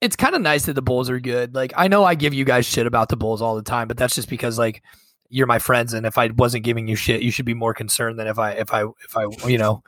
it's 0.00 0.16
kind 0.16 0.34
of 0.34 0.42
nice 0.42 0.66
that 0.66 0.74
the 0.74 0.82
Bulls 0.82 1.10
are 1.10 1.20
good. 1.20 1.54
Like 1.54 1.72
I 1.76 1.88
know 1.88 2.04
I 2.04 2.14
give 2.14 2.34
you 2.34 2.44
guys 2.44 2.66
shit 2.66 2.86
about 2.86 3.08
the 3.08 3.16
Bulls 3.16 3.42
all 3.42 3.56
the 3.56 3.62
time, 3.62 3.88
but 3.88 3.96
that's 3.96 4.14
just 4.14 4.28
because 4.28 4.58
like 4.58 4.82
you're 5.30 5.46
my 5.46 5.58
friends, 5.58 5.92
and 5.92 6.06
if 6.06 6.16
I 6.16 6.28
wasn't 6.28 6.64
giving 6.64 6.88
you 6.88 6.96
shit, 6.96 7.20
you 7.22 7.30
should 7.30 7.44
be 7.44 7.52
more 7.54 7.74
concerned 7.74 8.18
than 8.18 8.26
if 8.26 8.38
I 8.38 8.52
if 8.52 8.72
I 8.72 8.82
if 8.84 9.16
I 9.16 9.26
you 9.48 9.58
know 9.58 9.82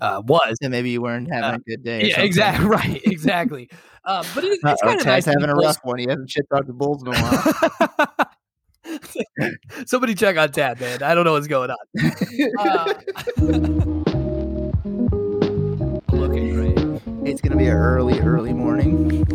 uh, 0.00 0.22
was. 0.24 0.56
And 0.62 0.70
maybe 0.70 0.90
you 0.90 1.02
weren't 1.02 1.28
having 1.32 1.50
Uh, 1.50 1.54
a 1.56 1.58
good 1.58 1.82
day. 1.84 2.08
Yeah, 2.08 2.20
exactly 2.22 2.66
right, 2.68 3.00
exactly. 3.04 3.68
Um, 4.04 4.24
but 4.34 4.44
it, 4.44 4.58
it's 4.62 4.82
kind 4.82 5.00
of 5.00 5.06
nice. 5.06 5.24
having 5.24 5.44
a 5.44 5.52
Bulls- 5.54 5.64
rough 5.66 5.78
one. 5.84 5.98
He 5.98 6.06
hasn't 6.08 6.30
shit 6.30 6.46
talked 6.48 6.66
the 6.68 6.72
Bulls 6.72 7.02
in 7.02 7.08
a 7.08 7.12
while. 7.18 8.26
Somebody 9.86 10.14
check 10.14 10.36
on 10.38 10.52
Tad, 10.52 10.80
man. 10.80 11.02
I 11.02 11.12
don't 11.14 11.24
know 11.24 11.32
what's 11.32 11.48
going 11.48 11.70
on. 11.70 11.76
Uh, 12.58 12.94
looking 16.12 16.54
great. 16.54 16.85
It's 17.26 17.40
gonna 17.40 17.56
be 17.56 17.66
an 17.66 17.76
early, 17.76 18.18
early 18.20 18.52
morning. 18.52 19.26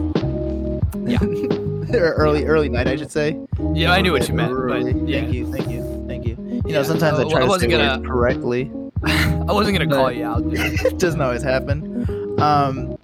Yeah. 1.08 1.20
or 2.00 2.14
early, 2.14 2.46
early 2.46 2.70
night, 2.70 2.88
I 2.88 2.96
should 2.96 3.12
say. 3.12 3.38
Yeah, 3.74 3.92
I 3.92 4.02
knew 4.02 4.14
what 4.14 4.28
you 4.28 4.34
meant, 4.34 4.52
Early. 4.54 4.94
but 4.94 5.08
yeah, 5.10 5.22
Thank 5.22 5.34
you, 5.34 5.52
thank 5.52 5.70
you, 5.70 6.06
thank 6.08 6.26
you. 6.26 6.36
You 6.38 6.62
Yeah, 6.66 6.74
know, 6.78 6.84
sometimes 6.84 7.20
uh, 7.20 7.28
I 7.28 7.30
try 7.30 7.44
I 7.44 7.48
to 7.48 7.60
say 7.60 7.68
gonna- 7.68 8.08
correctly. 8.08 8.72
I 9.04 9.44
wasn't 9.54 9.78
gonna 9.78 9.90
call 9.94 10.12
you 10.12 10.26
out. 10.26 10.44
It 10.54 10.98
doesn't 11.00 11.22
always 11.22 11.44
happen. 11.44 12.40
Um, 12.40 12.98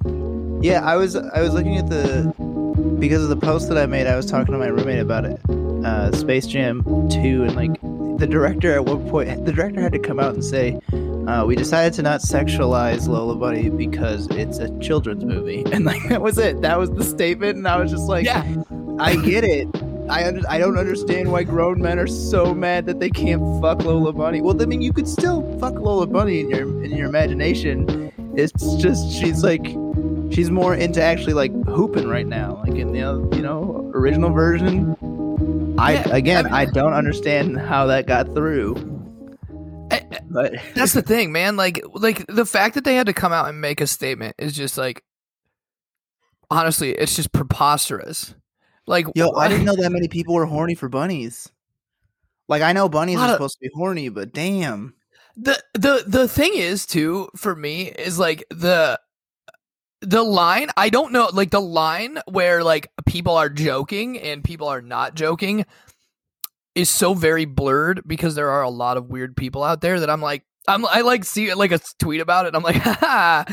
yeah, 0.62 0.86
I 0.86 0.96
was 0.96 1.16
I 1.16 1.42
was 1.42 1.54
looking 1.54 1.78
at 1.78 1.90
the 1.90 2.34
because 3.00 3.24
of 3.24 3.30
the 3.30 3.36
post 3.38 3.68
that 3.70 3.78
I 3.78 3.86
made. 3.88 4.08
I 4.08 4.16
was 4.16 4.26
talking 4.26 4.54
to 4.54 4.60
my 4.60 4.68
roommate 4.68 5.00
about 5.00 5.26
it. 5.26 5.40
Uh, 5.86 6.12
Space 6.16 6.46
Jam 6.48 6.84
Two, 7.10 7.44
and 7.44 7.56
like 7.56 7.74
the 8.20 8.28
director 8.28 8.74
at 8.74 8.86
one 8.86 9.08
point, 9.10 9.46
the 9.46 9.52
director 9.52 9.82
had 9.82 9.92
to 9.94 10.00
come 10.00 10.20
out 10.20 10.34
and 10.36 10.44
say, 10.44 10.80
uh, 11.28 11.46
"We 11.46 11.56
decided 11.56 11.94
to 11.94 12.02
not 12.02 12.22
sexualize 12.22 13.08
Lola 13.08 13.36
Bunny 13.36 13.70
because 13.70 14.28
it's 14.32 14.60
a 14.60 14.78
children's 14.80 15.24
movie," 15.24 15.64
and 15.72 15.86
like 15.86 16.08
that 16.10 16.22
was 16.22 16.38
it. 16.38 16.62
That 16.62 16.80
was 16.80 16.90
the 16.90 17.04
statement, 17.04 17.58
and 17.58 17.68
I 17.68 17.78
was 17.78 17.92
just 17.92 18.08
like, 18.08 18.26
yeah, 18.26 18.44
I 19.00 19.16
get 19.18 19.44
it." 19.44 19.68
I, 20.10 20.26
under, 20.26 20.42
I 20.48 20.58
don't 20.58 20.78
understand 20.78 21.34
why 21.34 21.44
grown 21.44 21.82
men 21.82 22.00
are 22.00 22.08
so 22.08 22.54
mad 22.54 22.86
that 22.86 23.02
they 23.02 23.10
can't 23.10 23.42
fuck 23.62 23.84
Lola 23.84 24.14
Bunny. 24.14 24.40
Well, 24.40 24.62
I 24.62 24.66
mean, 24.66 24.82
you 24.82 24.94
could 24.94 25.08
still 25.08 25.42
fuck 25.60 25.74
Lola 25.74 26.08
Bunny 26.08 26.40
in 26.40 26.50
your 26.50 26.84
in 26.84 26.92
your 26.92 27.08
imagination. 27.08 28.12
It's 28.36 28.76
just 28.78 29.12
she's 29.12 29.44
like 29.44 29.66
she's 30.32 30.50
more 30.50 30.76
into 30.76 31.02
actually 31.02 31.34
like 31.34 31.52
hooping 31.66 32.08
right 32.08 32.28
now, 32.28 32.64
like 32.66 32.78
in 32.78 32.94
the 32.94 33.02
uh, 33.02 33.18
you 33.36 33.42
know 33.42 33.92
original 33.94 34.30
version. 34.30 34.96
I 35.78 35.94
Yeah, 35.94 36.16
again, 36.16 36.48
I 36.48 36.62
I, 36.62 36.66
don't 36.66 36.94
understand 36.94 37.58
how 37.60 37.86
that 37.88 38.08
got 38.08 38.34
through, 38.34 38.76
but 40.30 40.54
that's 40.76 40.94
the 40.94 41.02
thing, 41.02 41.32
man. 41.32 41.56
Like, 41.58 41.82
like 41.94 42.26
the 42.28 42.46
fact 42.46 42.76
that 42.76 42.84
they 42.84 42.96
had 42.96 43.08
to 43.08 43.14
come 43.14 43.34
out 43.34 43.50
and 43.50 43.62
make 43.62 43.82
a 43.82 43.88
statement 43.88 44.36
is 44.38 44.54
just 44.54 44.78
like, 44.78 45.04
honestly, 46.50 46.92
it's 46.92 47.16
just 47.16 47.32
preposterous. 47.32 48.34
Like, 48.86 49.08
yo, 49.16 49.32
I 49.32 49.48
didn't 49.48 49.66
know 49.66 49.76
that 49.76 49.92
many 49.92 50.08
people 50.08 50.36
were 50.36 50.46
horny 50.46 50.76
for 50.76 50.88
bunnies. 50.90 51.52
Like 52.48 52.62
I 52.62 52.72
know 52.74 52.88
bunnies 52.88 53.20
are 53.20 53.26
of- 53.26 53.34
supposed 53.34 53.56
to 53.56 53.62
be 53.62 53.72
horny, 53.74 54.10
but 54.10 54.34
damn. 54.34 54.94
the 55.36 55.62
the 55.74 56.04
the 56.08 56.28
thing 56.28 56.54
is 56.56 56.86
too 56.86 57.30
for 57.36 57.56
me 57.56 57.84
is 57.90 58.18
like 58.18 58.44
the 58.50 59.00
the 60.02 60.24
line 60.24 60.70
i 60.78 60.90
don't 60.90 61.12
know 61.12 61.30
like 61.34 61.50
the 61.50 61.62
line 61.62 62.20
where 62.28 62.64
like 62.64 62.92
people 63.06 63.36
are 63.36 63.50
joking 63.50 64.20
and 64.20 64.44
people 64.44 64.68
are 64.68 64.82
not 64.82 65.16
joking 65.16 65.66
is 66.78 66.90
so 66.90 67.14
very 67.14 67.46
blurred 67.46 68.02
because 68.06 68.36
there 68.36 68.50
are 68.50 68.62
a 68.62 68.70
lot 68.70 68.98
of 68.98 69.10
weird 69.10 69.36
people 69.36 69.64
out 69.64 69.82
there 69.82 70.00
that 70.00 70.10
i'm 70.10 70.22
like 70.22 70.44
I'm, 70.68 70.86
I 70.86 71.02
like 71.02 71.24
see 71.24 71.54
like 71.54 71.72
a 71.72 71.80
tweet 71.98 72.20
about 72.20 72.46
it. 72.46 72.50
And 72.50 72.58
I'm 72.58 72.64
like, 72.64 72.76
Haha, 72.76 73.46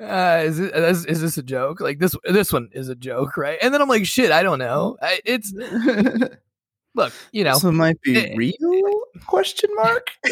uh, 0.00 0.42
is, 0.44 0.58
it, 0.58 0.74
is 0.74 1.06
is 1.06 1.20
this 1.22 1.38
a 1.38 1.42
joke? 1.42 1.80
Like 1.80 1.98
this 1.98 2.14
this 2.24 2.52
one 2.52 2.68
is 2.72 2.90
a 2.90 2.94
joke, 2.94 3.38
right? 3.38 3.58
And 3.62 3.72
then 3.72 3.80
I'm 3.80 3.88
like, 3.88 4.04
shit, 4.04 4.30
I 4.30 4.42
don't 4.42 4.58
know. 4.58 4.98
I, 5.00 5.20
it's 5.24 5.50
look, 6.94 7.12
you 7.32 7.44
know, 7.44 7.54
so 7.54 7.70
it 7.70 7.72
might 7.72 8.00
be 8.02 8.18
it- 8.18 8.36
real? 8.36 9.00
Question 9.26 9.70
mark. 9.76 10.10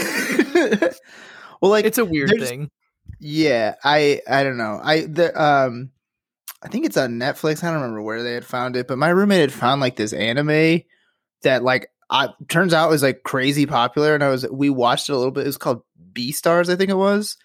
well, 1.63 1.71
like 1.71 1.87
it's 1.87 1.99
a 1.99 2.05
weird 2.05 2.39
thing. 2.39 2.71
Yeah, 3.19 3.77
I 3.83 4.21
I 4.29 4.43
don't 4.43 4.59
know. 4.59 4.79
I 4.83 5.07
the 5.07 5.43
um 5.43 5.91
I 6.63 6.69
think 6.69 6.85
it's 6.85 6.99
on 6.99 7.19
Netflix. 7.19 7.65
I 7.65 7.69
don't 7.69 7.81
remember 7.81 8.03
where 8.03 8.23
they 8.23 8.35
had 8.35 8.45
found 8.45 8.77
it, 8.77 8.89
but 8.89 8.99
my 8.99 9.09
roommate 9.09 9.41
had 9.41 9.53
found 9.53 9.81
like 9.81 9.97
this 9.97 10.13
anime 10.13 10.83
that 11.43 11.63
like 11.63 11.89
I 12.11 12.29
turns 12.49 12.73
out 12.73 12.89
it 12.89 12.93
was 12.93 13.03
like 13.03 13.23
crazy 13.25 13.67
popular 13.67 14.15
and 14.15 14.23
I 14.23 14.29
was 14.29 14.47
we 14.51 14.71
watched 14.71 15.09
it 15.09 15.13
a 15.13 15.17
little 15.17 15.33
bit. 15.33 15.45
It 15.45 15.49
was 15.49 15.59
called 15.59 15.83
Beastars, 16.13 16.69
I 16.69 16.77
think 16.77 16.91
it 16.91 16.97
was. 16.97 17.37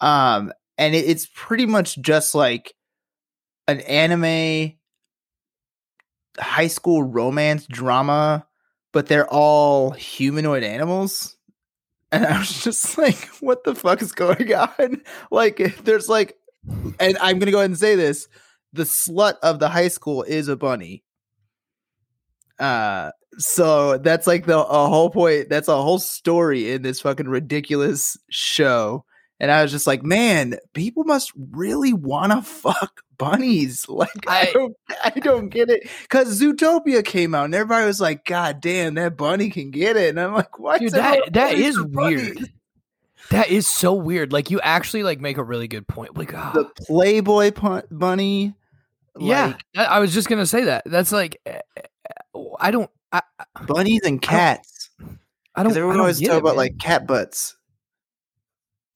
Um 0.00 0.52
and 0.78 0.94
it, 0.94 1.08
it's 1.08 1.28
pretty 1.34 1.66
much 1.66 2.00
just 2.00 2.34
like 2.34 2.74
an 3.68 3.80
anime 3.80 4.72
high 6.38 6.66
school 6.66 7.02
romance 7.02 7.66
drama, 7.66 8.46
but 8.92 9.06
they're 9.06 9.28
all 9.28 9.90
humanoid 9.90 10.62
animals. 10.62 11.36
And 12.12 12.26
I 12.26 12.38
was 12.38 12.62
just 12.64 12.98
like, 12.98 13.28
what 13.40 13.64
the 13.64 13.74
fuck 13.74 14.02
is 14.02 14.12
going 14.12 14.52
on? 14.52 15.02
Like, 15.30 15.82
there's 15.84 16.08
like, 16.08 16.36
and 16.98 17.16
I'm 17.18 17.38
going 17.38 17.46
to 17.46 17.52
go 17.52 17.58
ahead 17.58 17.70
and 17.70 17.78
say 17.78 17.94
this 17.94 18.28
the 18.72 18.82
slut 18.84 19.34
of 19.42 19.58
the 19.58 19.68
high 19.68 19.88
school 19.88 20.22
is 20.22 20.48
a 20.48 20.56
bunny. 20.56 21.04
Uh, 22.58 23.10
so 23.38 23.98
that's 23.98 24.26
like 24.26 24.46
the 24.46 24.58
a 24.58 24.88
whole 24.88 25.10
point. 25.10 25.48
That's 25.48 25.68
a 25.68 25.80
whole 25.80 25.98
story 25.98 26.72
in 26.72 26.82
this 26.82 27.00
fucking 27.00 27.28
ridiculous 27.28 28.16
show. 28.30 29.04
And 29.38 29.50
I 29.50 29.62
was 29.62 29.70
just 29.70 29.86
like, 29.86 30.02
man, 30.02 30.58
people 30.74 31.04
must 31.04 31.32
really 31.52 31.92
want 31.94 32.32
to 32.32 32.42
fuck 32.50 33.00
bunnies. 33.16 33.86
Like, 33.88 34.10
I, 34.28 34.40
I- 34.48 34.52
don't, 34.52 34.76
I 35.04 35.10
don't 35.10 35.48
get 35.48 35.70
it. 35.70 35.88
Because 36.02 36.38
Zootopia 36.40 37.02
came 37.04 37.34
out, 37.34 37.46
and 37.46 37.54
everybody 37.54 37.86
was 37.86 38.00
like, 38.02 38.24
God 38.26 38.60
damn, 38.60 38.94
that 38.94 39.16
bunny 39.16 39.48
can 39.48 39.70
get 39.70 39.96
it. 39.96 40.10
And 40.10 40.20
I'm 40.20 40.34
like, 40.34 40.58
why? 40.58 40.76
Dude, 40.78 40.88
is 40.88 40.92
that 40.92 41.32
that 41.32 41.54
bunnies? 41.54 41.78
weird. 42.34 42.52
That 43.30 43.48
is 43.48 43.66
so 43.66 43.94
weird. 43.94 44.32
Like 44.32 44.50
you 44.50 44.60
actually 44.60 45.04
like 45.04 45.20
make 45.20 45.36
a 45.38 45.42
really 45.44 45.68
good 45.68 45.86
point. 45.86 46.16
Like, 46.18 46.34
ah, 46.34 46.50
The 46.52 46.64
Playboy 46.86 47.52
pun- 47.52 47.84
bunny. 47.90 48.54
yeah, 49.18 49.46
like, 49.46 49.64
I, 49.76 49.84
I 49.84 49.98
was 50.00 50.12
just 50.12 50.28
gonna 50.28 50.46
say 50.46 50.64
that. 50.64 50.82
That's 50.84 51.12
like, 51.12 51.40
eh, 51.46 51.60
eh, 51.76 52.40
I 52.58 52.70
don't, 52.72 52.90
I, 53.12 53.22
bunnies 53.66 54.02
and 54.04 54.20
cats. 54.22 54.90
I 55.54 55.62
don't. 55.62 55.72
Everyone 55.72 55.90
I 55.90 55.94
don't 55.94 56.00
always 56.00 56.20
talk 56.20 56.38
about 56.38 56.50
man. 56.50 56.56
like 56.56 56.78
cat 56.78 57.06
butts. 57.06 57.56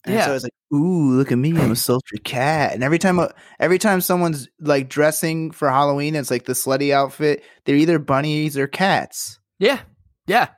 And 0.04 0.14
Yeah. 0.14 0.24
so 0.26 0.30
I 0.30 0.34
was 0.34 0.42
like, 0.44 0.52
"Ooh, 0.72 1.12
look 1.16 1.32
at 1.32 1.38
me! 1.38 1.50
I'm 1.58 1.72
a 1.72 1.76
sultry 1.76 2.18
cat." 2.18 2.74
And 2.74 2.84
every 2.84 2.98
time, 2.98 3.18
every 3.58 3.78
time 3.78 4.00
someone's 4.00 4.48
like 4.60 4.88
dressing 4.88 5.50
for 5.50 5.68
Halloween, 5.70 6.14
it's 6.14 6.30
like 6.30 6.44
the 6.44 6.52
slutty 6.52 6.92
outfit. 6.92 7.42
They're 7.64 7.74
either 7.76 7.98
bunnies 7.98 8.56
or 8.58 8.66
cats. 8.66 9.38
yeah, 9.58 9.80
yeah. 10.26 10.48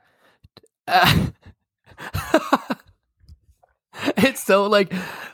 Uh, 0.87 1.27
it's 4.17 4.43
so 4.43 4.67
like, 4.67 4.93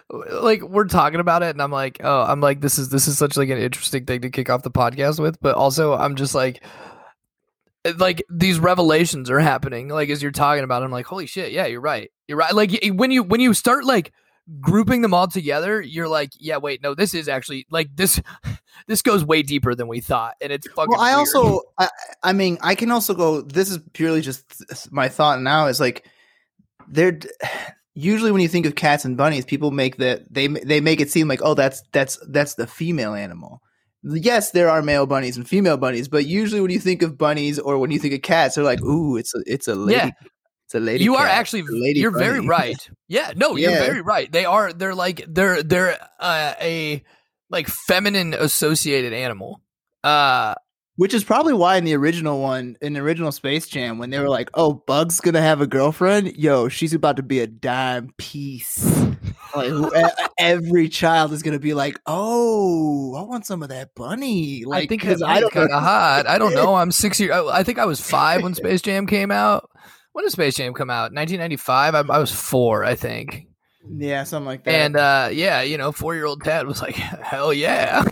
like 0.10 0.62
we're 0.62 0.86
talking 0.86 1.20
about 1.20 1.44
it, 1.44 1.50
and 1.50 1.62
I'm 1.62 1.72
like, 1.72 1.98
oh, 2.04 2.22
I'm 2.22 2.40
like, 2.42 2.62
this 2.62 2.78
is 2.78 2.90
this 2.90 3.08
is 3.08 3.18
such 3.18 3.36
like 3.36 3.50
an 3.50 3.58
interesting 3.58 4.06
thing 4.06 4.22
to 4.22 4.30
kick 4.30 4.50
off 4.50 4.64
the 4.64 4.72
podcast 4.72 5.20
with, 5.20 5.40
but 5.42 5.56
also 5.56 5.94
I'm 5.96 6.16
just 6.16 6.36
like. 6.36 6.64
Like 7.98 8.24
these 8.30 8.60
revelations 8.60 9.30
are 9.30 9.40
happening, 9.40 9.90
like 9.90 10.10
as 10.10 10.22
you're 10.22 10.32
talking 10.32 10.64
about, 10.64 10.82
it, 10.82 10.86
I'm 10.86 10.92
like, 10.92 11.06
holy 11.06 11.26
shit, 11.26 11.52
yeah, 11.52 11.66
you're 11.66 11.82
right, 11.82 12.10
you're 12.28 12.38
right. 12.38 12.54
Like 12.54 12.72
when 12.94 13.12
you 13.12 13.24
when 13.24 13.42
you 13.42 13.54
start 13.54 13.84
like 13.84 14.14
grouping 14.60 15.02
them 15.02 15.14
all 15.14 15.28
together, 15.28 15.82
you're 15.82 16.08
like, 16.08 16.32
yeah, 16.40 16.58
wait, 16.58 16.82
no, 16.82 16.96
this 16.96 17.14
is 17.14 17.28
actually 17.28 17.66
like 17.70 17.96
this. 17.96 18.22
This 18.86 19.02
goes 19.04 19.24
way 19.24 19.44
deeper 19.44 19.76
than 19.76 19.88
we 19.88 20.02
thought, 20.02 20.34
and 20.42 20.52
it's 20.52 20.68
fucking. 20.68 20.90
Well, 20.90 21.00
I 21.00 21.16
weird. 21.16 21.20
also, 21.20 21.62
I, 21.78 21.90
I 22.22 22.34
mean, 22.34 22.58
I 22.62 22.76
can 22.76 22.92
also 22.92 23.14
go. 23.14 23.42
This 23.42 23.70
is 23.70 23.80
purely 23.94 24.20
just 24.20 24.44
my 24.92 25.08
thought 25.08 25.40
now. 25.40 25.68
Is 25.68 25.80
like 25.80 26.06
they're 26.90 27.18
usually 27.94 28.32
when 28.32 28.42
you 28.42 28.50
think 28.50 28.66
of 28.66 28.76
cats 28.76 29.06
and 29.06 29.16
bunnies, 29.16 29.46
people 29.46 29.72
make 29.72 29.98
that 29.98 30.24
they 30.30 30.48
they 30.48 30.82
make 30.82 31.00
it 31.00 31.12
seem 31.12 31.30
like 31.30 31.40
oh 31.44 31.54
that's 31.54 31.82
that's 31.94 32.18
that's 32.30 32.56
the 32.56 32.68
female 32.68 33.14
animal. 33.14 33.62
Yes, 34.04 34.52
there 34.52 34.70
are 34.70 34.82
male 34.82 35.06
bunnies 35.06 35.38
and 35.38 35.48
female 35.48 35.78
bunnies, 35.78 36.08
but 36.10 36.26
usually 36.26 36.60
when 36.62 36.72
you 36.72 36.80
think 36.80 37.02
of 37.02 37.18
bunnies 37.18 37.58
or 37.58 37.78
when 37.78 37.90
you 37.92 38.00
think 38.00 38.14
of 38.14 38.22
cats, 38.22 38.56
they're 38.56 38.64
like 38.64 38.82
ooh, 38.82 39.16
it's 39.18 39.34
a 39.34 39.44
it's 39.46 39.68
a 39.68 39.76
lady. 39.76 39.98
Yeah. 39.98 40.12
It's 40.66 40.76
a 40.76 40.80
lady. 40.80 41.04
you 41.04 41.16
are 41.16 41.28
actually 41.28 41.64
you're 41.94 42.18
very 42.18 42.40
right 42.40 42.90
yeah 43.10 43.34
no 43.36 43.56
you're 43.58 43.72
very 43.72 44.02
right 44.02 44.32
they 44.32 44.46
are 44.46 44.72
they're 44.74 44.96
like 44.96 45.24
they're 45.28 45.62
they're 45.62 45.98
uh, 46.20 46.54
a 46.60 47.04
like 47.50 47.68
feminine 47.68 48.34
associated 48.34 49.12
animal 49.14 49.62
uh 50.06 50.56
Which 50.96 51.14
is 51.16 51.24
probably 51.24 51.54
why 51.54 51.78
in 51.78 51.86
the 51.86 51.96
original 51.96 52.40
one, 52.40 52.78
in 52.82 52.94
the 52.94 53.00
original 53.00 53.32
Space 53.32 53.66
Jam, 53.68 53.98
when 53.98 54.12
they 54.12 54.20
were 54.20 54.30
like, 54.30 54.52
"Oh, 54.54 54.74
Bug's 54.86 55.20
gonna 55.22 55.42
have 55.42 55.60
a 55.60 55.66
girlfriend," 55.66 56.38
yo, 56.38 56.70
she's 56.70 56.94
about 56.94 57.18
to 57.18 57.24
be 57.24 57.40
a 57.40 57.48
dime 57.48 58.14
piece. 58.18 58.86
like 59.56 60.14
every 60.38 60.90
child 60.90 61.32
is 61.34 61.42
gonna 61.42 61.58
be 61.60 61.74
like, 61.74 62.00
"Oh, 62.06 63.16
I 63.16 63.24
want 63.24 63.46
some 63.48 63.64
of 63.64 63.70
that 63.70 63.96
bunny." 63.96 64.66
Like, 64.66 64.84
i 64.84 64.88
think 64.88 65.02
'cause 65.02 65.20
that 65.20 65.30
I 65.30 65.40
don't 65.40 65.52
kind 65.52 65.72
of 65.72 65.82
hot. 65.82 66.28
I 66.28 66.38
don't 66.38 66.54
know. 66.54 66.76
I'm 66.76 66.92
six 66.92 67.20
years 67.20 67.32
I, 67.32 67.44
I 67.60 67.64
think 67.64 67.80
i 67.80 67.86
was 67.86 68.00
five 68.00 68.44
when 68.44 68.54
space 68.56 68.82
jam 68.84 69.08
came 69.08 69.32
out. 69.32 69.70
When 70.12 70.26
did 70.26 70.32
space 70.32 70.56
jam 70.56 70.74
come 70.76 70.92
out? 70.92 71.12
1995 71.14 71.96
i, 71.96 72.00
I 72.14 72.20
was 72.20 72.32
four 72.32 72.84
i 72.86 72.94
think. 72.96 73.48
Yeah, 73.98 74.24
something 74.26 74.46
like 74.46 74.64
that. 74.66 74.72
and 74.74 74.96
uh 74.96 75.30
yeah 75.32 75.62
you 75.64 75.78
know 75.78 75.92
four 75.92 76.14
year 76.16 76.26
old 76.26 76.44
dad 76.44 76.68
was 76.68 76.82
like 76.84 76.96
hell 76.96 77.52
yeah 77.52 78.04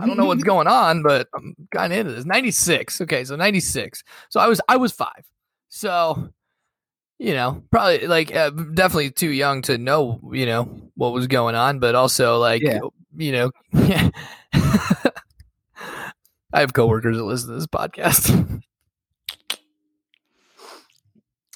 I 0.00 0.06
don't 0.06 0.16
know 0.16 0.24
what's 0.26 0.42
going 0.52 0.66
on, 0.66 1.02
but 1.02 1.28
I'm 1.34 1.54
kind 1.72 1.92
of 1.92 1.98
into 1.98 2.12
this. 2.12 2.24
96. 2.24 3.00
Okay, 3.02 3.24
so 3.24 3.36
96. 3.36 4.02
So 4.28 4.40
I 4.40 4.46
was 4.48 4.60
I 4.68 4.76
was 4.76 4.92
5. 4.92 5.08
So 5.68 6.30
you 7.18 7.34
know, 7.34 7.62
probably 7.70 8.06
like 8.06 8.34
uh, 8.34 8.48
definitely 8.50 9.10
too 9.10 9.30
young 9.30 9.60
to 9.62 9.76
know, 9.76 10.20
you 10.32 10.46
know, 10.46 10.62
what 10.94 11.12
was 11.12 11.26
going 11.26 11.54
on, 11.54 11.78
but 11.78 11.94
also 11.94 12.38
like 12.38 12.62
Yeah. 12.62 12.80
you 13.16 13.32
know, 13.32 13.50
I 16.52 16.60
have 16.60 16.72
coworkers 16.72 17.16
that 17.16 17.22
listen 17.24 17.48
to 17.50 17.54
this 17.56 17.66
podcast. 17.66 18.62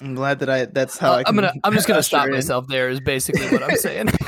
I'm 0.01 0.13
glad 0.13 0.39
that 0.39 0.49
I. 0.49 0.65
That's 0.65 0.97
how 0.97 1.13
Uh, 1.13 1.17
I. 1.17 1.23
I'm 1.25 1.35
gonna 1.35 1.53
I'm 1.63 1.73
just 1.73 1.87
gonna 1.87 1.99
usher 1.99 2.07
stop 2.09 2.27
in. 2.27 2.33
myself 2.33 2.67
there 2.67 2.89
is 2.89 2.99
basically 2.99 3.47
what 3.49 3.63
I'm 3.63 3.77
saying. 3.77 4.09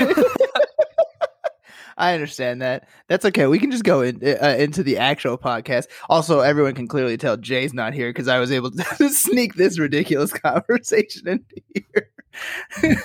I 1.98 2.14
understand 2.14 2.62
that. 2.62 2.88
That's 3.08 3.24
okay. 3.26 3.46
We 3.46 3.58
can 3.58 3.70
just 3.70 3.84
go 3.84 4.00
in, 4.00 4.22
uh, 4.24 4.56
into 4.58 4.82
the 4.82 4.96
actual 4.98 5.36
podcast. 5.36 5.88
Also, 6.08 6.40
everyone 6.40 6.74
can 6.74 6.88
clearly 6.88 7.16
tell 7.18 7.36
Jay's 7.36 7.74
not 7.74 7.92
here 7.92 8.10
because 8.10 8.28
I 8.28 8.38
was 8.38 8.50
able 8.50 8.70
to 8.70 9.08
sneak 9.10 9.54
this 9.54 9.78
ridiculous 9.78 10.32
conversation 10.32 11.28
into 11.28 11.62
here. 11.74 13.02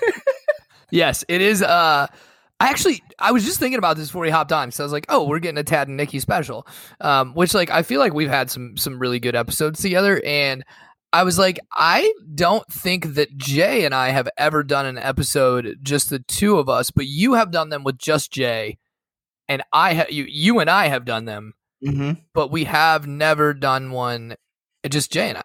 Yes, 0.92 1.26
it 1.28 1.42
is. 1.42 1.64
Uh, 1.64 2.06
I 2.60 2.70
actually, 2.70 3.02
I 3.18 3.32
was 3.32 3.44
just 3.44 3.60
thinking 3.60 3.80
about 3.80 3.98
this 3.98 4.10
before 4.10 4.22
we 4.22 4.30
hopped 4.30 4.52
on 4.52 4.72
So 4.72 4.84
I 4.84 4.86
was 4.86 4.94
like, 4.94 5.08
oh, 5.10 5.28
we're 5.28 5.40
getting 5.40 5.58
a 5.58 5.64
Tad 5.64 5.88
and 5.88 5.98
Nicky 5.98 6.20
special, 6.20 6.68
um, 7.02 7.34
which 7.34 7.56
like 7.56 7.72
I 7.72 7.82
feel 7.82 8.00
like 8.00 8.14
we've 8.14 8.30
had 8.30 8.52
some 8.52 8.78
some 8.78 9.00
really 9.00 9.20
good 9.20 9.36
episodes 9.36 9.82
together, 9.82 10.22
and 10.24 10.64
I 11.12 11.24
was 11.24 11.40
like, 11.40 11.60
I 11.72 12.14
don't 12.34 12.66
think 12.72 13.16
that 13.16 13.36
Jay 13.38 13.86
and 13.86 13.94
I 13.94 14.10
have 14.10 14.30
ever 14.38 14.64
done 14.64 14.86
an 14.86 14.98
episode 14.98 15.80
just 15.82 16.10
the 16.10 16.20
two 16.20 16.58
of 16.58 16.70
us, 16.70 16.92
but 16.92 17.08
you 17.08 17.34
have 17.34 17.52
done 17.52 17.70
them 17.70 17.84
with 17.84 17.98
just 17.98 18.32
Jay, 18.32 18.78
and 19.48 19.62
I 19.72 19.94
ha- 19.94 20.06
you 20.10 20.26
you 20.28 20.60
and 20.60 20.70
I 20.70 20.88
have 20.88 21.06
done 21.06 21.26
them, 21.26 21.54
Mm-hmm. 21.86 22.12
but 22.34 22.52
we 22.52 22.64
have 22.66 23.08
never 23.08 23.54
done 23.54 23.92
one 23.92 24.36
uh, 24.84 24.88
just 24.90 25.12
Jay 25.12 25.30
and 25.30 25.38
I. 25.38 25.44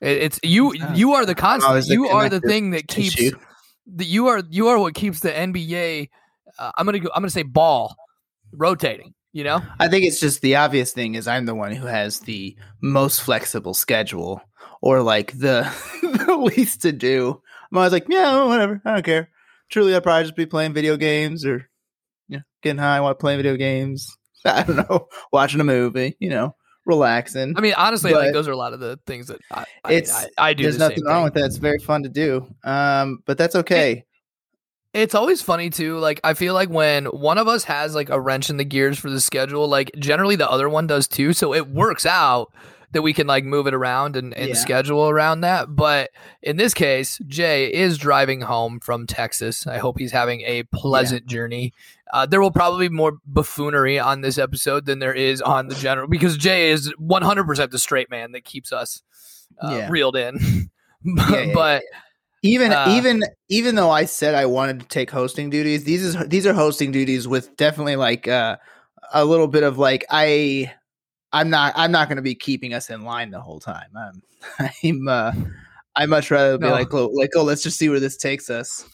It- 0.00 0.22
It's 0.22 0.40
you. 0.42 0.74
You 0.94 1.14
are 1.14 1.24
the 1.26 1.34
constant. 1.34 1.86
You 1.88 2.08
are 2.08 2.28
the 2.28 2.40
thing 2.40 2.70
that 2.72 2.86
keeps 2.88 3.18
Issue. 3.18 3.38
the, 3.86 4.04
you 4.04 4.28
are 4.28 4.42
you 4.50 4.68
are 4.68 4.78
what 4.78 4.94
keeps 4.94 5.20
the 5.20 5.30
NBA. 5.30 6.08
Uh, 6.58 6.72
I'm 6.76 6.84
gonna 6.86 6.98
go. 6.98 7.10
I'm 7.14 7.22
gonna 7.22 7.30
say 7.30 7.42
ball 7.42 7.94
rotating. 8.52 9.14
You 9.32 9.44
know, 9.44 9.62
I 9.78 9.86
think 9.86 10.04
it's 10.04 10.18
just 10.18 10.40
the 10.42 10.56
obvious 10.56 10.92
thing 10.92 11.14
is 11.14 11.28
I'm 11.28 11.46
the 11.46 11.54
one 11.54 11.70
who 11.72 11.86
has 11.86 12.18
the 12.20 12.56
most 12.82 13.20
flexible 13.22 13.74
schedule 13.74 14.42
or 14.82 15.02
like 15.02 15.38
the, 15.38 15.70
the 16.02 16.34
least 16.36 16.82
to 16.82 16.90
do. 16.90 17.40
I'm 17.70 17.78
always 17.78 17.92
like, 17.92 18.06
yeah, 18.08 18.42
whatever. 18.44 18.82
I 18.84 18.94
don't 18.94 19.04
care. 19.04 19.28
Truly, 19.70 19.94
I'd 19.94 20.02
probably 20.02 20.24
just 20.24 20.34
be 20.34 20.46
playing 20.46 20.72
video 20.72 20.96
games 20.96 21.46
or 21.46 21.69
you 22.30 22.36
know, 22.38 22.42
getting 22.62 22.78
high 22.78 23.00
while 23.00 23.14
playing 23.14 23.38
video 23.38 23.56
games. 23.56 24.08
I 24.46 24.62
don't 24.62 24.76
know, 24.88 25.08
watching 25.32 25.60
a 25.60 25.64
movie, 25.64 26.16
you 26.18 26.30
know, 26.30 26.54
relaxing. 26.86 27.52
I 27.58 27.60
mean, 27.60 27.74
honestly, 27.76 28.12
like 28.14 28.28
But- 28.28 28.32
those 28.32 28.48
are 28.48 28.52
a 28.52 28.56
lot 28.56 28.72
of 28.72 28.80
the 28.80 28.98
things 29.06 29.26
that 29.26 29.38
I, 29.52 29.66
I, 29.84 29.92
It's- 29.92 30.26
I, 30.38 30.48
I 30.48 30.54
do. 30.54 30.62
There's 30.62 30.78
the 30.78 30.88
nothing 30.88 31.04
wrong 31.04 31.16
thing. 31.16 31.24
with 31.24 31.34
that. 31.34 31.44
It's 31.44 31.56
very 31.58 31.78
fun 31.78 32.04
to 32.04 32.08
do. 32.08 32.46
Um, 32.64 33.18
but 33.26 33.36
that's 33.36 33.54
okay. 33.56 34.04
It's 34.92 35.14
always 35.14 35.40
funny 35.42 35.70
too. 35.70 35.98
Like 35.98 36.20
I 36.24 36.34
feel 36.34 36.54
like 36.54 36.68
when 36.68 37.04
one 37.06 37.38
of 37.38 37.46
us 37.48 37.64
has 37.64 37.94
like 37.94 38.08
a 38.10 38.20
wrench 38.20 38.50
in 38.50 38.56
the 38.56 38.64
gears 38.64 38.98
for 38.98 39.08
the 39.10 39.20
schedule, 39.20 39.68
like 39.68 39.92
generally 39.98 40.36
the 40.36 40.50
other 40.50 40.68
one 40.68 40.86
does 40.88 41.06
too. 41.06 41.32
So 41.32 41.54
it 41.54 41.68
works 41.68 42.06
out 42.06 42.52
that 42.92 43.02
we 43.02 43.12
can 43.12 43.26
like 43.26 43.44
move 43.44 43.66
it 43.66 43.74
around 43.74 44.16
and, 44.16 44.34
and 44.34 44.48
Yeah. 44.50 44.54
schedule 44.54 45.08
around 45.08 45.42
that. 45.42 45.74
But 45.74 46.10
in 46.42 46.56
this 46.56 46.74
case, 46.74 47.18
Jay 47.26 47.72
is 47.72 47.98
driving 47.98 48.40
home 48.40 48.80
from 48.80 49.06
Texas. 49.06 49.66
I 49.66 49.78
hope 49.78 49.98
he's 49.98 50.12
having 50.12 50.40
a 50.42 50.64
pleasant 50.64 51.26
journey. 51.26 51.72
Uh, 52.12 52.26
there 52.26 52.40
will 52.40 52.50
probably 52.50 52.88
be 52.88 52.94
more 52.94 53.18
buffoonery 53.26 53.98
on 53.98 54.20
this 54.22 54.38
episode 54.38 54.86
than 54.86 54.98
there 54.98 55.14
is 55.14 55.40
on 55.40 55.68
the 55.68 55.76
general 55.76 56.08
because 56.08 56.36
Jay 56.36 56.70
is 56.70 56.92
100% 57.00 57.70
the 57.70 57.78
straight 57.78 58.10
man 58.10 58.32
that 58.32 58.44
keeps 58.44 58.72
us 58.72 59.02
uh, 59.62 59.76
Yeah. 59.78 59.88
reeled 59.90 60.16
in. 60.16 60.70
Yeah, 61.02 61.44
yeah, 61.44 61.54
but 61.54 61.82
Even 62.42 62.72
Uh, 62.72 62.84
even 62.88 63.22
even 63.48 63.74
though 63.74 63.90
I 63.90 64.04
said 64.04 64.34
I 64.34 64.44
wanted 64.46 64.80
to 64.80 64.86
take 64.86 65.10
hosting 65.10 65.48
duties, 65.50 65.84
these 65.84 66.02
is 66.04 66.16
these 66.28 66.46
are 66.46 66.52
hosting 66.52 66.90
duties 66.92 67.26
with 67.28 67.54
definitely 67.56 67.96
like 67.96 68.28
uh, 68.28 68.56
a 69.14 69.24
little 69.24 69.46
bit 69.48 69.62
of 69.62 69.78
like 69.78 70.04
I 70.10 70.72
I'm 71.32 71.50
not 71.50 71.72
I'm 71.76 71.92
not 71.92 72.08
going 72.08 72.16
to 72.16 72.22
be 72.22 72.34
keeping 72.34 72.74
us 72.74 72.90
in 72.90 73.02
line 73.02 73.30
the 73.30 73.40
whole 73.40 73.60
time. 73.60 73.88
I'm 73.96 74.22
I'm 74.84 75.08
uh, 75.08 75.32
I 75.96 76.06
much 76.06 76.30
rather 76.30 76.58
be 76.58 76.66
No. 76.66 76.72
like 76.72 76.92
oh, 76.92 77.06
like 77.08 77.30
oh 77.36 77.42
let's 77.44 77.62
just 77.62 77.78
see 77.78 77.88
where 77.88 78.00
this 78.00 78.16
takes 78.16 78.50
us. 78.50 78.84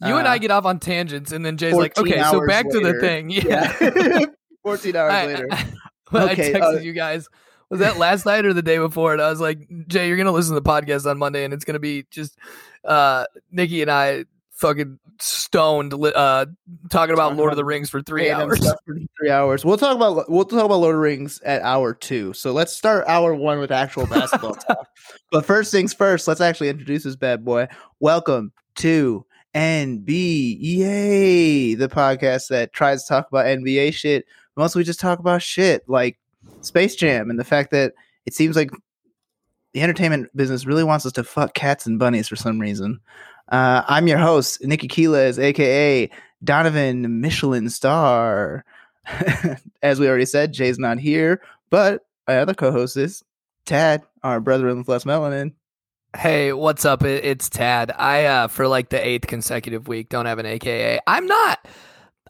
you 0.00 0.16
and 0.16 0.26
Uh, 0.26 0.30
I 0.30 0.38
get 0.38 0.50
off 0.50 0.64
on 0.64 0.78
tangents, 0.78 1.32
and 1.32 1.44
then 1.44 1.56
Jay's 1.56 1.74
like, 1.74 1.96
okay, 1.98 2.22
so 2.30 2.46
back 2.46 2.68
to 2.70 2.80
the 2.80 2.98
thing. 3.00 3.30
yeah. 3.30 3.72
14 4.62 4.94
hours 4.96 5.12
I, 5.12 5.26
later. 5.26 5.48
I, 5.50 5.66
when 6.10 6.22
Okay, 6.30 6.54
I 6.54 6.58
texted 6.58 6.76
uh, 6.76 6.80
you 6.80 6.92
guys. 6.92 7.28
Was 7.68 7.80
that 7.80 7.96
last 7.96 8.26
night 8.26 8.44
or 8.44 8.52
the 8.52 8.62
day 8.62 8.76
before? 8.78 9.14
And 9.14 9.22
I 9.22 9.30
was 9.30 9.40
like, 9.40 9.66
Jay, 9.88 10.06
you're 10.06 10.18
gonna 10.18 10.30
listen 10.30 10.54
to 10.54 10.60
the 10.60 10.68
podcast 10.68 11.10
on 11.10 11.18
Monday, 11.18 11.44
and 11.44 11.54
it's 11.54 11.64
gonna 11.64 11.78
be 11.78 12.04
just 12.10 12.38
uh, 12.84 13.24
Nicky 13.50 13.80
and 13.82 13.90
I 13.90 14.24
fucking 14.62 14.98
stoned, 15.18 15.92
uh, 15.92 16.46
talking 16.88 17.12
about 17.12 17.36
Lord 17.36 17.52
of 17.52 17.56
the 17.56 17.64
Rings 17.64 17.90
for 17.90 18.00
three 18.00 18.30
hours. 18.30 18.64
three 18.86 19.30
hours. 19.30 19.64
We'll 19.64 19.76
talk 19.76 19.96
about 19.96 20.30
we'll 20.30 20.44
talk 20.44 20.64
about 20.64 20.78
Lord 20.78 20.94
of 20.94 20.98
the 20.98 21.02
Rings 21.02 21.40
at 21.44 21.62
hour 21.62 21.92
two. 21.92 22.32
So 22.32 22.52
let's 22.52 22.72
start 22.72 23.04
hour 23.08 23.34
one 23.34 23.58
with 23.58 23.72
actual 23.72 24.06
basketball 24.06 24.54
talk. 24.68 24.88
But 25.30 25.44
first 25.44 25.72
things 25.72 25.92
first, 25.92 26.28
let's 26.28 26.40
actually 26.40 26.68
introduce 26.68 27.02
this 27.02 27.16
bad 27.16 27.44
boy. 27.44 27.66
Welcome 27.98 28.52
to 28.76 29.26
NBYAY, 29.54 30.06
the 31.76 31.88
podcast 31.88 32.48
that 32.48 32.72
tries 32.72 33.02
to 33.02 33.08
talk 33.08 33.28
about 33.28 33.46
NBA 33.46 33.92
shit. 33.94 34.24
Mostly 34.56 34.80
we 34.80 34.84
just 34.84 35.00
talk 35.00 35.18
about 35.18 35.42
shit 35.42 35.82
like 35.88 36.18
Space 36.60 36.94
Jam 36.94 37.30
and 37.30 37.38
the 37.38 37.44
fact 37.44 37.72
that 37.72 37.94
it 38.26 38.34
seems 38.34 38.54
like 38.54 38.70
the 39.72 39.82
entertainment 39.82 40.34
business 40.36 40.66
really 40.66 40.84
wants 40.84 41.04
us 41.06 41.12
to 41.12 41.24
fuck 41.24 41.54
cats 41.54 41.86
and 41.86 41.98
bunnies 41.98 42.28
for 42.28 42.36
some 42.36 42.60
reason. 42.60 43.00
Uh, 43.52 43.84
I'm 43.86 44.08
your 44.08 44.16
host, 44.16 44.64
Nicky 44.64 44.88
Keeles, 44.88 45.38
aka 45.38 46.08
Donovan 46.42 47.20
Michelin 47.20 47.68
star. 47.68 48.64
As 49.82 50.00
we 50.00 50.08
already 50.08 50.24
said, 50.24 50.54
Jay's 50.54 50.78
not 50.78 50.98
here, 50.98 51.42
but 51.68 52.06
my 52.26 52.38
other 52.38 52.54
co-host 52.54 52.96
is 52.96 53.22
Tad, 53.66 54.02
our 54.22 54.40
brother 54.40 54.70
in 54.70 54.84
flesh 54.84 55.02
melanin. 55.02 55.52
Hey, 56.16 56.54
what's 56.54 56.86
up? 56.86 57.02
It's 57.02 57.50
Tad. 57.50 57.92
I 57.94 58.24
uh, 58.24 58.48
for 58.48 58.68
like 58.68 58.88
the 58.88 59.06
eighth 59.06 59.26
consecutive 59.26 59.86
week 59.86 60.08
don't 60.08 60.26
have 60.26 60.38
an 60.38 60.46
AKA. 60.46 61.00
I'm 61.06 61.26
not. 61.26 61.68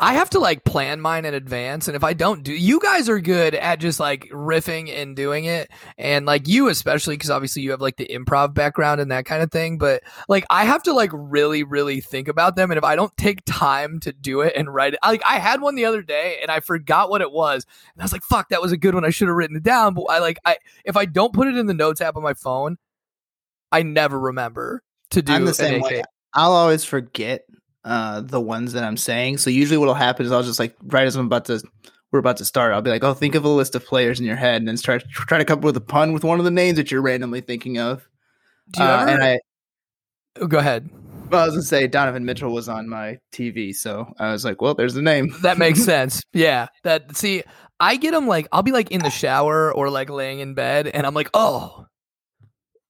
I 0.03 0.15
have 0.15 0.31
to 0.31 0.41
like 0.41 0.65
plan 0.65 1.01
mine 1.01 1.25
in 1.25 1.33
advance, 1.33 1.87
and 1.87 1.95
if 1.97 2.03
I 2.03 2.13
don't 2.13 2.43
do, 2.43 2.53
you 2.53 2.81
guys 2.81 3.09
are 3.09 3.21
good 3.21 3.55
at 3.55 3.79
just 3.79 4.01
like 4.01 4.29
riffing 4.33 4.93
and 4.93 5.15
doing 5.15 5.45
it, 5.45 5.71
and 5.97 6.27
like 6.27 6.49
you 6.49 6.67
especially 6.67 7.15
because 7.15 7.31
obviously 7.31 7.63
you 7.63 7.71
have 7.71 7.81
like 7.81 7.99
the 7.99 8.09
improv 8.09 8.53
background 8.53 9.01
and 9.01 9.13
that 9.13 9.27
kind 9.27 9.45
of 9.45 9.53
thing. 9.53 9.79
But 9.79 10.03
like 10.29 10.45
I 10.51 10.65
have 10.65 10.83
to 10.83 10.93
like 10.93 11.11
really, 11.13 11.63
really 11.63 12.01
think 12.01 12.27
about 12.27 12.57
them, 12.57 12.73
and 12.73 12.79
if 12.79 12.83
I 12.83 12.97
don't 12.97 13.17
take 13.17 13.45
time 13.47 14.01
to 14.01 14.13
do 14.13 14.41
it 14.41 14.55
and 14.57 14.75
write 14.75 14.95
it, 14.95 14.99
like 15.05 15.23
I 15.25 15.39
had 15.39 15.61
one 15.61 15.77
the 15.77 15.85
other 15.85 16.03
day 16.03 16.39
and 16.43 16.51
I 16.51 16.59
forgot 16.59 17.09
what 17.09 17.21
it 17.21 17.31
was, 17.31 17.65
and 17.95 18.03
I 18.03 18.05
was 18.05 18.13
like, 18.13 18.25
"Fuck, 18.25 18.49
that 18.49 18.61
was 18.61 18.73
a 18.73 18.77
good 18.77 18.97
one. 18.97 19.05
I 19.05 19.11
should 19.11 19.29
have 19.29 19.37
written 19.37 19.57
it 19.57 19.63
down." 19.63 19.95
But 19.95 20.07
I 20.11 20.19
like 20.19 20.41
I 20.45 20.57
if 20.85 20.97
I 20.97 21.05
don't 21.05 21.33
put 21.33 21.47
it 21.47 21.57
in 21.57 21.67
the 21.67 21.75
notes 21.75 22.01
app 22.01 22.17
on 22.17 22.25
my 22.25 22.35
phone, 22.35 22.77
I 23.71 23.85
never 23.85 24.19
remember 24.19 24.83
to 25.11 25.23
do 25.23 25.33
I'm 25.33 25.45
the 25.45 25.55
same 25.55 25.81
way. 25.81 26.03
I'll 26.35 26.53
always 26.53 26.83
forget 26.83 27.43
uh, 27.85 28.21
the 28.21 28.41
ones 28.41 28.73
that 28.75 28.85
I'm 28.85 28.97
saying. 28.97 29.39
So 29.39 29.51
usually 29.51 29.79
what'll 29.79 29.95
happen 29.95 30.25
is 30.27 30.33
I'll 30.33 30.43
just 30.43 30.59
like 30.59 30.77
right 30.85 31.07
as 31.07 31.17
I'm 31.17 31.27
about 31.27 31.45
to 31.47 31.63
we're 32.11 32.19
about 32.19 32.37
to 32.37 32.45
start, 32.45 32.73
I'll 32.75 32.83
be 32.83 32.91
like, 32.91 33.03
oh, 33.05 33.15
think 33.15 33.35
of 33.35 33.45
a 33.45 33.49
list 33.49 33.75
of 33.75 33.87
players 33.87 34.21
in 34.21 34.27
your 34.27 34.37
head 34.37 34.57
and 34.57 34.69
then 34.69 34.77
try 34.77 34.99
try 34.99 35.39
to 35.39 35.45
come 35.45 35.59
up 35.61 35.65
with 35.65 35.77
a 35.77 35.81
pun 35.81 36.13
with 36.13 36.25
one 36.25 36.39
of 36.39 36.45
the 36.45 36.51
names 36.51 36.77
that 36.77 36.91
you're 36.91 37.01
randomly 37.03 37.41
thinking 37.41 37.79
of. 37.79 38.07
Do 38.71 38.83
you 38.83 38.89
Uh, 38.89 39.01
ever? 39.01 39.11
and 39.11 39.23
I, 39.25 39.41
oh, 40.41 40.47
go 40.47 40.59
ahead. 40.59 40.91
well, 41.31 41.41
I 41.43 41.47
was 41.47 41.55
gonna 41.55 41.63
say 41.63 41.87
Donovan 41.87 42.25
Mitchell 42.27 42.53
was 42.53 42.69
on 42.69 42.89
my 42.89 43.19
TV, 43.33 43.75
so 43.75 44.13
I 44.19 44.31
was 44.31 44.45
like, 44.45 44.61
well, 44.61 44.75
there's 44.75 44.95
the 44.95 45.03
name. 45.03 45.35
That 45.43 45.57
makes 45.59 45.83
sense. 45.85 46.23
Yeah. 46.35 46.67
That 46.85 47.17
see, 47.17 47.43
I 47.81 47.97
get 47.97 48.11
them 48.13 48.27
like 48.29 48.47
I'll 48.53 48.63
be 48.63 48.73
like 48.73 48.91
in 48.91 49.03
the 49.03 49.11
shower 49.11 49.73
or 49.73 49.89
like 49.91 50.11
laying 50.11 50.41
in 50.41 50.53
bed, 50.55 50.87
and 50.89 51.07
I'm 51.07 51.15
like, 51.15 51.31
oh, 51.35 51.87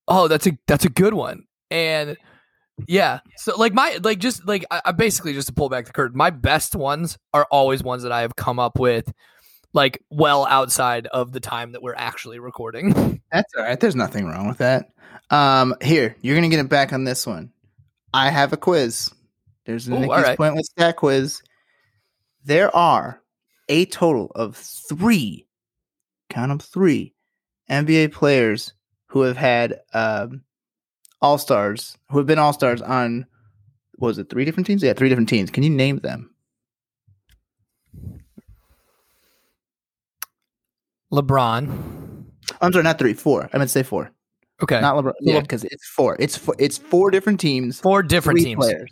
oh, 0.07 0.27
that's 0.27 0.45
a 0.47 0.57
that's 0.67 0.83
a 0.85 0.89
good 0.89 1.13
one, 1.13 1.45
and 1.71 2.17
yeah. 2.87 3.19
So 3.37 3.55
like 3.57 3.73
my 3.73 3.99
like 4.03 4.19
just 4.19 4.45
like 4.47 4.65
I, 4.71 4.81
I 4.85 4.91
basically 4.91 5.33
just 5.33 5.47
to 5.47 5.53
pull 5.53 5.69
back 5.69 5.85
the 5.85 5.93
curtain, 5.93 6.17
my 6.17 6.29
best 6.29 6.75
ones 6.75 7.17
are 7.33 7.47
always 7.51 7.83
ones 7.83 8.03
that 8.03 8.11
I 8.11 8.21
have 8.21 8.35
come 8.35 8.59
up 8.59 8.79
with. 8.79 9.11
Like 9.75 10.03
well 10.11 10.45
outside 10.45 11.07
of 11.07 11.31
the 11.31 11.39
time 11.39 11.71
that 11.71 11.81
we're 11.81 11.95
actually 11.95 12.37
recording. 12.39 13.21
That's 13.31 13.51
all 13.57 13.63
right. 13.63 13.79
There's 13.79 13.95
nothing 13.95 14.27
wrong 14.27 14.47
with 14.47 14.59
that. 14.59 14.91
Um, 15.31 15.75
here, 15.81 16.15
you're 16.21 16.35
gonna 16.35 16.49
get 16.49 16.59
it 16.59 16.69
back 16.69 16.93
on 16.93 17.05
this 17.05 17.25
one. 17.25 17.51
I 18.13 18.29
have 18.29 18.53
a 18.53 18.57
quiz. 18.57 19.11
There's 19.65 19.87
a 19.87 19.93
Ooh, 19.93 19.99
Nicky's 19.99 20.23
right. 20.23 20.37
pointless 20.37 20.67
stat 20.67 20.97
quiz. 20.97 21.41
There 22.45 22.75
are 22.75 23.21
a 23.69 23.85
total 23.85 24.31
of 24.35 24.57
three, 24.57 25.47
count 26.29 26.49
them 26.49 26.59
three, 26.59 27.15
NBA 27.69 28.11
players 28.11 28.73
who 29.07 29.21
have 29.21 29.37
had 29.37 29.79
um, 29.93 30.43
all 31.23 31.37
stars, 31.37 31.97
who 32.09 32.17
have 32.17 32.27
been 32.27 32.37
all 32.37 32.53
stars 32.53 32.81
on. 32.81 33.25
what 33.95 34.09
Was 34.09 34.17
it 34.17 34.29
three 34.29 34.45
different 34.45 34.67
teams? 34.67 34.83
Yeah, 34.83 34.93
three 34.93 35.09
different 35.09 35.29
teams. 35.29 35.49
Can 35.49 35.63
you 35.63 35.69
name 35.69 35.99
them? 35.99 36.29
LeBron. 41.11 42.25
I'm 42.61 42.73
sorry, 42.73 42.83
not 42.83 42.99
three, 42.99 43.13
four. 43.13 43.49
I 43.53 43.57
meant 43.57 43.69
to 43.69 43.71
say 43.71 43.83
four. 43.83 44.11
Okay. 44.61 44.81
Not 44.81 44.95
LeBron. 44.95 45.13
Yeah, 45.21 45.39
because 45.39 45.63
it's 45.63 45.87
four. 45.87 46.17
It's 46.19 46.37
four, 46.37 46.55
it's 46.59 46.77
four 46.77 47.09
different 47.09 47.39
teams. 47.39 47.79
Four 47.79 48.03
different 48.03 48.39
teams. 48.39 48.57
players. 48.57 48.91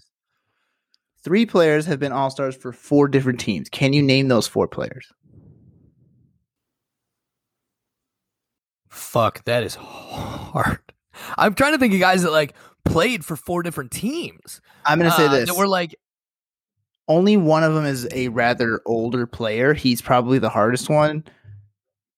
Three 1.24 1.46
players 1.46 1.86
have 1.86 2.00
been 2.00 2.14
all 2.14 2.30
stars 2.30 2.56
for 2.56 2.72
four 2.72 3.08
different 3.08 3.40
teams. 3.40 3.70
Can 3.70 3.92
you 3.94 4.02
name 4.02 4.30
those 4.30 4.48
four 4.48 4.68
players? 4.68 5.06
Fuck, 8.90 9.44
that 9.46 9.64
is 9.64 9.76
hard. 9.76 10.91
I'm 11.38 11.54
trying 11.54 11.74
to 11.74 11.78
think 11.78 11.94
of 11.94 12.00
guys 12.00 12.24
that 12.24 12.32
like 12.32 12.56
played 12.86 13.24
for 13.26 13.36
four 13.36 13.64
different 13.64 13.92
teams. 13.92 14.62
I'm 14.86 15.00
going 15.00 15.10
to 15.12 15.18
say 15.18 15.26
Uh, 15.28 15.32
this. 15.32 15.50
That 15.50 15.58
were 15.58 15.68
like, 15.68 15.96
Only 17.08 17.38
one 17.38 17.64
of 17.64 17.74
them 17.74 17.86
is 17.86 18.08
a 18.12 18.30
rather 18.30 18.82
older 18.86 19.26
player. 19.28 19.74
He's 19.74 20.02
probably 20.02 20.40
the 20.40 20.50
hardest 20.50 20.90
one. 20.90 21.24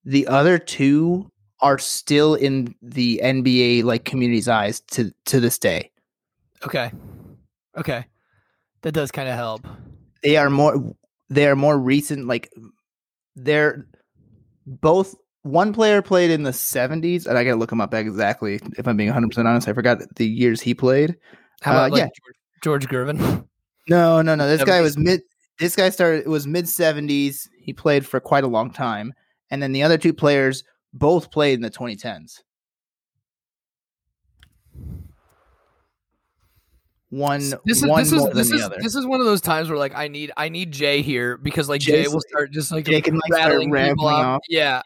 The 0.05 0.27
other 0.27 0.57
two 0.57 1.31
are 1.61 1.77
still 1.77 2.35
in 2.35 2.75
the 2.81 3.21
NBA 3.23 3.83
like 3.83 4.03
community's 4.05 4.47
eyes 4.49 4.81
to 4.91 5.13
to 5.25 5.39
this 5.39 5.57
day. 5.57 5.91
okay, 6.65 6.91
okay, 7.77 8.05
that 8.81 8.91
does 8.91 9.11
kind 9.11 9.29
of 9.29 9.35
help. 9.35 9.65
They 10.23 10.35
are 10.37 10.49
more 10.49 10.93
they 11.29 11.47
are 11.47 11.55
more 11.55 11.77
recent 11.79 12.27
like 12.27 12.51
they're 13.35 13.87
both 14.67 15.15
one 15.43 15.73
player 15.73 16.01
played 16.01 16.31
in 16.31 16.43
the 16.43 16.51
70s 16.51 17.27
and 17.27 17.37
I 17.37 17.43
got 17.43 17.51
to 17.51 17.55
look 17.57 17.71
him 17.71 17.81
up 17.81 17.93
exactly 17.93 18.59
if 18.77 18.87
I'm 18.87 18.97
being 18.97 19.11
100% 19.11 19.37
honest. 19.45 19.67
I 19.67 19.73
forgot 19.73 19.99
the 20.15 20.27
years 20.27 20.61
he 20.61 20.73
played. 20.73 21.15
How 21.61 21.71
Uh, 21.71 21.75
about 21.75 21.91
like 21.91 21.99
yeah. 21.99 22.09
George, 22.63 22.87
George 22.87 22.87
Gervin? 22.87 23.45
No, 23.89 24.21
no, 24.21 24.33
no. 24.33 24.47
This 24.47 24.63
guy 24.63 24.79
was 24.79 24.97
mid. 24.97 25.23
This 25.59 25.75
guy 25.75 25.89
started. 25.89 26.19
It 26.19 26.29
was 26.29 26.47
mid 26.47 26.69
seventies. 26.69 27.49
He 27.59 27.73
played 27.73 28.05
for 28.05 28.21
quite 28.21 28.45
a 28.45 28.47
long 28.47 28.71
time, 28.71 29.11
and 29.51 29.61
then 29.61 29.73
the 29.73 29.83
other 29.83 29.97
two 29.97 30.13
players 30.13 30.63
both 30.93 31.31
played 31.31 31.55
in 31.55 31.61
the 31.61 31.69
2010s. 31.69 32.39
One, 37.09 37.41
This 37.65 37.83
is 37.83 37.85
one 37.85 38.03
this 38.03 38.11
is 38.11 38.29
this 38.29 38.51
is 38.51 38.69
this 38.79 38.95
is 38.95 39.05
one 39.05 39.19
of 39.19 39.27
those 39.27 39.41
times 39.41 39.67
where 39.69 39.77
like 39.77 39.93
I 39.95 40.07
need 40.07 40.31
I 40.35 40.47
need 40.47 40.71
Jay 40.71 41.01
here 41.01 41.37
because 41.37 41.67
like 41.69 41.81
Jay 41.81 42.03
Jay's 42.03 42.13
will 42.13 42.21
start 42.21 42.51
just 42.51 42.71
like 42.71 42.85
Jay 42.85 43.01
can, 43.01 43.15
like, 43.15 43.31
rattling 43.31 43.71
people 43.71 44.07
off. 44.07 44.41
Yeah, 44.49 44.81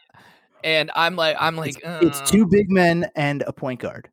and 0.64 0.90
I'm 0.94 1.16
like 1.16 1.36
I'm 1.38 1.56
like 1.56 1.76
it's 1.84 2.20
uh, 2.20 2.24
two 2.24 2.46
big 2.46 2.70
men 2.70 3.10
and 3.16 3.42
a 3.46 3.52
point 3.52 3.80
guard. 3.80 4.08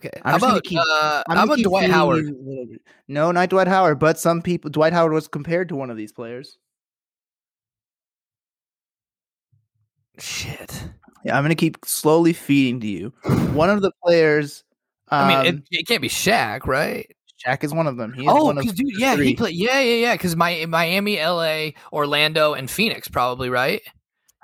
Okay, 0.00 0.10
I'm 0.22 0.32
how 0.32 0.36
about 0.48 0.64
keep- 0.64 0.78
uh, 0.78 1.22
how 1.28 1.44
about 1.44 1.58
Dwight 1.58 1.90
Howard? 1.90 2.24
you 2.26 2.36
little 2.44 2.66
bit. 2.66 2.82
No, 3.08 3.30
not 3.32 3.48
Dwight 3.48 3.68
Howard, 3.68 3.98
but 3.98 4.18
some 4.18 4.42
people. 4.42 4.70
Dwight 4.70 4.92
Howard 4.92 5.12
was 5.12 5.28
compared 5.28 5.68
to 5.70 5.76
one 5.76 5.90
of 5.90 5.96
these 5.96 6.12
players. 6.12 6.58
Shit. 10.18 10.84
Yeah, 11.24 11.36
I'm 11.36 11.42
gonna 11.44 11.54
keep 11.54 11.78
slowly 11.84 12.32
feeding 12.32 12.80
to 12.80 12.86
you. 12.86 13.12
One 13.54 13.70
of 13.70 13.80
the 13.82 13.92
players. 14.04 14.62
Um, 15.08 15.24
I 15.28 15.44
mean, 15.44 15.54
it, 15.70 15.78
it 15.80 15.86
can't 15.86 16.02
be 16.02 16.08
Shaq, 16.08 16.66
right? 16.66 17.10
Shaq 17.44 17.64
is 17.64 17.72
one 17.74 17.86
of 17.86 17.96
them. 17.96 18.12
He 18.12 18.22
is 18.22 18.28
Oh, 18.30 18.44
one 18.46 18.58
of 18.58 18.62
because 18.62 18.76
dude, 18.78 18.98
yeah, 18.98 19.14
three. 19.16 19.28
he 19.28 19.34
played. 19.36 19.54
Yeah, 19.54 19.80
yeah, 19.80 19.96
yeah. 19.96 20.14
Because 20.14 20.36
my 20.36 20.66
Miami, 20.68 21.16
LA, 21.18 21.70
Orlando, 21.92 22.54
and 22.54 22.70
Phoenix, 22.70 23.08
probably 23.08 23.48
right. 23.50 23.82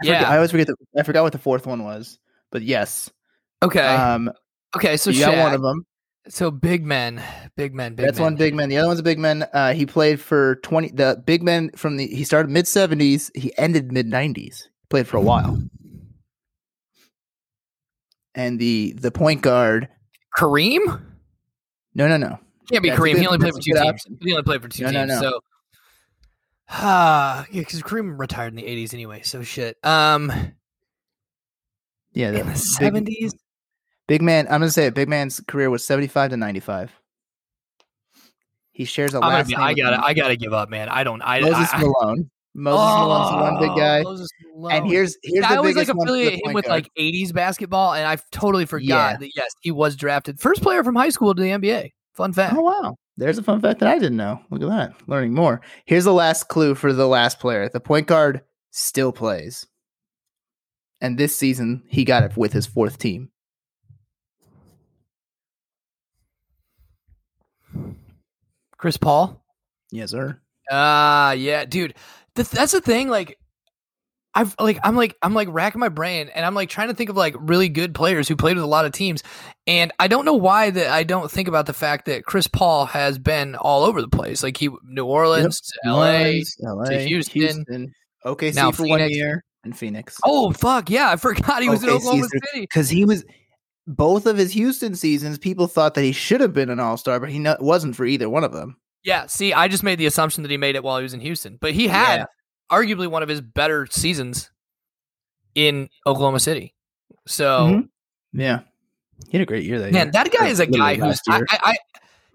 I 0.02 0.06
forget- 0.06 0.20
Yeah. 0.22 0.30
I 0.30 0.36
always 0.36 0.50
forget. 0.50 0.66
The, 0.66 0.76
I 0.98 1.02
forgot 1.02 1.22
what 1.22 1.32
the 1.32 1.38
fourth 1.38 1.66
one 1.66 1.84
was, 1.84 2.18
but 2.50 2.62
yes. 2.62 3.10
Okay. 3.62 3.80
Um, 3.80 4.30
okay. 4.76 4.96
So 4.96 5.10
you 5.10 5.20
got 5.20 5.36
one 5.38 5.54
of 5.54 5.62
them. 5.62 5.84
So 6.28 6.50
big 6.50 6.84
men, 6.84 7.22
big 7.56 7.74
men, 7.74 7.94
big 7.94 8.06
That's 8.06 8.18
men. 8.18 8.24
one 8.26 8.36
big 8.36 8.54
man. 8.54 8.68
The 8.68 8.76
other 8.76 8.88
one's 8.88 9.00
a 9.00 9.02
big 9.04 9.18
man. 9.18 9.42
Uh, 9.54 9.72
he 9.72 9.86
played 9.86 10.20
for 10.20 10.56
twenty. 10.56 10.88
The 10.90 11.22
big 11.26 11.42
man 11.42 11.70
from 11.76 11.96
the. 11.96 12.06
He 12.06 12.24
started 12.24 12.50
mid 12.50 12.68
seventies. 12.68 13.30
He 13.34 13.56
ended 13.58 13.90
mid 13.90 14.06
nineties. 14.06 14.68
Played 14.90 15.08
for 15.08 15.16
a 15.16 15.20
while. 15.22 15.58
And 18.34 18.58
the 18.58 18.92
the 19.00 19.10
point 19.10 19.42
guard. 19.42 19.88
Kareem 20.36 21.02
No, 21.94 22.06
no, 22.06 22.16
no. 22.16 22.38
can't 22.70 22.82
be 22.82 22.90
That's 22.90 23.00
Kareem. 23.00 23.18
he 23.18 23.26
only 23.26 23.38
played 23.38 23.52
for 23.54 23.60
two 23.60 23.72
teams. 23.74 23.80
option. 23.86 24.18
He 24.22 24.30
only 24.32 24.42
played 24.44 24.62
for 24.62 24.68
two 24.68 24.84
No, 24.84 24.90
no, 24.92 25.06
teams. 25.06 25.20
no. 25.22 25.30
So. 25.30 25.40
Ah, 26.70 27.46
yeah, 27.50 27.62
because 27.62 27.82
Kareem 27.82 28.18
retired 28.18 28.48
in 28.52 28.56
the 28.56 28.62
'80s 28.62 28.94
anyway. 28.94 29.22
So 29.22 29.42
shit. 29.42 29.76
Um, 29.84 30.32
Yeah, 32.12 32.30
the 32.30 32.40
'70s. 32.42 33.32
big 34.06 34.22
man. 34.22 34.46
I'm 34.46 34.60
gonna 34.60 34.70
say 34.70 34.86
it. 34.86 34.94
Big 34.94 35.08
man's 35.08 35.40
career 35.48 35.68
was 35.70 35.84
seventy 35.84 36.06
five 36.06 36.30
to 36.30 36.36
ninety 36.36 36.60
five. 36.60 36.92
He 38.72 38.84
shares 38.84 39.14
a 39.14 39.20
last 39.20 39.48
be, 39.48 39.54
name. 39.56 39.62
I 39.64 39.74
gotta, 39.74 40.02
I 40.04 40.14
gotta 40.14 40.36
give 40.36 40.52
up, 40.52 40.68
man. 40.70 40.88
I 40.88 41.04
don't. 41.04 41.20
I 41.22 41.40
Moses 41.40 41.68
I, 41.72 41.80
Malone. 41.82 42.30
Moses 42.54 42.78
Malone's 42.96 43.30
the 43.30 43.36
one 43.36 43.58
big 43.60 43.70
Oh, 43.70 43.76
guy. 43.76 44.02
Moses 44.02 44.28
And 44.40 44.54
Malone. 44.62 44.86
here's 44.86 45.16
here's 45.22 45.44
I 45.44 45.50
the 45.50 45.56
always 45.58 45.76
like 45.76 45.88
affiliate 45.88 46.34
him 46.44 46.52
with 46.52 46.64
guard. 46.66 46.84
like 46.84 46.90
'80s 46.98 47.32
basketball, 47.32 47.94
and 47.94 48.06
I 48.06 48.16
totally 48.32 48.64
forgot 48.66 48.84
Yeah. 49.12 49.16
that 49.18 49.30
yes, 49.36 49.50
he 49.60 49.70
was 49.70 49.96
drafted 49.96 50.40
first 50.40 50.62
player 50.62 50.82
from 50.82 50.94
high 50.96 51.10
school 51.10 51.34
to 51.34 51.42
the 51.42 51.50
NBA. 51.50 51.90
Fun 52.14 52.32
fact. 52.32 52.54
Oh 52.56 52.62
wow. 52.62 52.96
There's 53.16 53.38
a 53.38 53.42
fun 53.42 53.60
fact 53.60 53.80
that 53.80 53.88
I 53.88 53.98
didn't 53.98 54.16
know. 54.16 54.40
Look 54.50 54.62
at 54.62 54.68
that. 54.68 55.08
Learning 55.08 55.34
more. 55.34 55.60
Here's 55.84 56.04
the 56.04 56.12
last 56.12 56.48
clue 56.48 56.74
for 56.74 56.92
the 56.92 57.08
last 57.08 57.38
player. 57.38 57.68
The 57.68 57.80
point 57.80 58.06
guard 58.06 58.42
still 58.70 59.12
plays. 59.12 59.66
And 61.00 61.18
this 61.18 61.36
season 61.36 61.82
he 61.88 62.04
got 62.04 62.22
it 62.22 62.36
with 62.36 62.52
his 62.52 62.66
fourth 62.66 62.98
team. 62.98 63.30
Chris 68.76 68.96
Paul. 68.96 69.44
Yes, 69.90 70.10
sir. 70.12 70.40
Ah, 70.70 71.32
yeah, 71.32 71.64
dude. 71.64 71.94
Th- 72.36 72.48
that's 72.48 72.72
the 72.72 72.80
thing. 72.80 73.08
Like, 73.08 73.38
I've 74.34 74.54
like, 74.60 74.78
I'm 74.84 74.96
like, 74.96 75.16
I'm 75.22 75.34
like 75.34 75.48
racking 75.50 75.80
my 75.80 75.88
brain, 75.88 76.30
and 76.34 76.46
I'm 76.46 76.54
like 76.54 76.68
trying 76.68 76.88
to 76.88 76.94
think 76.94 77.10
of 77.10 77.16
like 77.16 77.34
really 77.38 77.68
good 77.68 77.94
players 77.94 78.28
who 78.28 78.36
played 78.36 78.56
with 78.56 78.64
a 78.64 78.68
lot 78.68 78.84
of 78.84 78.92
teams, 78.92 79.22
and 79.66 79.92
I 79.98 80.06
don't 80.06 80.24
know 80.24 80.34
why 80.34 80.70
that 80.70 80.88
I 80.88 81.02
don't 81.02 81.30
think 81.30 81.48
about 81.48 81.66
the 81.66 81.72
fact 81.72 82.06
that 82.06 82.24
Chris 82.24 82.46
Paul 82.46 82.86
has 82.86 83.18
been 83.18 83.56
all 83.56 83.84
over 83.84 84.00
the 84.00 84.08
place. 84.08 84.42
Like 84.42 84.56
he, 84.56 84.68
New 84.84 85.04
Orleans, 85.04 85.60
to 85.60 85.88
L.A. 85.88 86.44
LA, 86.60 86.98
Houston. 86.98 87.92
OKC 88.24 88.54
Now 88.54 88.70
for 88.70 88.86
one 88.86 89.08
year, 89.10 89.44
and 89.64 89.76
Phoenix. 89.76 90.18
Oh 90.24 90.52
fuck, 90.52 90.90
yeah, 90.90 91.10
I 91.10 91.16
forgot 91.16 91.62
he 91.62 91.68
was 91.68 91.82
in 91.82 91.90
Oklahoma 91.90 92.28
City. 92.28 92.60
Because 92.60 92.88
he 92.88 93.04
was 93.04 93.24
both 93.86 94.26
of 94.26 94.36
his 94.36 94.52
Houston 94.52 94.94
seasons, 94.94 95.38
people 95.38 95.66
thought 95.66 95.94
that 95.94 96.02
he 96.02 96.12
should 96.12 96.40
have 96.40 96.52
been 96.52 96.70
an 96.70 96.80
all 96.80 96.96
star, 96.96 97.18
but 97.18 97.30
he 97.30 97.38
no, 97.38 97.56
wasn't 97.60 97.96
for 97.96 98.04
either 98.04 98.28
one 98.28 98.44
of 98.44 98.52
them. 98.52 98.76
Yeah, 99.02 99.26
see, 99.26 99.52
I 99.52 99.68
just 99.68 99.82
made 99.82 99.98
the 99.98 100.06
assumption 100.06 100.42
that 100.42 100.50
he 100.50 100.58
made 100.58 100.76
it 100.76 100.84
while 100.84 100.98
he 100.98 101.02
was 101.02 101.14
in 101.14 101.20
Houston, 101.20 101.56
but 101.60 101.72
he 101.72 101.88
had 101.88 102.16
Yeah. 102.18 102.24
Arguably 102.70 103.08
one 103.08 103.22
of 103.22 103.28
his 103.28 103.40
better 103.40 103.86
seasons 103.90 104.50
in 105.54 105.88
Oklahoma 106.06 106.40
City. 106.40 106.74
So. 107.26 107.66
Mhm. 107.66 107.88
Yeah. 108.32 108.60
He 109.28 109.36
had 109.36 109.42
a 109.42 109.46
great 109.46 109.64
year 109.64 109.78
that 109.80 109.92
Man, 109.92 110.06
year. 110.06 110.12
that 110.12 110.30
guy 110.32 110.46
Or 110.46 110.48
is 110.50 110.60
a 110.60 110.66
guy 110.66 110.94
who's 110.94 111.20
I. 111.28 111.40
I, 111.50 111.58
I 111.62 111.76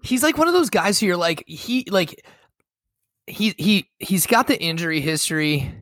he's 0.02 0.22
like 0.22 0.38
one 0.38 0.46
of 0.46 0.54
those 0.54 0.70
guys 0.70 1.00
who 1.00 1.06
you're 1.06 1.16
like 1.16 1.42
he 1.46 1.84
like 1.90 2.24
he 3.26 3.54
he 3.58 3.88
he's 3.98 4.24
got 4.26 4.46
the 4.46 4.56
injury 4.62 5.00
history 5.00 5.72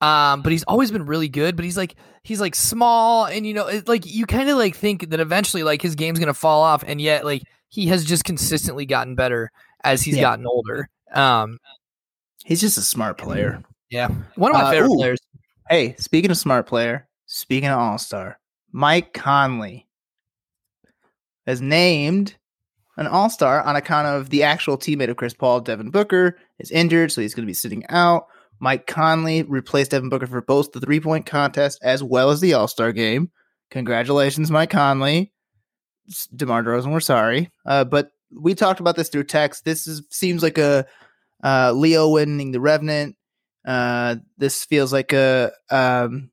um 0.00 0.42
but 0.42 0.52
he's 0.52 0.62
always 0.64 0.92
been 0.92 1.06
really 1.06 1.28
good 1.28 1.56
but 1.56 1.64
he's 1.64 1.76
like 1.76 1.96
he's 2.22 2.40
like 2.40 2.54
small 2.54 3.24
and 3.26 3.44
you 3.44 3.52
know 3.52 3.66
it, 3.66 3.88
like 3.88 4.06
you 4.06 4.26
kind 4.26 4.48
of 4.48 4.56
like 4.58 4.76
think 4.76 5.10
that 5.10 5.18
eventually 5.18 5.64
like 5.64 5.82
his 5.82 5.96
game's 5.96 6.20
gonna 6.20 6.32
fall 6.34 6.62
off 6.62 6.84
and 6.86 7.00
yet 7.00 7.24
like 7.24 7.42
he 7.68 7.86
has 7.86 8.04
just 8.04 8.22
consistently 8.24 8.86
gotten 8.86 9.16
better 9.16 9.50
as 9.82 10.02
he's 10.02 10.14
Yeah. 10.16 10.22
gotten 10.22 10.46
older 10.46 10.88
um 11.12 11.58
He's 12.44 12.60
just 12.60 12.78
a 12.78 12.82
smart 12.82 13.18
player. 13.18 13.62
yeah 13.90 14.08
one 14.36 14.50
of 14.50 14.56
my 14.56 14.64
Uh, 14.64 14.70
favorite 14.70 14.90
ooh. 14.90 14.96
players 14.96 15.20
Hey, 15.70 15.94
speaking 15.98 16.30
of 16.30 16.36
smart 16.36 16.66
player, 16.66 17.08
speaking 17.26 17.68
of 17.70 17.78
all 17.78 17.96
star, 17.98 18.38
Mike 18.72 19.12
Conley 19.14 19.86
has 21.46 21.60
named 21.60 22.34
an 22.96 23.06
all 23.06 23.30
star 23.30 23.62
on 23.62 23.76
account 23.76 24.06
of 24.06 24.28
the 24.30 24.42
actual 24.42 24.76
teammate 24.76 25.08
of 25.08 25.16
Chris 25.16 25.32
Paul, 25.34 25.60
Devin 25.60 25.90
Booker, 25.90 26.36
is 26.58 26.70
injured, 26.70 27.10
so 27.10 27.20
he's 27.22 27.34
going 27.34 27.44
to 27.46 27.50
be 27.50 27.54
sitting 27.54 27.84
out. 27.88 28.26
Mike 28.60 28.86
Conley 28.86 29.44
replaced 29.44 29.92
Devin 29.92 30.08
Booker 30.10 30.26
for 30.26 30.42
both 30.42 30.72
the 30.72 30.80
three 30.80 31.00
point 31.00 31.24
contest 31.26 31.78
as 31.82 32.02
well 32.02 32.30
as 32.30 32.40
the 32.40 32.52
all 32.54 32.68
star 32.68 32.92
game. 32.92 33.30
Congratulations, 33.70 34.50
Mike 34.50 34.70
Conley. 34.70 35.32
DeMar 36.36 36.62
DeRozan, 36.64 36.92
we're 36.92 37.00
sorry. 37.00 37.50
Uh, 37.64 37.84
but 37.84 38.10
we 38.30 38.54
talked 38.54 38.80
about 38.80 38.96
this 38.96 39.08
through 39.08 39.24
text. 39.24 39.64
This 39.64 39.86
is, 39.86 40.02
seems 40.10 40.42
like 40.42 40.58
a 40.58 40.84
uh, 41.42 41.72
Leo 41.72 42.08
winning 42.08 42.52
the 42.52 42.60
Revenant. 42.60 43.16
Uh, 43.66 44.16
this 44.38 44.64
feels 44.64 44.92
like 44.92 45.12
a 45.12 45.52
um, 45.70 46.30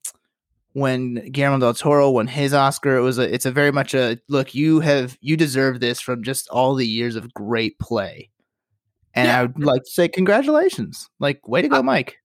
when 0.73 1.15
Guillermo 1.31 1.59
del 1.59 1.73
Toro 1.73 2.09
won 2.11 2.27
his 2.27 2.53
Oscar. 2.53 2.97
It 2.97 3.01
was 3.01 3.17
a. 3.19 3.33
It's 3.33 3.45
a 3.45 3.51
very 3.51 3.71
much 3.71 3.93
a 3.93 4.19
look. 4.29 4.55
You 4.55 4.79
have 4.79 5.17
you 5.21 5.37
deserve 5.37 5.79
this 5.79 5.99
from 5.99 6.23
just 6.23 6.47
all 6.49 6.75
the 6.75 6.87
years 6.87 7.15
of 7.15 7.33
great 7.33 7.77
play, 7.79 8.29
and 9.13 9.27
Yeah. 9.27 9.39
I 9.39 9.43
would 9.43 9.63
like 9.63 9.83
to 9.83 9.91
say 9.91 10.07
congratulations. 10.07 11.09
Like 11.19 11.47
way 11.47 11.61
to 11.61 11.67
go, 11.67 11.77
I- 11.77 11.81
Mike. 11.81 12.17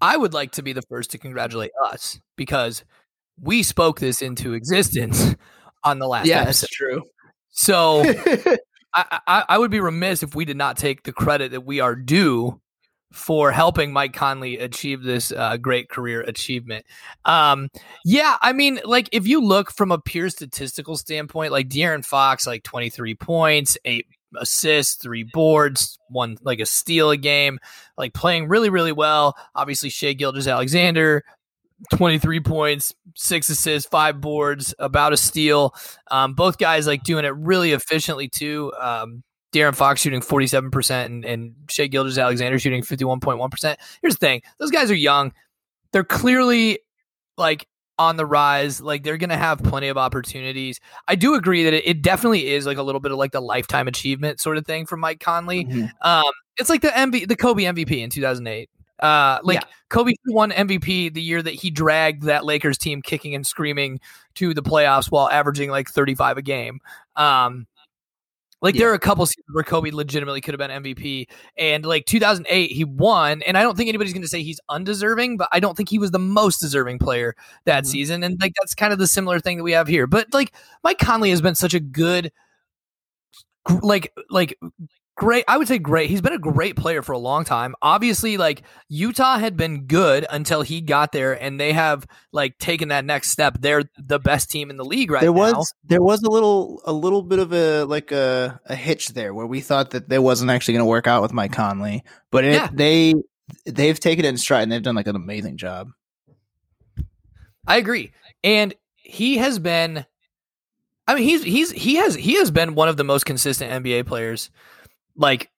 I 0.00 0.16
would 0.16 0.32
like 0.32 0.52
to 0.52 0.62
be 0.62 0.72
the 0.72 0.82
first 0.82 1.10
to 1.10 1.18
congratulate 1.18 1.72
us 1.84 2.20
because 2.36 2.84
we 3.40 3.64
spoke 3.64 3.98
this 3.98 4.22
into 4.22 4.52
existence 4.54 5.34
on 5.84 5.98
the 5.98 6.06
last 6.06 6.28
episode. 6.28 6.44
That's 6.46 6.68
true. 6.68 7.02
So 7.50 8.04
I, 8.94 9.44
I, 9.48 9.58
would 9.58 9.70
be 9.70 9.80
remiss 9.80 10.22
if 10.22 10.34
we 10.34 10.44
did 10.44 10.56
not 10.56 10.76
take 10.76 11.02
the 11.02 11.12
credit 11.12 11.52
that 11.52 11.60
we 11.60 11.80
are 11.80 11.94
due 11.94 12.60
for 13.12 13.50
helping 13.52 13.92
Mike 13.92 14.12
Conley 14.12 14.58
achieve 14.58 15.02
this 15.02 15.32
uh, 15.32 15.56
great 15.56 15.88
career 15.88 16.20
achievement. 16.20 16.84
Um, 17.24 17.68
yeah, 18.04 18.36
I 18.40 18.52
mean, 18.52 18.80
like 18.84 19.08
if 19.12 19.26
you 19.26 19.40
look 19.44 19.70
from 19.72 19.90
a 19.90 19.98
pure 19.98 20.30
statistical 20.30 20.96
standpoint, 20.96 21.52
like 21.52 21.68
De'Aaron 21.68 22.04
Fox, 22.04 22.46
like 22.46 22.62
23 22.64 23.14
points, 23.14 23.78
eight 23.84 24.06
assists, 24.36 24.96
three 24.96 25.22
boards, 25.22 25.98
one 26.08 26.36
like 26.42 26.60
a 26.60 26.66
steal 26.66 27.10
a 27.10 27.16
game, 27.16 27.58
like 27.96 28.12
playing 28.12 28.48
really, 28.48 28.70
really 28.70 28.92
well. 28.92 29.36
Obviously, 29.54 29.88
Shai 29.88 30.12
Gilgeous-Alexander, 30.12 31.24
23 31.94 32.40
points, 32.40 32.94
six 33.14 33.48
assists, 33.48 33.88
five 33.88 34.20
boards, 34.20 34.74
about 34.78 35.12
a 35.12 35.16
steal. 35.16 35.74
Um, 36.10 36.34
both 36.34 36.58
guys 36.58 36.86
like 36.86 37.02
doing 37.02 37.24
it 37.24 37.34
really 37.34 37.72
efficiently 37.72 38.28
too. 38.28 38.72
Um, 38.80 39.22
De'Aaron 39.52 39.74
Fox 39.74 40.00
shooting 40.00 40.20
47% 40.20 41.06
and, 41.06 41.24
and 41.24 41.54
Shai 41.70 41.86
Gilgeous-Alexander 41.86 42.58
shooting 42.58 42.82
51.1%. 42.82 43.76
Here's 44.02 44.14
the 44.14 44.18
thing 44.18 44.42
those 44.58 44.70
guys 44.70 44.90
are 44.90 44.94
young. 44.96 45.32
They're 45.92 46.04
clearly 46.04 46.80
like 47.38 47.66
on 47.98 48.16
the 48.16 48.26
rise. 48.26 48.80
Like 48.80 49.02
they're 49.02 49.16
going 49.16 49.30
to 49.30 49.36
have 49.36 49.58
plenty 49.58 49.88
of 49.88 49.96
opportunities. 49.96 50.80
I 51.06 51.14
do 51.14 51.34
agree 51.34 51.64
that 51.64 51.72
it, 51.72 51.86
it, 51.86 52.02
definitely 52.02 52.48
is 52.48 52.66
like 52.66 52.78
a 52.78 52.82
little 52.82 53.00
bit 53.00 53.10
of 53.10 53.18
like 53.18 53.32
the 53.32 53.40
lifetime 53.40 53.88
achievement 53.88 54.40
sort 54.40 54.56
of 54.56 54.66
thing 54.66 54.86
for 54.86 54.96
Mike 54.96 55.20
Conley. 55.20 55.64
Mm-hmm. 55.64 55.86
Um, 56.02 56.32
it's 56.58 56.68
like 56.68 56.82
the 56.82 56.88
MV, 56.88 57.28
the 57.28 57.36
Kobe 57.36 57.64
MVP 57.64 57.98
in 57.98 58.10
2008. 58.10 58.68
Uh, 59.00 59.38
like 59.42 59.60
yeah. 59.60 59.68
Kobe 59.90 60.12
won 60.26 60.50
MVP 60.50 61.12
the 61.12 61.22
year 61.22 61.42
that 61.42 61.54
he 61.54 61.70
dragged 61.70 62.24
that 62.24 62.44
Lakers 62.44 62.78
team 62.78 63.02
kicking 63.02 63.34
and 63.34 63.46
screaming 63.46 64.00
to 64.34 64.54
the 64.54 64.62
playoffs 64.62 65.10
while 65.10 65.30
averaging 65.30 65.70
like 65.70 65.88
35 65.88 66.38
a 66.38 66.42
game. 66.42 66.80
Um, 67.16 67.66
like 68.60 68.74
yeah. 68.74 68.80
there 68.80 68.90
are 68.90 68.94
a 68.94 68.98
couple 68.98 69.24
seasons 69.24 69.46
where 69.52 69.62
Kobe 69.62 69.90
legitimately 69.90 70.40
could 70.40 70.52
have 70.52 70.58
been 70.58 70.82
MVP, 70.82 71.26
and 71.56 71.86
like 71.86 72.06
2008 72.06 72.72
he 72.72 72.84
won, 72.84 73.42
and 73.42 73.56
I 73.56 73.62
don't 73.62 73.76
think 73.76 73.88
anybody's 73.88 74.12
going 74.12 74.22
to 74.22 74.28
say 74.28 74.42
he's 74.42 74.60
undeserving, 74.68 75.36
but 75.36 75.48
I 75.52 75.60
don't 75.60 75.76
think 75.76 75.88
he 75.88 75.98
was 75.98 76.10
the 76.10 76.18
most 76.18 76.58
deserving 76.58 76.98
player 76.98 77.36
that 77.66 77.84
mm-hmm. 77.84 77.90
season, 77.90 78.24
and 78.24 78.40
like 78.40 78.54
that's 78.58 78.74
kind 78.74 78.92
of 78.92 78.98
the 78.98 79.06
similar 79.06 79.38
thing 79.38 79.58
that 79.58 79.62
we 79.62 79.72
have 79.72 79.86
here. 79.86 80.08
But 80.08 80.34
like 80.34 80.52
Mike 80.82 80.98
Conley 80.98 81.30
has 81.30 81.40
been 81.40 81.54
such 81.54 81.74
a 81.74 81.80
good, 81.80 82.32
like 83.80 84.12
like 84.28 84.58
great. 85.18 85.44
I 85.46 85.58
would 85.58 85.68
say 85.68 85.78
great. 85.78 86.08
He's 86.08 86.22
been 86.22 86.32
a 86.32 86.38
great 86.38 86.76
player 86.76 87.02
for 87.02 87.12
a 87.12 87.18
long 87.18 87.44
time. 87.44 87.74
Obviously, 87.82 88.38
like 88.38 88.62
Utah 88.88 89.36
had 89.36 89.56
been 89.56 89.84
good 89.86 90.24
until 90.30 90.62
he 90.62 90.80
got 90.80 91.12
there, 91.12 91.34
and 91.34 91.60
they 91.60 91.72
have 91.74 92.06
like 92.32 92.56
taken 92.58 92.88
that 92.88 93.04
next 93.04 93.30
step. 93.30 93.58
They're 93.60 93.84
the 93.98 94.18
best 94.18 94.50
team 94.50 94.70
in 94.70 94.78
the 94.78 94.84
league 94.84 95.10
right 95.10 95.20
there 95.20 95.32
now. 95.32 95.38
was 95.38 95.74
there 95.84 96.00
was 96.00 96.22
a 96.22 96.30
little 96.30 96.80
a 96.86 96.92
little 96.92 97.22
bit 97.22 97.40
of 97.40 97.52
a 97.52 97.84
like 97.84 98.12
a, 98.12 98.58
a 98.66 98.74
hitch 98.74 99.08
there 99.08 99.34
where 99.34 99.46
we 99.46 99.60
thought 99.60 99.90
that 99.90 100.08
there 100.08 100.22
wasn't 100.22 100.50
actually 100.50 100.74
going 100.74 100.86
to 100.86 100.90
work 100.90 101.06
out 101.06 101.20
with 101.20 101.34
Mike 101.34 101.52
Conley, 101.52 102.02
but 102.30 102.44
it, 102.44 102.54
yeah. 102.54 102.68
they 102.72 103.14
they've 103.66 104.00
taken 104.00 104.24
it 104.24 104.28
in 104.28 104.38
stride 104.38 104.62
and 104.62 104.72
they've 104.72 104.82
done 104.82 104.94
like 104.94 105.08
an 105.08 105.16
amazing 105.16 105.58
job. 105.58 105.90
I 107.66 107.76
agree, 107.76 108.12
and 108.42 108.74
he 108.96 109.36
has 109.38 109.58
been. 109.58 110.06
I 111.06 111.14
mean, 111.14 111.24
he's 111.24 111.42
he's 111.42 111.72
he 111.72 111.96
has 111.96 112.14
he 112.14 112.34
has 112.34 112.50
been 112.50 112.74
one 112.74 112.88
of 112.88 112.98
the 112.98 113.04
most 113.04 113.24
consistent 113.24 113.84
NBA 113.84 114.06
players 114.06 114.50
like 115.18 115.50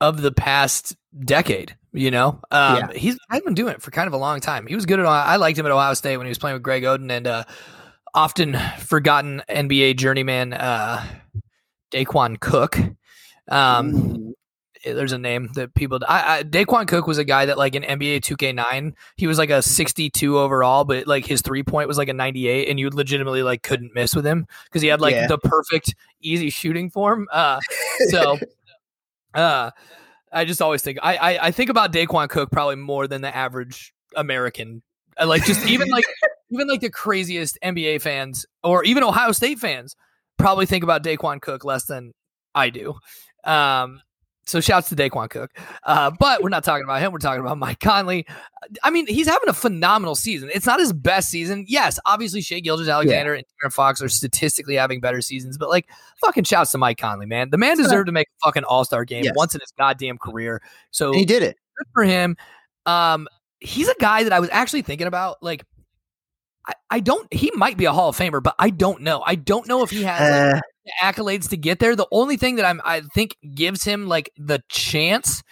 of 0.00 0.20
the 0.20 0.32
past 0.32 0.96
decade. 1.18 1.76
You 1.92 2.10
know, 2.10 2.40
um, 2.50 2.76
yeah. 2.76 2.92
he's 2.94 3.18
I've 3.30 3.44
been 3.44 3.54
doing 3.54 3.72
it 3.72 3.80
for 3.80 3.90
kind 3.90 4.06
of 4.06 4.12
a 4.12 4.18
long 4.18 4.40
time. 4.40 4.66
He 4.66 4.74
was 4.74 4.84
good 4.84 5.00
at. 5.00 5.06
I 5.06 5.36
liked 5.36 5.58
him 5.58 5.64
at 5.64 5.72
Ohio 5.72 5.94
State 5.94 6.18
when 6.18 6.26
he 6.26 6.30
was 6.30 6.36
playing 6.36 6.54
with 6.54 6.62
Greg 6.62 6.82
Oden 6.82 7.10
and 7.10 7.26
uh, 7.26 7.44
often 8.12 8.58
forgotten 8.78 9.42
NBA 9.48 9.96
journeyman 9.96 10.52
uh, 10.52 11.02
Daequan 11.90 12.38
Cook. 12.38 12.76
Um, 13.48 14.34
there's 14.94 15.12
a 15.12 15.18
name 15.18 15.50
that 15.54 15.74
people. 15.74 16.00
I, 16.08 16.38
I 16.38 16.42
Daequan 16.42 16.88
Cook 16.88 17.06
was 17.06 17.18
a 17.18 17.24
guy 17.24 17.46
that 17.46 17.58
like 17.58 17.74
in 17.74 17.82
NBA 17.82 18.20
2K9, 18.20 18.94
he 19.16 19.26
was 19.26 19.38
like 19.38 19.50
a 19.50 19.62
62 19.62 20.38
overall, 20.38 20.84
but 20.84 21.06
like 21.06 21.26
his 21.26 21.42
three 21.42 21.62
point 21.62 21.88
was 21.88 21.98
like 21.98 22.08
a 22.08 22.12
98, 22.12 22.68
and 22.68 22.78
you 22.78 22.88
legitimately 22.90 23.42
like 23.42 23.62
couldn't 23.62 23.94
miss 23.94 24.14
with 24.14 24.26
him 24.26 24.46
because 24.64 24.82
he 24.82 24.88
had 24.88 25.00
like 25.00 25.14
yeah. 25.14 25.26
the 25.26 25.38
perfect 25.38 25.94
easy 26.20 26.50
shooting 26.50 26.90
form. 26.90 27.26
Uh, 27.32 27.60
so, 28.08 28.38
uh, 29.34 29.70
I 30.32 30.44
just 30.44 30.62
always 30.62 30.82
think 30.82 30.98
I, 31.02 31.16
I 31.16 31.46
I 31.46 31.50
think 31.50 31.70
about 31.70 31.92
Daequan 31.92 32.28
Cook 32.28 32.50
probably 32.50 32.76
more 32.76 33.06
than 33.06 33.22
the 33.22 33.34
average 33.34 33.92
American. 34.14 34.82
Uh, 35.18 35.26
like 35.26 35.44
just 35.44 35.66
even 35.66 35.88
like 35.88 36.04
even 36.50 36.68
like 36.68 36.80
the 36.80 36.90
craziest 36.90 37.58
NBA 37.62 38.02
fans 38.02 38.46
or 38.62 38.84
even 38.84 39.02
Ohio 39.02 39.32
State 39.32 39.58
fans 39.58 39.96
probably 40.38 40.66
think 40.66 40.84
about 40.84 41.02
Daequan 41.02 41.40
Cook 41.40 41.64
less 41.64 41.84
than 41.84 42.12
I 42.54 42.70
do. 42.70 42.94
Um, 43.44 44.00
so 44.46 44.60
shouts 44.60 44.88
to 44.88 44.96
Daequan 44.96 45.28
Cook. 45.28 45.50
Uh, 45.82 46.10
but 46.18 46.42
we're 46.42 46.48
not 46.48 46.64
talking 46.64 46.84
about 46.84 47.00
him. 47.00 47.12
We're 47.12 47.18
talking 47.18 47.40
about 47.40 47.58
Mike 47.58 47.80
Conley. 47.80 48.26
I 48.82 48.90
mean, 48.90 49.06
he's 49.06 49.26
having 49.26 49.48
a 49.48 49.52
phenomenal 49.52 50.14
season. 50.14 50.50
It's 50.54 50.66
not 50.66 50.80
his 50.80 50.92
best 50.92 51.30
season. 51.30 51.64
Yes, 51.68 51.98
obviously 52.06 52.40
Shai 52.40 52.60
Gilgeous-Alexander 52.60 53.32
yeah. 53.32 53.38
and 53.38 53.46
Aaron 53.62 53.70
Fox 53.70 54.00
are 54.00 54.08
statistically 54.08 54.76
having 54.76 55.00
better 55.00 55.20
seasons, 55.20 55.58
but 55.58 55.68
like 55.68 55.86
fucking 56.20 56.44
shouts 56.44 56.70
to 56.72 56.78
Mike 56.78 56.98
Conley, 56.98 57.26
man. 57.26 57.50
The 57.50 57.58
man 57.58 57.76
deserved 57.76 58.06
to 58.06 58.12
make 58.12 58.28
a 58.28 58.46
fucking 58.46 58.64
all-star 58.64 59.04
game 59.04 59.24
yes. 59.24 59.34
once 59.36 59.54
in 59.54 59.60
his 59.60 59.72
goddamn 59.76 60.18
career. 60.18 60.62
So 60.90 61.08
and 61.08 61.16
he 61.16 61.24
did 61.24 61.42
it. 61.42 61.56
Good 61.78 61.86
for 61.92 62.04
him. 62.04 62.36
Um, 62.86 63.28
he's 63.60 63.88
a 63.88 63.94
guy 63.98 64.22
that 64.22 64.32
I 64.32 64.40
was 64.40 64.48
actually 64.50 64.82
thinking 64.82 65.06
about, 65.06 65.42
like 65.42 65.64
I, 66.66 66.74
I 66.90 67.00
don't 67.00 67.32
he 67.32 67.50
might 67.54 67.76
be 67.76 67.84
a 67.84 67.92
Hall 67.92 68.08
of 68.08 68.16
Famer, 68.16 68.42
but 68.42 68.54
I 68.58 68.70
don't 68.70 69.02
know. 69.02 69.22
I 69.26 69.34
don't 69.34 69.66
know 69.66 69.82
if 69.82 69.90
he 69.90 70.02
has 70.04 70.54
like, 70.54 70.62
uh, 70.86 71.04
accolades 71.04 71.48
to 71.50 71.56
get 71.56 71.78
there. 71.78 71.96
The 71.96 72.06
only 72.12 72.36
thing 72.36 72.56
that 72.56 72.64
I'm 72.64 72.80
I 72.84 73.00
think 73.00 73.36
gives 73.54 73.84
him 73.84 74.06
like 74.06 74.30
the 74.36 74.62
chance 74.68 75.42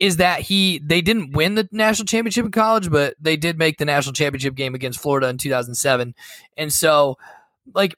is 0.00 0.16
that 0.16 0.40
he 0.40 0.80
they 0.84 1.00
didn't 1.00 1.32
win 1.32 1.54
the 1.54 1.68
national 1.72 2.06
championship 2.06 2.44
in 2.44 2.50
college, 2.50 2.90
but 2.90 3.14
they 3.20 3.36
did 3.36 3.58
make 3.58 3.78
the 3.78 3.84
national 3.84 4.12
championship 4.12 4.54
game 4.54 4.74
against 4.74 5.00
Florida 5.00 5.28
in 5.28 5.38
2007. 5.38 6.14
And 6.56 6.72
so 6.72 7.16
like 7.74 7.94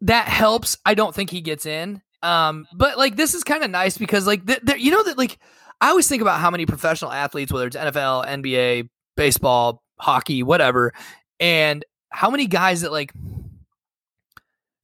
that 0.00 0.28
helps. 0.28 0.76
I 0.84 0.94
don't 0.94 1.14
think 1.14 1.30
he 1.30 1.40
gets 1.40 1.66
in. 1.66 2.02
Um 2.22 2.66
but 2.74 2.98
like 2.98 3.16
this 3.16 3.34
is 3.34 3.44
kind 3.44 3.62
of 3.62 3.70
nice 3.70 3.96
because 3.96 4.26
like 4.26 4.46
th- 4.46 4.64
th- 4.66 4.80
you 4.80 4.90
know 4.90 5.02
that 5.04 5.16
like 5.16 5.38
I 5.80 5.90
always 5.90 6.08
think 6.08 6.22
about 6.22 6.40
how 6.40 6.50
many 6.50 6.66
professional 6.66 7.12
athletes 7.12 7.52
whether 7.52 7.66
it's 7.68 7.76
NFL, 7.76 8.26
NBA, 8.26 8.88
baseball, 9.16 9.82
hockey, 9.98 10.42
whatever, 10.42 10.92
and 11.38 11.84
how 12.10 12.30
many 12.30 12.46
guys 12.46 12.80
that 12.80 12.90
like 12.90 13.12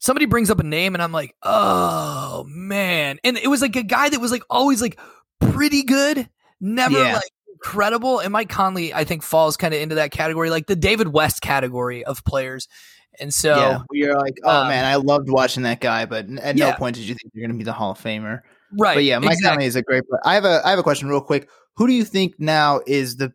somebody 0.04 0.26
brings 0.26 0.50
up 0.50 0.60
a 0.60 0.64
name 0.64 0.94
and 0.94 1.02
I'm 1.02 1.12
like, 1.12 1.34
oh 1.42 2.44
man. 2.46 3.18
And 3.24 3.38
it 3.38 3.48
was 3.48 3.62
like 3.62 3.74
a 3.74 3.82
guy 3.82 4.10
that 4.10 4.20
was 4.20 4.30
like 4.30 4.42
always 4.50 4.82
like 4.82 5.00
pretty 5.40 5.82
good, 5.82 6.28
never 6.60 7.02
yeah. 7.02 7.14
like 7.14 7.32
incredible. 7.50 8.18
And 8.18 8.30
Mike 8.30 8.50
Conley, 8.50 8.92
I 8.92 9.04
think, 9.04 9.22
falls 9.22 9.56
kind 9.56 9.72
of 9.72 9.80
into 9.80 9.94
that 9.94 10.10
category, 10.10 10.50
like 10.50 10.66
the 10.66 10.76
David 10.76 11.08
West 11.08 11.40
category 11.40 12.04
of 12.04 12.22
players. 12.24 12.68
And 13.18 13.32
so 13.32 13.56
yeah, 13.56 13.78
you're 13.92 14.18
like, 14.18 14.34
oh 14.44 14.62
um, 14.62 14.68
man, 14.68 14.84
I 14.84 14.96
loved 14.96 15.30
watching 15.30 15.62
that 15.62 15.80
guy, 15.80 16.04
but 16.04 16.26
at 16.38 16.58
yeah. 16.58 16.70
no 16.70 16.76
point 16.76 16.96
did 16.96 17.08
you 17.08 17.14
think 17.14 17.32
you're 17.32 17.46
going 17.46 17.56
to 17.56 17.58
be 17.58 17.64
the 17.64 17.72
Hall 17.72 17.92
of 17.92 17.98
Famer, 17.98 18.40
right? 18.78 18.96
But 18.96 19.04
yeah, 19.04 19.18
Mike 19.18 19.32
exactly. 19.32 19.48
Conley 19.48 19.66
is 19.66 19.76
a 19.76 19.82
great. 19.82 20.06
Player. 20.06 20.20
I 20.26 20.34
have 20.34 20.44
a 20.44 20.60
I 20.66 20.70
have 20.70 20.78
a 20.78 20.82
question 20.82 21.08
real 21.08 21.22
quick. 21.22 21.48
Who 21.76 21.86
do 21.86 21.94
you 21.94 22.04
think 22.04 22.34
now 22.38 22.82
is 22.86 23.16
the 23.16 23.32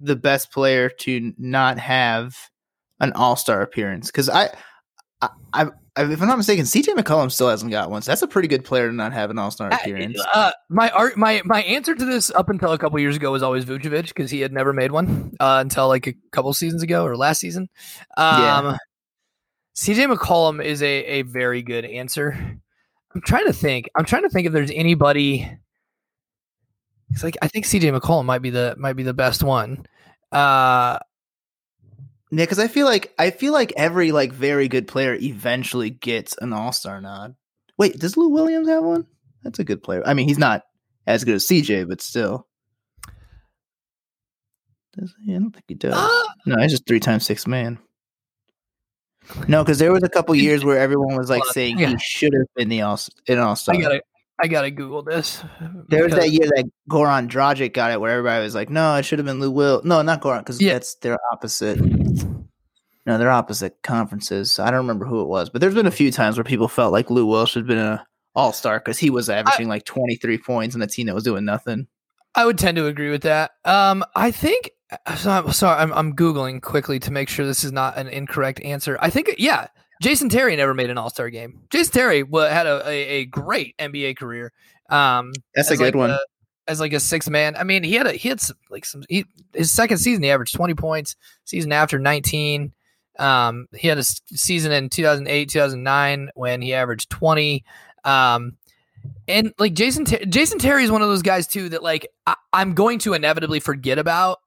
the 0.00 0.16
best 0.16 0.50
player 0.50 0.88
to 0.88 1.32
not 1.38 1.78
have 1.78 2.34
an 2.98 3.12
All 3.12 3.36
Star 3.36 3.62
appearance? 3.62 4.08
Because 4.08 4.28
I, 4.28 4.48
I, 5.20 5.28
I, 5.52 5.66
if 5.96 6.20
I'm 6.20 6.28
not 6.28 6.38
mistaken, 6.38 6.64
CJ 6.64 6.94
McCollum 6.96 7.30
still 7.30 7.48
hasn't 7.48 7.70
got 7.70 7.90
one. 7.90 8.02
So 8.02 8.10
that's 8.10 8.22
a 8.22 8.26
pretty 8.26 8.48
good 8.48 8.64
player 8.64 8.88
to 8.88 8.94
not 8.94 9.12
have 9.12 9.30
an 9.30 9.38
All 9.38 9.50
Star 9.50 9.68
appearance. 9.72 10.20
Uh, 10.34 10.50
my 10.68 10.90
art, 10.90 11.16
my 11.16 11.40
my 11.44 11.62
answer 11.62 11.94
to 11.94 12.04
this 12.04 12.30
up 12.30 12.48
until 12.48 12.72
a 12.72 12.78
couple 12.78 12.98
years 12.98 13.16
ago 13.16 13.30
was 13.30 13.42
always 13.42 13.64
Vucevic 13.64 14.08
because 14.08 14.30
he 14.30 14.40
had 14.40 14.52
never 14.52 14.72
made 14.72 14.90
one 14.90 15.34
uh, 15.38 15.58
until 15.60 15.86
like 15.86 16.06
a 16.08 16.14
couple 16.32 16.52
seasons 16.52 16.82
ago 16.82 17.04
or 17.04 17.16
last 17.16 17.38
season. 17.40 17.68
Um, 18.16 18.42
yeah. 18.42 18.76
CJ 19.76 20.12
McCollum 20.14 20.64
is 20.64 20.82
a 20.82 21.04
a 21.04 21.22
very 21.22 21.62
good 21.62 21.84
answer. 21.84 22.58
I'm 23.14 23.20
trying 23.20 23.46
to 23.46 23.52
think. 23.52 23.88
I'm 23.94 24.04
trying 24.04 24.22
to 24.22 24.30
think 24.30 24.46
if 24.46 24.52
there's 24.52 24.72
anybody. 24.72 25.48
It's 27.10 27.22
like 27.22 27.36
I 27.40 27.46
think 27.46 27.66
CJ 27.66 27.96
McCollum 27.96 28.24
might 28.24 28.42
be 28.42 28.50
the 28.50 28.74
might 28.78 28.94
be 28.94 29.04
the 29.04 29.14
best 29.14 29.44
one. 29.44 29.86
Uh, 30.32 30.98
yeah, 32.38 32.44
because 32.44 32.58
I 32.58 32.68
feel 32.68 32.86
like 32.86 33.14
I 33.18 33.30
feel 33.30 33.52
like 33.52 33.72
every 33.76 34.12
like 34.12 34.32
very 34.32 34.68
good 34.68 34.88
player 34.88 35.14
eventually 35.14 35.90
gets 35.90 36.36
an 36.40 36.52
All 36.52 36.72
Star 36.72 37.00
nod. 37.00 37.34
Wait, 37.78 37.98
does 37.98 38.16
Lou 38.16 38.28
Williams 38.28 38.68
have 38.68 38.84
one? 38.84 39.06
That's 39.42 39.58
a 39.58 39.64
good 39.64 39.82
player. 39.82 40.02
I 40.06 40.14
mean, 40.14 40.28
he's 40.28 40.38
not 40.38 40.62
as 41.06 41.24
good 41.24 41.34
as 41.34 41.46
CJ, 41.46 41.88
but 41.88 42.00
still. 42.00 42.46
Does 44.96 45.14
he? 45.24 45.34
I 45.34 45.38
don't 45.38 45.50
think 45.50 45.64
he 45.68 45.74
does. 45.74 45.94
Uh, 45.94 46.32
no, 46.46 46.60
he's 46.62 46.72
just 46.72 46.86
three 46.86 47.00
times 47.00 47.26
six 47.26 47.46
man. 47.46 47.78
No, 49.48 49.62
because 49.62 49.78
there 49.78 49.92
was 49.92 50.02
a 50.02 50.08
couple 50.08 50.34
years 50.34 50.64
where 50.64 50.78
everyone 50.78 51.16
was 51.16 51.30
like 51.30 51.44
saying 51.46 51.78
he 51.78 51.96
should 51.98 52.34
have 52.34 52.46
been 52.54 52.68
the 52.68 52.82
all 52.82 53.00
in 53.26 53.38
All 53.38 53.56
Star. 53.56 53.74
I 53.74 53.80
gotta, 53.80 54.02
I 54.42 54.48
gotta 54.48 54.70
Google 54.70 55.02
this. 55.02 55.42
There 55.88 56.04
was 56.04 56.14
that 56.14 56.30
year 56.30 56.46
that 56.56 56.68
Goran 56.90 57.28
Dragic 57.28 57.72
got 57.72 57.92
it, 57.92 58.00
where 58.00 58.10
everybody 58.10 58.42
was 58.42 58.54
like, 58.54 58.68
"No, 58.68 58.96
it 58.96 59.04
should 59.04 59.18
have 59.18 59.26
been 59.26 59.40
Lou 59.40 59.50
Will." 59.50 59.80
No, 59.84 60.02
not 60.02 60.20
Goran, 60.20 60.40
because 60.40 60.60
yeah. 60.60 60.72
that's 60.72 60.96
their 60.96 61.18
opposite. 61.32 61.78
No, 63.06 63.18
they're 63.18 63.30
opposite 63.30 63.82
conferences. 63.82 64.58
I 64.58 64.70
don't 64.70 64.78
remember 64.78 65.04
who 65.04 65.20
it 65.20 65.28
was, 65.28 65.50
but 65.50 65.60
there's 65.60 65.74
been 65.74 65.86
a 65.86 65.92
few 65.92 66.10
times 66.10 66.36
where 66.36 66.44
people 66.44 66.68
felt 66.68 66.92
like 66.92 67.10
Lou 67.10 67.26
Will 67.26 67.46
should 67.46 67.60
have 67.60 67.68
been 67.68 67.78
a 67.78 68.04
All 68.34 68.52
Star 68.52 68.78
because 68.78 68.98
he 68.98 69.10
was 69.10 69.28
averaging 69.28 69.68
like 69.68 69.84
23 69.84 70.38
points 70.38 70.74
on 70.74 70.82
a 70.82 70.86
team 70.86 71.06
that 71.06 71.14
was 71.14 71.24
doing 71.24 71.44
nothing. 71.44 71.86
I 72.34 72.44
would 72.44 72.58
tend 72.58 72.76
to 72.76 72.86
agree 72.86 73.10
with 73.10 73.22
that. 73.22 73.52
Um, 73.64 74.04
I 74.16 74.30
think. 74.30 74.70
So 75.16 75.30
I'm 75.30 75.52
sorry, 75.52 75.80
I'm, 75.80 75.92
I'm 75.92 76.14
googling 76.14 76.62
quickly 76.62 77.00
to 77.00 77.10
make 77.10 77.28
sure 77.28 77.44
this 77.46 77.64
is 77.64 77.72
not 77.72 77.96
an 77.98 78.06
incorrect 78.08 78.60
answer. 78.62 78.96
I 79.00 79.10
think, 79.10 79.34
yeah, 79.38 79.66
Jason 80.04 80.28
Terry 80.28 80.54
never 80.54 80.74
made 80.74 80.90
an 80.90 80.98
All 80.98 81.08
Star 81.08 81.30
game. 81.30 81.60
Jason 81.70 81.92
Terry 81.94 82.18
had 82.18 82.66
a, 82.66 82.86
a, 82.86 82.90
a 82.90 83.24
great 83.24 83.74
NBA 83.78 84.18
career. 84.18 84.52
Um, 84.90 85.32
That's 85.54 85.70
a 85.70 85.76
good 85.78 85.84
like 85.84 85.94
one. 85.94 86.10
a- 86.10 86.18
as 86.66 86.78
like 86.78 86.92
a 86.92 87.00
six 87.00 87.28
man. 87.30 87.56
I 87.56 87.64
mean, 87.64 87.82
he 87.84 87.94
had 87.94 88.06
a 88.06 88.12
he 88.12 88.28
had 88.28 88.40
some, 88.40 88.56
like 88.70 88.84
some 88.84 89.02
he, 89.08 89.24
his 89.54 89.72
second 89.72 89.96
season 89.98 90.22
he 90.22 90.30
averaged 90.30 90.54
twenty 90.54 90.74
points. 90.74 91.16
Season 91.44 91.72
after 91.72 91.98
nineteen. 91.98 92.72
Um, 93.18 93.66
he 93.74 93.88
had 93.88 93.96
a 93.96 94.02
season 94.02 94.72
in 94.72 94.90
two 94.90 95.02
thousand 95.02 95.26
eight, 95.28 95.48
two 95.48 95.58
thousand 95.58 95.82
nine 95.82 96.28
when 96.34 96.60
he 96.60 96.74
averaged 96.74 97.08
twenty. 97.08 97.64
Um, 98.04 98.56
and 99.26 99.54
like 99.58 99.72
Jason 99.72 100.04
Ter- 100.04 100.24
Jason 100.26 100.58
Terry 100.58 100.84
is 100.84 100.90
one 100.90 101.00
of 101.00 101.08
those 101.08 101.22
guys 101.22 101.46
too 101.46 101.70
that 101.70 101.82
like 101.82 102.08
I- 102.26 102.36
I'm 102.52 102.74
going 102.74 102.98
to 103.00 103.14
inevitably 103.14 103.60
forget 103.60 103.98
about 103.98 104.40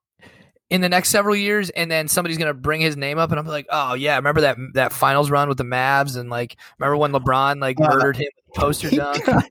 in 0.69 0.81
the 0.81 0.89
next 0.89 1.09
several 1.09 1.35
years, 1.35 1.69
and 1.71 1.89
then 1.89 2.07
somebody's 2.07 2.37
gonna 2.37 2.53
bring 2.53 2.81
his 2.81 2.97
name 2.97 3.17
up, 3.17 3.31
and 3.31 3.39
I'm 3.39 3.45
like, 3.47 3.67
oh 3.69 3.93
yeah, 3.93 4.15
remember 4.17 4.41
that 4.41 4.57
that 4.73 4.91
finals 4.93 5.29
run 5.31 5.47
with 5.47 5.57
the 5.57 5.63
Mavs, 5.63 6.17
and 6.17 6.29
like 6.29 6.57
remember 6.79 6.97
when 6.97 7.11
LeBron 7.11 7.61
like 7.61 7.79
Yeah. 7.79 7.87
murdered 7.87 8.17
him 8.17 8.27
with 8.47 8.55
poster 8.55 8.89
he, 8.89 8.97
dunk. 8.97 9.25
got, 9.25 9.45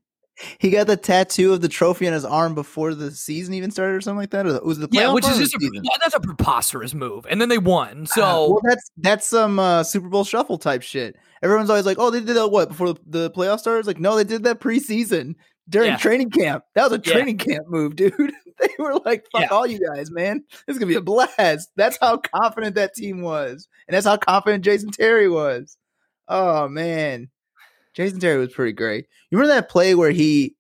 he 0.59 0.69
got 0.71 0.87
the 0.87 0.97
tattoo 0.99 1.55
of 1.55 1.63
the 1.63 1.69
trophy 1.69 2.07
on 2.07 2.13
his 2.13 2.27
arm 2.27 2.55
before 2.55 2.95
the 2.95 3.11
season 3.11 3.55
even 3.55 3.71
started, 3.71 3.95
or 3.95 4.01
something 4.03 4.19
like 4.19 4.31
that. 4.31 4.47
Or 4.47 4.61
was 4.63 4.79
it 4.79 4.91
the 4.91 4.97
Yeah, 4.97 5.13
which 5.13 5.25
is 5.27 5.39
just 5.39 5.55
a, 5.55 5.59
yeah, 5.61 5.91
that's 6.03 6.15
a 6.15 6.21
preposterous 6.21 6.93
move, 6.93 7.27
and 7.31 7.41
then 7.41 7.49
they 7.49 7.59
won. 7.59 8.05
So 8.07 8.23
Uh, 8.23 8.49
well, 8.51 8.61
that's 8.63 8.91
that's 8.99 9.27
some 9.27 9.59
uh, 9.59 9.85
Super 9.85 10.09
Bowl 10.09 10.25
shuffle 10.25 10.59
type 10.59 10.83
shit. 10.83 11.17
Everyone's 11.43 11.71
always 11.71 11.87
like, 11.87 11.99
"Oh, 11.99 12.11
they 12.11 12.21
did 12.21 12.37
that 12.37 12.49
what 12.49 12.69
before 12.69 12.93
the, 12.93 13.01
the 13.07 13.31
playoff 13.31 13.61
started?" 13.61 13.87
Like, 13.87 14.01
no, 14.01 14.17
they 14.17 14.25
did 14.25 14.45
that 14.45 14.61
preseason 14.61 15.35
during 15.69 15.91
Yeah. 15.91 15.97
training 15.97 16.31
camp. 16.31 16.65
That 16.75 16.91
was 16.91 16.93
a 16.99 17.03
Yeah. 17.05 17.13
training 17.13 17.39
camp 17.39 17.67
move, 17.69 17.97
dude. 17.97 18.13
they 18.61 18.69
were 18.79 18.95
like, 19.05 19.27
"Fuck 19.33 19.43
Yeah. 19.43 19.49
all 19.49 19.67
you 19.67 19.79
guys, 19.81 20.11
man. 20.11 20.43
This 20.67 20.75
is 20.77 20.79
gonna 20.79 20.89
be 20.89 20.95
a 20.97 21.01
blast." 21.01 21.71
That's 21.77 21.99
how 22.01 22.17
confident 22.19 22.75
that 22.77 22.95
team 22.95 23.21
was, 23.21 23.69
and 23.87 23.95
that's 23.95 24.07
how 24.07 24.17
confident 24.17 24.65
Jason 24.65 24.91
Terry 24.91 25.29
was. 25.29 25.77
Oh 26.29 26.67
man, 26.69 27.29
Jason 27.95 28.19
Terry 28.21 28.39
was 28.39 28.53
pretty 28.53 28.73
great. 28.73 29.07
You 29.31 29.39
remember 29.39 29.55
that 29.55 29.69
play 29.69 29.95
where 29.95 30.11
he? 30.11 30.57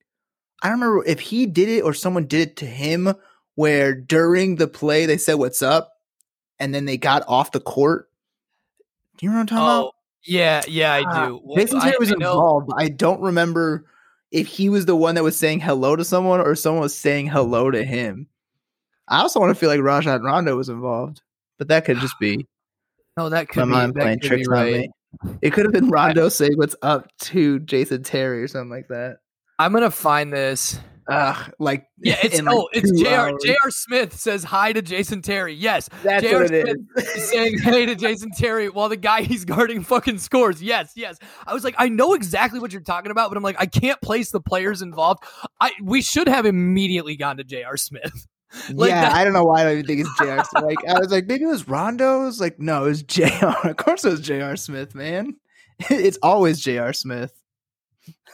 I 0.62 0.68
don't 0.68 0.80
remember 0.80 1.04
if 1.06 1.20
he 1.20 1.46
did 1.46 1.68
it 1.68 1.82
or 1.82 1.92
someone 1.94 2.26
did 2.26 2.40
it 2.48 2.56
to 2.56 2.66
him. 2.66 3.14
Where 3.54 3.94
during 3.94 4.56
the 4.56 4.68
play 4.68 5.06
they 5.06 5.16
said 5.16 5.34
"What's 5.34 5.62
up," 5.62 5.92
and 6.58 6.74
then 6.74 6.84
they 6.84 6.98
got 6.98 7.24
off 7.26 7.52
the 7.52 7.60
court. 7.60 8.10
Do 9.16 9.24
you 9.24 9.30
remember 9.30 9.54
what 9.54 9.60
I'm 9.60 9.66
talking 9.66 9.78
about? 9.80 9.84
oh 9.86 9.92
yeah, 10.24 10.62
yeah, 10.68 10.92
I 10.92 11.02
Ah, 11.06 11.26
do. 11.28 11.40
Well, 11.42 11.56
Jason 11.56 11.78
I- 11.78 11.84
Terry 11.84 11.96
was 11.98 12.10
I 12.10 12.14
involved. 12.14 12.70
I 12.76 12.88
don't 12.90 13.20
remember 13.22 13.86
if 14.30 14.46
he 14.46 14.68
was 14.68 14.86
the 14.86 14.96
one 14.96 15.14
that 15.14 15.24
was 15.24 15.38
saying 15.38 15.60
hello 15.60 15.96
to 15.96 16.04
someone 16.04 16.40
or 16.40 16.54
someone 16.54 16.82
was 16.82 16.96
saying 16.96 17.28
hello 17.28 17.70
to 17.70 17.84
him. 17.84 18.28
I 19.08 19.20
also 19.20 19.38
want 19.38 19.50
to 19.50 19.54
feel 19.54 19.68
like 19.68 19.80
Rajon 19.80 20.22
Rondo 20.22 20.56
was 20.56 20.68
involved, 20.68 21.22
but 21.58 21.68
that 21.68 21.84
could 21.84 21.98
just 21.98 22.18
be 22.18 22.46
No, 23.16 23.30
that 23.30 23.48
my 23.48 23.52
could 23.54 23.64
be, 23.64 23.70
mind 23.70 23.94
playing 23.94 24.20
tricks 24.20 24.48
be 24.48 24.54
on 24.54 24.72
me. 24.72 24.90
It 25.40 25.52
could 25.52 25.64
have 25.64 25.72
been 25.72 25.88
Rondo 25.90 26.28
saying 26.28 26.56
what's 26.56 26.76
up 26.82 27.08
to 27.18 27.60
Jason 27.60 28.02
Terry 28.02 28.42
or 28.42 28.48
something 28.48 28.70
like 28.70 28.88
that. 28.88 29.18
I'm 29.58 29.72
gonna 29.72 29.90
find 29.90 30.32
this. 30.32 30.78
Ugh, 31.08 31.52
like 31.58 31.86
Yeah, 31.98 32.16
it's 32.22 32.38
in 32.38 32.48
oh, 32.48 32.52
like 32.52 32.60
oh, 32.64 32.68
it's 32.72 32.90
Jr. 33.40 33.52
Jr. 33.52 33.70
Smith 33.70 34.12
says 34.14 34.44
hi 34.44 34.72
to 34.72 34.82
Jason 34.82 35.22
Terry. 35.22 35.54
Yes, 35.54 35.88
That's 36.02 36.22
J.R. 36.24 36.42
what 36.42 36.50
it 36.52 36.66
Smith 36.94 37.06
is. 37.06 37.30
saying 37.30 37.58
hey 37.58 37.86
to 37.86 37.94
Jason 37.94 38.30
Terry 38.36 38.68
while 38.68 38.88
the 38.88 38.96
guy 38.96 39.22
he's 39.22 39.44
guarding 39.44 39.82
fucking 39.84 40.18
scores. 40.18 40.62
Yes, 40.62 40.92
yes. 40.96 41.18
I 41.46 41.54
was 41.54 41.62
like, 41.64 41.74
I 41.78 41.88
know 41.88 42.14
exactly 42.14 42.58
what 42.58 42.72
you're 42.72 42.82
talking 42.82 43.10
about, 43.12 43.30
but 43.30 43.36
I'm 43.36 43.42
like, 43.42 43.56
I 43.60 43.66
can't 43.66 44.00
place 44.00 44.30
the 44.30 44.40
players 44.40 44.82
involved. 44.82 45.22
I 45.60 45.72
we 45.82 46.02
should 46.02 46.28
have 46.28 46.44
immediately 46.46 47.16
gone 47.16 47.36
to 47.36 47.44
J.R. 47.44 47.76
Smith. 47.76 48.26
Like 48.72 48.90
yeah, 48.90 49.02
that- 49.02 49.12
I 49.12 49.24
don't 49.24 49.32
know 49.32 49.44
why 49.44 49.60
I 49.60 49.64
don't 49.64 49.72
even 49.72 49.86
think 49.86 50.00
it's 50.00 50.18
JR. 50.18 50.40
Smith. 50.42 50.62
like 50.64 50.78
I 50.88 50.98
was 50.98 51.10
like, 51.10 51.26
maybe 51.26 51.44
it 51.44 51.48
was 51.48 51.68
Rondo's. 51.68 52.40
Like, 52.40 52.58
no, 52.60 52.84
it 52.84 52.88
was 52.88 53.02
JR. 53.02 53.68
Of 53.68 53.76
course 53.76 54.04
it 54.04 54.10
was 54.10 54.20
JR 54.20 54.54
Smith, 54.56 54.94
man. 54.94 55.34
It's 55.90 56.16
always 56.22 56.60
JR 56.60 56.92
Smith. 56.92 57.32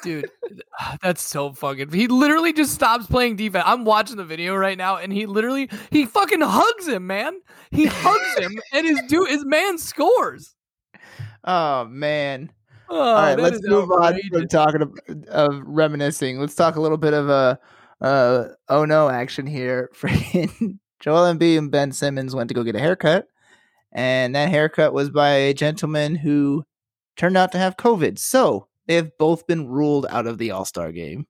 Dude, 0.03 0.31
that's 1.03 1.23
so 1.23 1.53
fucking. 1.53 1.93
He 1.93 2.09
literally 2.09 2.53
just 2.53 2.75
stops 2.75 3.07
playing 3.07 3.37
defense. 3.37 3.65
I'm 3.67 3.85
watching 3.85 4.17
the 4.17 4.25
video 4.25 4.55
right 4.55 4.77
now, 4.77 4.97
and 4.97 5.13
he 5.13 5.27
literally 5.27 5.71
he 5.91 6.07
fucking 6.07 6.41
hugs 6.41 6.89
him, 6.89 7.07
man. 7.07 7.41
He 7.71 7.87
hugs 7.87 8.39
him, 8.39 8.53
and 8.73 8.87
his 8.87 9.01
dude, 9.09 9.29
his 9.29 9.45
man 9.45 9.79
scores. 9.79 10.55
Oh 11.45 11.85
man. 11.87 12.53
Oh, 12.89 13.01
All 13.01 13.15
right, 13.15 13.39
let's 13.39 13.67
move 13.67 13.91
on 13.91 14.21
from 14.31 14.49
talking 14.49 14.83
of, 14.83 14.93
of 15.29 15.63
reminiscing. 15.65 16.39
Let's 16.39 16.55
talk 16.55 16.77
a 16.77 16.81
little 16.81 16.99
bit 16.99 17.15
of 17.15 17.31
a 17.31 17.59
uh, 18.03 18.49
oh 18.69 18.85
no 18.85 19.09
action 19.09 19.47
here. 19.47 19.91
Freaking 19.99 20.79
Joel 21.01 21.33
Embiid 21.33 21.59
and 21.59 21.71
Ben 21.71 21.93
Simmons 21.93 22.35
went 22.35 22.49
to 22.49 22.55
go 22.55 22.65
get 22.65 22.77
a 22.77 22.81
haircut, 22.81 23.29
and 23.93 24.35
that 24.35 24.51
haircut 24.51 24.93
was 24.93 25.11
by 25.11 25.31
a 25.31 25.55
gentleman 25.55 26.17
who 26.17 26.65
turned 27.17 27.37
out 27.37 27.53
to 27.53 27.59
have 27.59 27.77
COVID. 27.77 28.19
So 28.19 28.67
they 28.87 28.95
have 28.97 29.17
both 29.19 29.47
been 29.47 29.69
ruled 29.69 30.07
out 30.11 30.27
of 30.27 30.39
the 30.39 30.51
All 30.53 30.65
Star 30.65 30.93
game. 30.93 31.27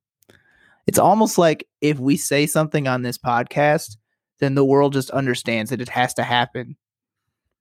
It's 0.86 0.98
almost 0.98 1.38
like 1.38 1.66
if 1.80 1.98
we 1.98 2.16
say 2.16 2.46
something 2.46 2.88
on 2.88 3.02
this 3.02 3.18
podcast, 3.18 3.96
then 4.40 4.54
the 4.54 4.64
world 4.64 4.92
just 4.92 5.10
understands 5.10 5.70
that 5.70 5.80
it 5.80 5.88
has 5.90 6.14
to 6.14 6.24
happen. 6.24 6.76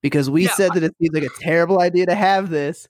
Because 0.01 0.29
we 0.29 0.45
Yeah, 0.45 0.53
said 0.55 0.73
that 0.73 0.83
it 0.83 0.95
seems 0.99 1.13
like 1.13 1.23
a 1.23 1.29
terrible 1.43 1.81
idea 1.81 2.05
to 2.07 2.15
have 2.15 2.49
this. 2.49 2.87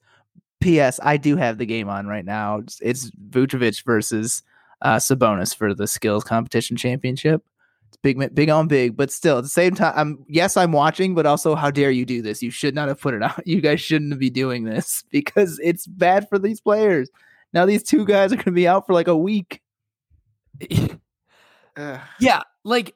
P.S. 0.61 0.99
I 1.03 1.17
do 1.17 1.35
have 1.37 1.57
the 1.57 1.65
game 1.65 1.89
on 1.89 2.07
right 2.07 2.23
now. 2.25 2.57
It's, 2.57 2.79
it's 2.81 3.11
Vucevic 3.29 3.83
versus 3.83 4.43
uh, 4.81 4.97
Sabonis 4.97 5.55
for 5.55 5.73
the 5.73 5.87
skills 5.87 6.23
competition 6.23 6.77
championship. 6.77 7.43
It's 7.91 7.97
big, 7.97 8.34
big 8.34 8.49
on 8.49 8.69
big, 8.69 8.95
but 8.95 9.12
still 9.12 9.38
at 9.39 9.43
the 9.43 9.49
same 9.49 9.75
time, 9.75 9.91
I'm 9.97 10.25
yes, 10.30 10.56
I'm 10.56 10.71
watching, 10.71 11.13
but 11.13 11.25
also, 11.25 11.56
how 11.56 11.69
dare 11.69 11.91
you 11.91 12.06
do 12.06 12.21
this? 12.21 12.41
You 12.41 12.49
should 12.49 12.73
not 12.73 12.88
have 12.88 13.01
put 13.01 13.13
it 13.13 13.21
out. 13.23 13.45
You 13.45 13.60
guys 13.60 13.82
shouldn't 13.82 14.17
be 14.17 14.30
doing 14.30 14.63
this 14.63 15.04
because 15.12 15.60
it's 15.62 15.86
bad 15.88 16.30
for 16.30 16.39
these 16.39 16.62
players. 16.62 17.10
Now 17.54 17.65
these 17.65 17.84
two 17.84 18.06
guys 18.06 18.32
are 18.32 18.38
going 18.38 18.45
to 18.45 18.51
be 18.51 18.65
out 18.67 18.88
for 18.88 18.93
like 18.93 19.08
a 19.10 19.17
week. 19.17 19.62
Yeah, 22.19 22.41
like 22.63 22.95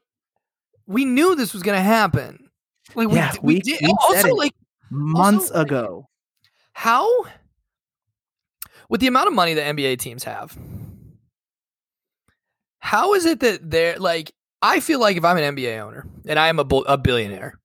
we 0.88 1.03
knew 1.05 1.36
this 1.36 1.53
was 1.53 1.63
gonna 1.63 1.81
happen. 1.81 2.49
Like 2.93 3.10
we, 3.10 3.15
Yeah, 3.15 3.31
d- 3.31 3.39
we, 3.41 3.53
we- 3.55 3.60
did. 3.62 3.79
we 3.81 3.93
oh, 3.99 4.13
said 4.13 4.25
also, 4.25 4.27
it. 4.29 4.38
like 4.38 4.53
Months 4.91 5.51
like- 5.51 5.65
ago, 5.67 6.08
how 6.73 7.25
with 8.89 9.01
the 9.01 9.08
amount 9.08 9.27
of 9.27 9.34
money 9.34 9.55
that 9.55 9.75
NBA 9.75 9.97
teams 9.99 10.23
have, 10.23 10.58
how 12.79 13.13
is 13.15 13.25
it 13.25 13.39
that 13.41 13.69
they're 13.69 13.97
like? 13.97 14.31
I 14.67 14.80
feel 14.80 14.99
like 14.99 15.15
if 15.17 15.23
I'm 15.23 15.38
an 15.38 15.56
NBA 15.56 15.80
owner 15.80 16.08
and 16.28 16.39
I 16.39 16.47
am 16.47 16.60
a, 16.60 16.63
a 16.63 16.97
billionaire, 16.97 17.60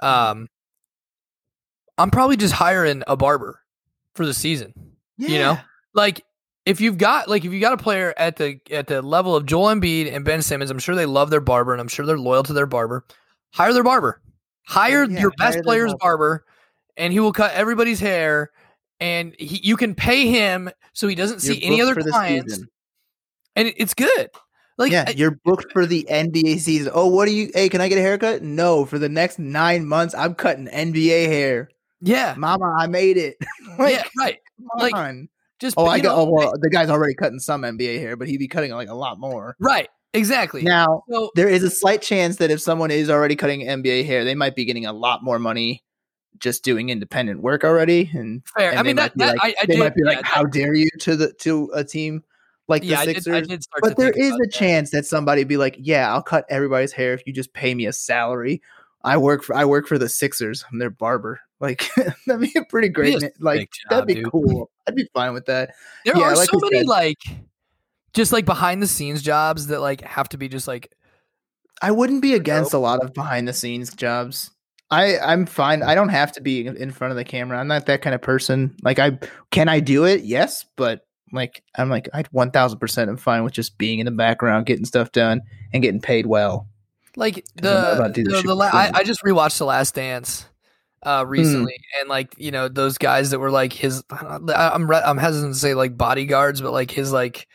um, 0.00 0.48
I'm 1.98 2.10
probably 2.10 2.36
just 2.36 2.52
hiring 2.54 3.02
a 3.06 3.16
barber 3.16 3.60
for 4.14 4.26
the 4.26 4.34
season. 4.34 4.72
You 5.16 5.38
know, 5.38 5.58
like 5.94 6.22
if 6.66 6.80
you've 6.80 6.98
got 6.98 7.28
like 7.28 7.44
if 7.44 7.52
you 7.52 7.60
got 7.60 7.72
a 7.72 7.76
player 7.78 8.12
at 8.16 8.36
the 8.36 8.60
at 8.70 8.86
the 8.86 9.00
level 9.02 9.34
of 9.34 9.46
Joel 9.46 9.74
Embiid 9.74 10.12
and 10.14 10.24
Ben 10.24 10.42
Simmons, 10.42 10.70
I'm 10.70 10.78
sure 10.78 10.94
they 10.94 11.06
love 11.06 11.30
their 11.30 11.40
barber 11.40 11.72
and 11.72 11.80
I'm 11.80 11.88
sure 11.88 12.04
they're 12.06 12.18
loyal 12.18 12.42
to 12.44 12.52
their 12.52 12.66
barber. 12.66 13.04
Hire 13.52 13.72
their 13.72 13.82
barber. 13.84 14.20
Hire 14.66 15.04
Yeah, 15.08 15.20
your 15.20 15.30
best 15.38 15.54
their 15.54 15.62
player's 15.62 15.94
barber. 16.00 16.28
barber, 16.38 16.44
and 16.96 17.12
he 17.12 17.20
will 17.20 17.32
cut 17.32 17.52
everybody's 17.54 18.00
hair. 18.00 18.50
And 19.00 19.34
he, 19.38 19.60
you 19.62 19.76
can 19.76 19.94
pay 19.94 20.26
him 20.26 20.70
so 20.92 21.06
he 21.08 21.14
doesn't 21.14 21.42
You're 21.44 21.54
see 21.54 21.62
any 21.64 21.80
other 21.82 21.94
clients, 21.94 22.58
and 23.54 23.68
it- 23.68 23.74
it's 23.78 23.94
good. 23.94 24.30
Like, 24.78 24.92
yeah, 24.92 25.04
I- 25.08 25.12
you're 25.12 25.38
booked 25.44 25.72
for 25.72 25.86
the 25.86 26.06
NBA 26.10 26.58
season. 26.58 26.92
Oh, 26.94 27.06
what 27.06 27.26
do 27.26 27.32
you? 27.34 27.50
Hey, 27.54 27.68
can 27.68 27.80
I 27.80 27.88
get 27.88 27.98
a 27.98 28.02
haircut? 28.02 28.42
No, 28.42 28.84
for 28.84 28.98
the 28.98 29.08
next 29.08 29.38
nine 29.38 29.86
months, 29.86 30.14
I'm 30.14 30.34
cutting 30.34 30.66
NBA 30.68 31.26
hair. 31.26 31.70
yeah, 32.00 32.34
Mama, 32.36 32.74
I 32.78 32.86
made 32.86 33.16
it. 33.16 33.36
like, 33.78 33.94
yeah, 33.96 34.04
right. 34.18 34.38
come 34.58 34.80
like, 34.80 34.94
on. 34.94 35.28
Just 35.58 35.76
Oh, 35.78 35.86
I 35.86 36.00
got. 36.00 36.14
know, 36.16 36.22
Oh, 36.22 36.30
well, 36.30 36.52
the 36.60 36.68
guy's 36.68 36.90
already 36.90 37.14
cutting 37.14 37.38
some 37.38 37.62
NBA 37.62 37.98
hair, 37.98 38.16
but 38.16 38.28
he'd 38.28 38.36
be 38.36 38.48
cutting 38.48 38.72
like 38.72 38.88
a 38.90 38.94
lot 38.94 39.18
more. 39.18 39.56
right, 39.58 39.88
exactly. 40.12 40.60
Now, 40.62 41.02
so 41.10 41.30
there 41.34 41.48
is 41.48 41.62
a 41.62 41.70
slight 41.70 42.02
chance 42.02 42.36
that 42.36 42.50
if 42.50 42.60
someone 42.60 42.90
is 42.90 43.08
already 43.08 43.36
cutting 43.36 43.62
NBA 43.62 44.04
hair, 44.04 44.24
they 44.24 44.34
might 44.34 44.54
be 44.54 44.66
getting 44.66 44.84
a 44.84 44.92
lot 44.92 45.24
more 45.24 45.38
money 45.38 45.82
just 46.38 46.62
doing 46.62 46.90
independent 46.90 47.40
work 47.40 47.64
already. 47.64 48.10
And, 48.12 48.42
fair. 48.54 48.68
and 48.72 48.78
I 48.78 48.82
mean, 48.82 48.96
that, 48.96 49.12
that 49.16 49.38
like, 49.38 49.56
I, 49.58 49.62
I 49.62 49.66
they 49.66 49.72
did. 49.76 49.78
might 49.78 49.94
be 49.94 50.04
like, 50.04 50.18
yeah, 50.18 50.26
"How 50.26 50.44
dare 50.44 50.74
you?" 50.74 50.90
to 51.00 51.16
the 51.16 51.32
to 51.40 51.70
a 51.72 51.82
team 51.82 52.22
like 52.68 52.82
yeah, 52.84 52.96
the 52.96 53.00
I 53.02 53.04
Sixers. 53.06 53.24
did, 53.24 53.36
I 53.36 53.40
did 53.40 53.64
But 53.80 53.96
there 53.96 54.10
is 54.10 54.32
a 54.34 54.38
that. 54.38 54.52
chance 54.52 54.90
that 54.90 55.06
somebody 55.06 55.44
be 55.44 55.56
like, 55.56 55.76
"Yeah, 55.78 56.12
I'll 56.12 56.22
cut 56.22 56.44
everybody's 56.48 56.92
hair 56.92 57.12
if 57.14 57.22
you 57.26 57.32
just 57.32 57.52
pay 57.52 57.74
me 57.74 57.86
a 57.86 57.92
salary." 57.92 58.60
I 59.04 59.16
work 59.18 59.44
for 59.44 59.54
I 59.54 59.64
work 59.64 59.86
for 59.86 59.98
the 59.98 60.08
Sixers. 60.08 60.64
I'm 60.70 60.78
their 60.78 60.90
barber. 60.90 61.40
Like 61.60 61.88
that'd 62.26 62.40
be 62.40 62.52
a 62.58 62.64
pretty 62.64 62.88
great. 62.88 63.22
a 63.22 63.30
Like 63.38 63.60
sick 63.60 63.70
that'd 63.90 64.06
be 64.06 64.14
dude. 64.16 64.30
cool. 64.30 64.70
I'd 64.88 64.94
be 64.96 65.08
fine 65.14 65.32
with 65.32 65.46
that. 65.46 65.74
There 66.04 66.16
Yeah, 66.16 66.24
are 66.24 66.36
like 66.36 66.48
so 66.50 66.58
many 66.60 66.78
said. 66.78 66.86
like 66.88 67.22
just 68.14 68.32
like 68.32 68.44
behind 68.44 68.82
the 68.82 68.86
scenes 68.86 69.22
jobs 69.22 69.68
that 69.68 69.80
like 69.80 70.00
have 70.00 70.28
to 70.30 70.38
be 70.38 70.48
just 70.48 70.66
like 70.66 70.92
I 71.82 71.92
wouldn't 71.92 72.22
be 72.22 72.34
against 72.34 72.72
a 72.72 72.78
lot 72.78 73.02
of 73.04 73.14
behind 73.14 73.46
the 73.46 73.52
scenes 73.52 73.94
jobs. 73.94 74.50
I 74.90 75.18
I'm 75.18 75.46
fine. 75.46 75.82
I 75.82 75.94
don't 75.94 76.08
have 76.08 76.32
to 76.32 76.40
be 76.40 76.66
in 76.66 76.90
front 76.90 77.10
of 77.12 77.16
the 77.16 77.24
camera. 77.24 77.58
I'm 77.58 77.68
not 77.68 77.86
that 77.86 78.02
kind 78.02 78.14
of 78.14 78.22
person. 78.22 78.74
Like 78.82 78.98
I 78.98 79.18
can 79.50 79.68
I 79.68 79.80
do 79.80 80.04
it? 80.04 80.22
Yes, 80.24 80.64
but 80.76 81.05
like 81.32 81.62
I'm 81.74 81.88
like 81.90 82.08
I'd 82.14 82.26
one 82.28 82.50
thousand 82.50 82.78
percent 82.78 83.10
am 83.10 83.16
fine 83.16 83.44
with 83.44 83.52
just 83.52 83.78
being 83.78 83.98
in 83.98 84.04
the 84.06 84.12
background, 84.12 84.66
getting 84.66 84.84
stuff 84.84 85.12
done, 85.12 85.42
and 85.72 85.82
getting 85.82 86.00
paid 86.00 86.26
well. 86.26 86.68
Like 87.16 87.44
the, 87.54 87.94
about 87.94 88.14
to 88.14 88.24
do 88.24 88.30
the, 88.30 88.42
the 88.42 88.54
la- 88.54 88.70
I. 88.72 88.90
I 88.94 89.02
just 89.04 89.22
rewatched 89.22 89.58
The 89.58 89.64
Last 89.64 89.94
Dance 89.94 90.46
uh 91.02 91.24
Hmm. 91.24 91.30
recently 91.30 91.76
and 92.00 92.08
like 92.08 92.34
you 92.38 92.50
know 92.50 92.68
those 92.68 92.98
guys 92.98 93.30
that 93.30 93.38
were 93.38 93.50
like 93.50 93.72
his 93.72 94.02
I'm 94.10 94.90
re- 94.90 95.02
I'm 95.04 95.18
hesitant 95.18 95.54
to 95.54 95.60
say 95.60 95.74
like 95.74 95.96
bodyguards 95.96 96.60
but 96.60 96.72
like 96.72 96.90
his 96.90 97.12
like 97.12 97.46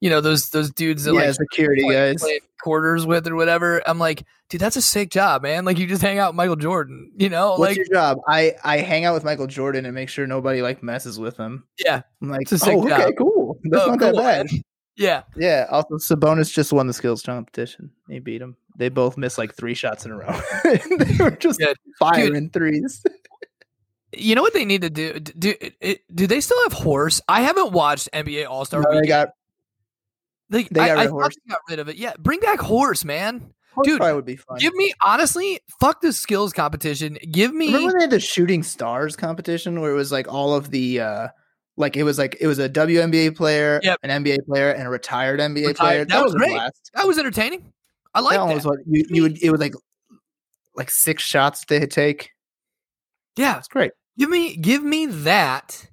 you 0.00 0.10
know 0.10 0.20
those 0.20 0.50
those 0.50 0.70
dudes 0.70 1.04
that 1.04 1.14
yeah, 1.14 1.22
like 1.26 1.34
security 1.34 1.82
play- 1.82 1.94
guys. 1.94 2.20
play 2.22 2.40
quarters 2.62 3.06
with 3.06 3.26
or 3.28 3.36
whatever 3.36 3.82
I'm 3.88 3.98
like 3.98 4.24
dude 4.48 4.60
that's 4.60 4.76
a 4.76 4.82
sick 4.82 5.10
job 5.10 5.42
man 5.42 5.64
like 5.64 5.78
you 5.78 5.86
just 5.86 6.02
hang 6.02 6.18
out 6.18 6.30
with 6.32 6.36
Michael 6.36 6.56
Jordan 6.56 7.12
you 7.16 7.28
know 7.28 7.50
What's 7.50 7.60
like 7.60 7.76
your 7.76 7.86
job? 7.92 8.18
I 8.28 8.54
I 8.64 8.78
hang 8.78 9.04
out 9.04 9.14
with 9.14 9.24
Michael 9.24 9.46
Jordan 9.46 9.86
and 9.86 9.94
make 9.94 10.08
sure 10.08 10.26
nobody 10.26 10.60
like 10.62 10.82
messes 10.82 11.18
with 11.20 11.36
him. 11.36 11.64
yeah 11.84 12.02
I'm 12.22 12.30
like, 12.30 12.42
It's 12.42 12.52
a 12.52 12.58
sick 12.58 12.74
oh, 12.76 12.84
okay, 12.84 13.04
job. 13.04 13.12
cool. 13.18 13.58
That's 13.64 13.84
Oh, 13.84 13.90
not 13.90 13.98
cool, 14.00 14.12
that 14.16 14.46
bad. 14.46 14.52
man. 14.52 14.62
yeah 14.96 15.22
Yeah. 15.36 15.66
Also, 15.70 15.96
Sabonis 15.98 16.52
just 16.52 16.72
won 16.72 16.86
the 16.88 16.92
skills 16.92 17.22
competition. 17.22 17.90
He 18.08 18.18
beat 18.18 18.42
him. 18.42 18.56
They 18.76 18.88
both 18.88 19.16
missed 19.16 19.38
like 19.38 19.54
three 19.54 19.74
shots 19.74 20.04
in 20.04 20.10
a 20.12 20.16
row. 20.16 20.40
they 20.64 21.16
were 21.24 21.30
just 21.32 21.60
Yeah. 21.60 21.74
firing 21.98 22.50
threes. 22.50 23.02
you 24.12 24.34
know 24.34 24.42
what 24.42 24.54
they 24.54 24.64
need 24.64 24.82
to 24.82 24.90
do 24.90 25.20
do 25.20 25.54
do, 25.82 25.94
do 26.14 26.26
they 26.26 26.40
still 26.40 26.60
have 26.64 26.72
horse 26.72 27.20
I 27.28 27.42
haven't 27.42 27.72
watched 27.72 28.08
NBA 28.12 28.48
All 28.48 28.64
Star 28.64 28.82
No, 28.82 29.00
they 29.00 29.06
got 29.06 29.28
They, 30.50 30.64
They 30.64 30.80
I, 30.80 30.86
got 30.88 30.92
rid 30.94 31.00
I 31.00 31.04
of 31.04 31.10
horse. 31.10 31.36
got 31.48 31.58
rid 31.68 31.78
of 31.78 31.88
it. 31.88 31.96
Yeah, 31.96 32.12
bring 32.18 32.40
back 32.40 32.60
horse, 32.60 33.04
man. 33.04 33.52
Horse 33.74 33.86
Dude, 33.86 34.00
would 34.00 34.24
be 34.24 34.36
fun. 34.36 34.58
Give 34.58 34.74
me 34.74 34.92
honestly, 35.04 35.60
fuck 35.80 36.00
the 36.00 36.12
skills 36.12 36.52
competition. 36.52 37.16
Give 37.30 37.54
me 37.54 37.66
Remember 37.66 37.86
when 37.88 37.96
they 37.98 38.02
had 38.04 38.10
the 38.10 38.18
shooting 38.20 38.62
stars 38.62 39.14
competition 39.14 39.80
where 39.80 39.90
it 39.92 39.94
was 39.94 40.10
like 40.10 40.26
all 40.26 40.54
of 40.54 40.70
the 40.70 41.00
uh 41.00 41.28
like 41.76 41.96
it 41.96 42.02
was 42.02 42.18
like 42.18 42.36
it 42.40 42.48
was 42.48 42.58
a 42.58 42.68
WNBA 42.68 43.36
player, 43.36 43.78
Yep. 43.84 43.98
an 44.02 44.24
NBA 44.24 44.46
player, 44.46 44.70
and 44.72 44.84
a 44.86 44.90
retired 44.90 45.38
NBA 45.38 45.66
Retired. 45.68 45.76
player. 45.76 46.04
That 46.06 46.24
was 46.24 46.34
a 46.34 46.38
great. 46.38 46.50
blast. 46.50 46.90
that 46.94 47.06
was 47.06 47.18
entertaining. 47.18 47.72
I 48.14 48.20
like 48.20 48.38
that 48.38 48.48
that. 48.48 48.54
was 48.54 48.64
what 48.66 48.78
you, 48.86 49.04
you 49.10 49.22
would 49.22 49.40
it 49.42 49.50
was 49.52 49.60
like 49.60 49.74
like 50.74 50.90
six 50.90 51.22
shots 51.22 51.64
they 51.66 51.78
would 51.78 51.90
take. 51.92 52.30
yeah, 53.36 53.54
That's 53.54 53.68
great. 53.68 53.92
give 54.16 54.28
me 54.30 54.56
give 54.56 54.82
me 54.82 55.06
that, 55.06 55.86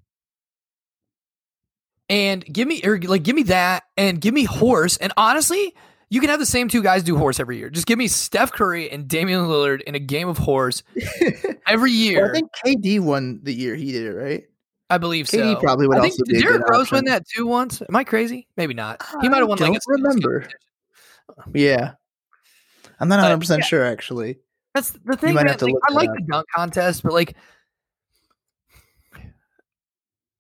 and 2.10 2.46
give 2.46 2.68
me 2.68 2.82
or 2.84 3.00
like 3.00 3.24
give 3.24 3.36
me 3.36 3.44
that, 3.44 3.84
and 3.98 4.20
give 4.20 4.34
me 4.34 4.44
horse. 4.44 4.98
And 4.98 5.12
honestly, 5.18 5.74
you 6.10 6.22
can 6.22 6.30
have 6.30 6.40
the 6.40 6.46
same 6.46 6.68
two 6.68 6.84
guys 6.84 7.04
do 7.04 7.18
horse 7.18 7.40
every 7.40 7.58
year. 7.58 7.70
Just 7.70 7.88
give 7.88 7.98
me 7.98 8.08
Steph 8.08 8.52
Curry 8.52 8.90
and 8.90 9.08
Damian 9.08 9.42
Lillard 9.42 9.82
in 9.82 9.96
a 9.96 10.00
game 10.00 10.28
of 10.28 10.38
horse 10.38 10.84
every 11.68 11.92
year. 11.92 12.22
Well, 12.22 12.32
I 12.32 12.34
think 12.34 12.52
KD 12.66 13.00
won 13.00 13.40
the 13.44 13.54
year 13.54 13.76
he 13.76 13.92
did 13.92 14.06
it, 14.06 14.14
right? 14.14 14.44
I 14.90 14.98
believe 15.00 15.26
KD 15.26 15.56
so. 15.56 15.60
probably 15.60 15.88
would 15.88 15.98
I 15.98 16.02
think 16.02 16.14
also 16.14 16.24
did 16.26 16.42
Derrick 16.42 16.70
Rose 16.70 16.92
win 16.92 17.06
that 17.06 17.24
too 17.28 17.48
once? 17.48 17.82
Am 17.82 17.96
I 17.96 18.04
crazy? 18.04 18.48
Maybe 18.56 18.74
not. 18.76 19.04
He 19.22 19.30
might 19.30 19.40
have 19.40 19.48
won 19.48 19.58
I 19.62 19.66
like 19.66 19.74
don't 19.74 19.82
skills 19.82 19.98
remember. 20.04 20.48
Yeah. 21.54 21.94
I'm 23.00 23.10
not 23.10 23.18
100 23.18 23.40
percent 23.40 23.66
sure 23.66 23.84
actually. 23.84 24.38
That's 24.76 24.92
the 24.92 25.16
thing, 25.16 25.36
man. 25.36 25.48
like, 25.48 25.74
I 25.90 25.94
like 25.94 26.10
the 26.14 26.22
dunk 26.30 26.46
contest, 26.54 27.02
but 27.02 27.14
like, 27.14 27.36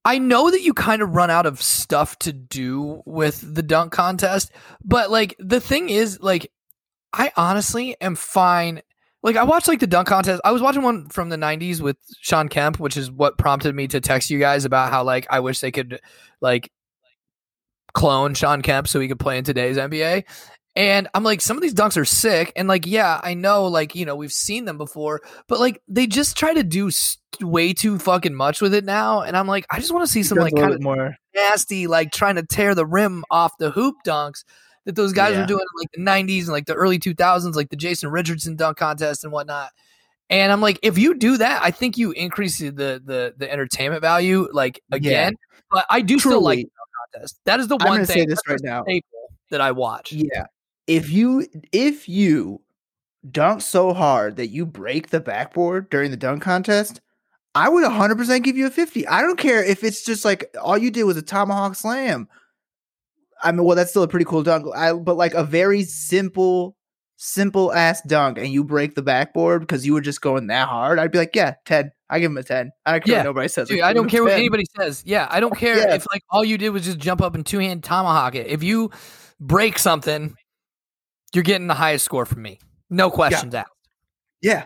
I 0.05 0.19
know 0.19 0.51
that 0.51 0.61
you 0.61 0.75
kind 0.75 1.01
of 1.01 1.15
run 1.15 1.31
out 1.31 1.47
of 1.47 1.61
stuff 1.61 2.17
to 2.19 2.31
do 2.31 3.01
with 3.05 3.55
the 3.55 3.63
dunk 3.63 3.91
contest, 3.91 4.51
but 4.83 5.09
like 5.09 5.35
the 5.39 5.59
thing 5.59 5.89
is, 5.89 6.19
like, 6.21 6.51
I 7.11 7.31
honestly 7.35 7.99
am 7.99 8.15
fine. 8.15 8.83
Like, 9.23 9.35
I 9.35 9.43
watched 9.43 9.67
like 9.67 9.79
the 9.79 9.87
dunk 9.87 10.07
contest. 10.07 10.41
I 10.45 10.51
was 10.51 10.61
watching 10.61 10.83
one 10.83 11.09
from 11.09 11.29
the 11.29 11.37
'90s 11.37 11.81
with 11.81 11.97
Shawn 12.21 12.49
Kemp, 12.49 12.79
which 12.79 12.95
is 12.95 13.11
what 13.11 13.39
prompted 13.39 13.73
me 13.73 13.87
to 13.87 13.99
text 13.99 14.29
you 14.29 14.37
guys 14.37 14.63
about 14.63 14.91
how 14.91 15.03
like 15.03 15.25
I 15.31 15.39
wish 15.39 15.59
they 15.59 15.71
could 15.71 15.99
like 16.39 16.71
clone 17.95 18.35
Shawn 18.35 18.61
Kemp 18.61 18.87
so 18.87 18.99
he 18.99 19.07
could 19.07 19.19
play 19.19 19.39
in 19.39 19.43
today's 19.43 19.77
NBA. 19.77 20.25
And 20.75 21.07
I'm 21.13 21.23
like, 21.23 21.39
some 21.39 21.55
of 21.55 21.63
these 21.63 21.73
dunks 21.73 21.95
are 21.95 22.03
sick. 22.05 22.51
And 22.57 22.67
like, 22.67 22.85
yeah, 22.85 23.21
I 23.23 23.33
know, 23.33 23.65
like, 23.65 23.95
you 23.95 24.05
know, 24.05 24.15
we've 24.15 24.33
seen 24.33 24.65
them 24.65 24.77
before, 24.77 25.21
but 25.47 25.59
like, 25.59 25.81
they 25.87 26.05
just 26.05 26.37
try 26.37 26.53
to 26.53 26.63
do 26.63 26.91
st- 26.91 27.21
way 27.41 27.71
too 27.71 27.97
fucking 27.97 28.35
much 28.35 28.59
with 28.61 28.73
it 28.73 28.83
now. 28.83 29.21
And 29.21 29.37
I'm 29.37 29.47
like, 29.47 29.65
I 29.71 29.79
just 29.79 29.93
want 29.93 30.05
to 30.05 30.11
see 30.11 30.21
some 30.23 30.37
like 30.37 30.53
kind 30.55 30.73
of 30.73 30.81
more. 30.81 31.15
nasty, 31.33 31.87
like 31.87 32.11
trying 32.11 32.35
to 32.35 32.43
tear 32.43 32.75
the 32.75 32.85
rim 32.85 33.23
off 33.31 33.53
the 33.57 33.71
hoop 33.71 33.95
dunks 34.05 34.43
that 34.85 34.95
those 34.95 35.13
guys 35.13 35.33
Yeah. 35.33 35.41
were 35.41 35.47
doing 35.47 35.61
in 35.61 35.79
like 35.81 35.91
the 35.93 36.01
90s 36.33 36.39
and 36.43 36.49
like 36.49 36.65
the 36.65 36.73
early 36.75 36.99
2000s, 36.99 37.55
like 37.55 37.69
the 37.69 37.75
Jason 37.77 38.09
Richardson 38.11 38.57
dunk 38.57 38.77
contest 38.77 39.23
and 39.23 39.31
whatnot. 39.31 39.69
And 40.29 40.51
I'm 40.51 40.59
like, 40.61 40.79
if 40.83 40.97
you 40.97 41.13
do 41.15 41.37
that, 41.37 41.61
I 41.63 41.71
think 41.71 41.97
you 41.97 42.11
increase 42.11 42.57
the 42.59 42.71
the 42.71 43.33
the 43.37 43.49
entertainment 43.51 44.01
value 44.01 44.47
like 44.51 44.81
Yeah. 44.89 44.95
again. 44.97 45.33
But 45.71 45.85
I 45.89 46.01
do 46.01 46.19
still 46.19 46.41
like 46.41 46.59
the 46.59 46.69
contest. 47.13 47.39
That 47.45 47.59
is 47.59 47.67
the 47.69 47.77
one 47.77 48.05
thing 48.05 48.21
say 48.21 48.25
this 48.25 48.39
right 48.47 48.59
now. 48.63 48.83
that 49.51 49.61
I 49.61 49.71
watch. 49.71 50.11
Yeah. 50.11 50.45
If 50.87 51.09
you 51.09 51.47
if 51.71 52.07
you 52.07 52.61
dunk 53.31 53.61
so 53.61 53.93
hard 53.93 54.35
that 54.35 54.47
you 54.47 54.65
break 54.65 55.09
the 55.09 55.19
backboard 55.19 55.89
during 55.89 56.11
the 56.11 56.17
dunk 56.17 56.43
contest, 56.43 57.01
I 57.55 57.69
would 57.69 57.83
100% 57.83 58.43
give 58.43 58.55
you 58.57 58.67
a 58.67 58.69
50. 58.69 59.07
I 59.07 59.21
don't 59.21 59.39
care 59.39 59.63
if 59.63 59.83
it's 59.83 60.03
just 60.05 60.23
like 60.25 60.53
all 60.61 60.77
you 60.77 60.91
did 60.91 61.03
was 61.05 61.17
a 61.17 61.21
tomahawk 61.23 61.75
slam. 61.75 62.27
I 63.41 63.51
mean, 63.51 63.63
well, 63.65 63.75
that's 63.75 63.89
still 63.89 64.03
a 64.03 64.07
pretty 64.07 64.25
cool 64.25 64.43
dunk. 64.43 64.65
I, 64.75 64.93
but 64.93 65.17
like 65.17 65.33
a 65.33 65.43
very 65.43 65.83
simple, 65.83 66.75
simple 67.17 67.73
ass 67.73 68.01
dunk, 68.07 68.37
and 68.37 68.49
you 68.49 68.63
break 68.63 68.93
the 68.95 69.01
backboard 69.01 69.61
because 69.61 69.85
you 69.85 69.93
were 69.93 70.01
just 70.01 70.21
going 70.21 70.47
that 70.47 70.67
hard. 70.67 70.99
I'd 70.99 71.11
be 71.11 71.17
like, 71.17 71.35
yeah, 71.35 71.55
10. 71.65 71.91
I 72.09 72.19
give 72.19 72.29
him 72.31 72.37
a 72.37 72.43
10. 72.43 72.71
I 72.85 72.91
don't 72.91 73.03
care 73.03 73.11
Yeah. 73.13 73.19
what 73.19 73.25
nobody 73.25 73.47
says. 73.47 73.67
Dude, 73.69 73.81
I 73.81 73.93
don't 73.93 74.09
care 74.09 74.23
what 74.23 74.33
anybody 74.33 74.65
says. 74.77 75.01
Yeah, 75.05 75.27
I 75.31 75.39
don't 75.41 75.57
care 75.57 75.77
Yeah. 75.77 75.95
if 75.95 76.05
like 76.11 76.21
all 76.29 76.45
you 76.45 76.57
did 76.57 76.69
was 76.69 76.85
just 76.85 76.99
jump 76.99 77.21
up 77.21 77.33
and 77.35 77.45
two 77.45 77.59
hand 77.59 77.83
tomahawk 77.83 78.35
it. 78.35 78.47
If 78.47 78.61
you 78.63 78.91
break 79.39 79.79
something, 79.79 80.35
you're 81.35 81.43
getting 81.43 81.67
the 81.67 81.73
highest 81.75 82.05
score 82.05 82.25
from 82.25 82.41
me. 82.41 82.59
No 82.89 83.09
questions 83.11 83.53
asked. 83.53 83.69
Yeah, 84.41 84.65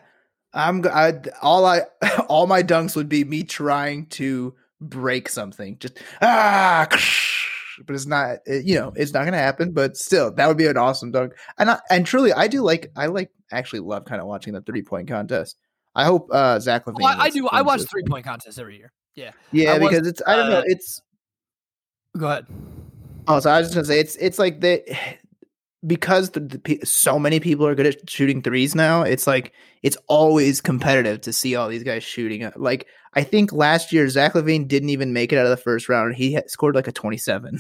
I'm. 0.54 0.86
I 0.88 1.20
all 1.42 1.66
I 1.66 1.82
all 2.30 2.48
my 2.48 2.64
dunks 2.64 2.96
would 2.96 3.10
be 3.10 3.24
me 3.24 3.44
trying 3.44 4.06
to 4.08 4.56
break 4.82 5.30
something. 5.30 5.78
Just 5.80 6.00
ah, 6.22 6.88
but 7.86 7.96
it's 7.96 8.06
not. 8.06 8.38
it- 8.46 8.66
you 8.66 8.76
know, 8.76 8.92
it's 8.96 9.14
not 9.14 9.26
gonna 9.26 9.38
happen. 9.38 9.72
But 9.72 9.98
still, 9.98 10.32
that 10.34 10.48
would 10.48 10.58
be 10.58 10.68
an 10.68 10.78
awesome 10.78 11.12
dunk. 11.12 11.34
And 11.58 11.72
I, 11.72 11.80
and 11.90 12.06
truly, 12.06 12.34
I 12.34 12.48
do 12.48 12.62
like. 12.62 12.92
I 12.96 13.08
like 13.08 13.32
actually 13.52 13.80
love 13.80 14.06
kind 14.06 14.22
of 14.22 14.28
watching 14.28 14.54
the 14.54 14.62
three 14.62 14.82
point 14.82 15.08
contest. 15.08 15.58
I 15.96 16.06
hope 16.06 16.28
uh 16.32 16.60
Zach 16.60 16.86
LaVine. 16.86 17.02
Well, 17.02 17.16
I, 17.20 17.26
I 17.26 17.30
do. 17.30 17.48
I 17.48 17.62
watch 17.62 17.82
three-point 17.82 18.24
contests 18.26 18.58
every 18.60 18.78
year. 18.78 18.92
Yeah. 19.16 19.32
Yeah, 19.52 19.74
I 19.74 19.80
was, 19.80 19.90
because 19.90 20.08
it's. 20.08 20.22
I 20.28 20.36
don't 20.36 20.50
know. 20.50 20.60
uh, 20.60 20.64
It's 20.66 21.02
Go 22.18 22.28
ahead. 22.28 22.46
Oh, 23.28 23.40
so 23.40 23.50
I 23.50 23.60
was 23.60 23.68
just 23.68 23.76
gonna 23.76 23.86
say 23.86 24.00
it's 24.00 24.16
it's 24.18 24.40
like 24.40 24.62
that 24.62 24.84
because 25.86 26.32
the, 26.32 26.42
the, 26.42 26.80
so 26.84 27.18
many 27.18 27.40
people 27.40 27.66
are 27.66 27.76
good 27.76 27.86
at 27.86 28.10
shooting 28.10 28.42
threes 28.42 28.76
now. 28.76 29.02
It's 29.04 29.28
like 29.28 29.54
it's 29.82 29.98
always 30.08 30.62
competitive 30.62 31.22
to 31.22 31.34
see 31.34 31.56
all 31.56 31.70
these 31.70 31.84
guys 31.84 32.04
shooting. 32.04 32.50
Like 32.56 32.88
I 33.14 33.24
think 33.24 33.54
last 33.54 33.94
year 33.94 34.08
Zach 34.10 34.34
LaVine 34.34 34.68
didn't 34.68 34.90
even 34.90 35.14
make 35.14 35.32
it 35.32 35.38
out 35.38 35.46
of 35.46 35.52
the 35.52 35.58
first 35.58 35.88
round. 35.90 36.16
He 36.16 36.34
had 36.34 36.50
scored 36.50 36.76
like 36.76 36.88
a 36.88 36.92
twenty-seven 36.92 37.60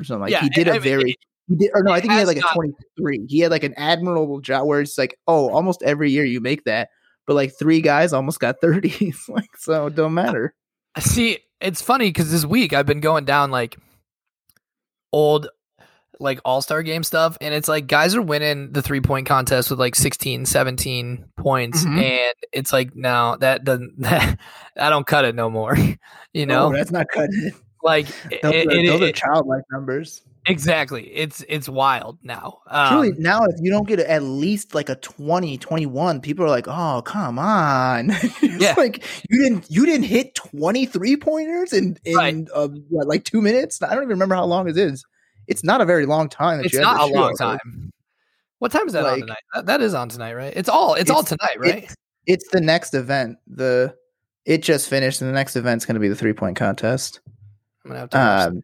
or 0.00 0.04
something. 0.04 0.22
Like 0.22 0.32
Yeah, 0.32 0.42
he 0.42 0.50
did 0.50 0.68
I 0.68 0.72
a 0.72 0.74
mean, 0.74 0.82
very. 0.82 1.14
He 1.48 1.56
did, 1.56 1.70
or 1.72 1.82
no, 1.82 1.92
I 1.92 2.00
think 2.00 2.12
he 2.12 2.18
had 2.18 2.26
like 2.26 2.36
a 2.36 2.40
not- 2.40 2.54
23. 2.54 3.26
He 3.28 3.38
had 3.40 3.50
like 3.50 3.64
an 3.64 3.74
admirable 3.78 4.40
job 4.40 4.66
where 4.66 4.82
it's 4.82 4.98
like, 4.98 5.18
oh, 5.26 5.48
almost 5.50 5.82
every 5.82 6.10
year 6.10 6.24
you 6.24 6.40
make 6.42 6.64
that, 6.64 6.90
but 7.26 7.32
like 7.34 7.52
three 7.58 7.80
guys 7.80 8.12
almost 8.12 8.38
got 8.40 8.60
30s. 8.62 9.28
like, 9.30 9.56
so 9.56 9.86
it 9.86 9.94
don't 9.94 10.12
matter. 10.12 10.54
See, 10.98 11.38
it's 11.60 11.80
funny 11.80 12.10
because 12.10 12.30
this 12.30 12.44
week 12.44 12.74
I've 12.74 12.84
been 12.84 13.00
going 13.00 13.24
down 13.24 13.50
like 13.50 13.78
old 15.12 15.48
like 16.20 16.40
all-star 16.44 16.82
game 16.82 17.02
stuff 17.02 17.36
and 17.40 17.54
it's 17.54 17.68
like 17.68 17.86
guys 17.86 18.14
are 18.14 18.22
winning 18.22 18.72
the 18.72 18.82
three-point 18.82 19.26
contest 19.26 19.70
with 19.70 19.78
like 19.78 19.94
16 19.94 20.46
17 20.46 21.24
points 21.36 21.84
Mhm. 21.84 22.02
and 22.02 22.34
it's 22.52 22.72
like 22.72 22.94
no 22.96 23.36
that 23.40 23.64
doesn't 23.64 23.98
that, 24.00 24.38
i 24.76 24.90
don't 24.90 25.06
cut 25.06 25.24
it 25.24 25.34
no 25.34 25.48
more 25.50 25.76
you 26.32 26.46
No, 26.46 26.70
know 26.70 26.76
that's 26.76 26.90
not 26.90 27.06
cutting 27.12 27.52
like 27.82 28.06
Those, 28.42 28.54
it- 28.54 28.66
are, 28.66 28.70
it- 28.72 28.86
those 28.86 29.00
are 29.02 29.12
childlike 29.12 29.62
numbers. 29.70 30.22
exactly 30.46 31.04
it's 31.14 31.44
it's 31.48 31.68
wild 31.68 32.18
now 32.22 32.58
um, 32.68 32.88
Truly, 33.02 33.12
now 33.18 33.44
if 33.44 33.54
you 33.60 33.70
don't 33.70 33.86
get 33.86 34.00
at 34.00 34.22
least 34.22 34.74
like 34.74 34.88
a 34.88 34.96
20, 34.96 35.58
21, 35.58 36.20
people 36.20 36.44
are 36.44 36.48
like, 36.50 36.66
"Oh, 36.68 37.02
come 37.02 37.38
on!" 37.38 38.10
it's 38.10 38.42
Yeah. 38.62 38.74
like 38.76 39.04
you 39.30 39.42
didn't 39.42 39.70
you 39.70 39.84
didn't 39.86 40.04
hit 40.06 40.34
twenty 40.34 40.86
three 40.86 41.16
pointers 41.16 41.72
in 41.72 41.96
in 42.04 42.14
Right. 42.16 42.46
uh, 42.54 42.68
what, 42.88 43.06
like 43.06 43.24
two 43.24 43.40
minutes. 43.42 43.80
I 43.82 43.88
don't 43.94 43.98
even 44.04 44.08
remember 44.08 44.34
how 44.34 44.44
long 44.46 44.68
it 44.68 44.76
is. 44.76 45.04
It's 45.48 45.64
not 45.64 45.80
a 45.80 45.84
very 45.84 46.06
long 46.06 46.28
time. 46.28 46.58
That 46.58 46.66
it's 46.66 46.76
not 46.76 46.98
to 46.98 47.02
a 47.02 47.06
long. 47.12 47.30
Like, 47.30 47.38
time 47.38 47.92
what 48.60 48.72
time 48.72 48.86
is 48.86 48.92
that 48.92 49.06
on 49.06 49.20
tonight 49.20 49.38
that, 49.54 49.66
that 49.66 49.80
is 49.80 49.94
on 49.94 50.08
tonight 50.08 50.34
right 50.34 50.52
it's 50.56 50.68
all 50.68 50.94
it's, 50.94 51.10
all 51.10 51.22
tonight 51.22 51.56
right 51.58 51.84
It's, 51.84 51.94
it's 52.28 52.48
the 52.50 52.60
next 52.60 52.94
event. 52.94 53.38
The 53.46 53.94
it 54.44 54.62
just 54.62 54.88
finished, 54.88 55.20
and 55.20 55.28
the 55.28 55.34
next 55.34 55.56
event's 55.56 55.84
going 55.84 55.94
to 55.94 56.00
be 56.00 56.08
the 56.08 56.14
three 56.14 56.32
point 56.32 56.56
contest. 56.56 57.20
i'm 57.84 57.90
gonna 57.90 58.00
have 58.00 58.10
to 58.10 58.20
Um, 58.20 58.62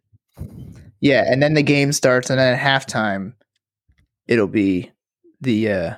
yeah, 1.01 1.25
and 1.27 1.43
then 1.43 1.55
the 1.55 1.63
game 1.63 1.91
starts, 1.91 2.29
and 2.29 2.39
then 2.39 2.53
at 2.53 2.59
halftime, 2.59 3.33
it'll 4.27 4.47
be 4.47 4.91
the 5.41 5.71
uh 5.71 5.93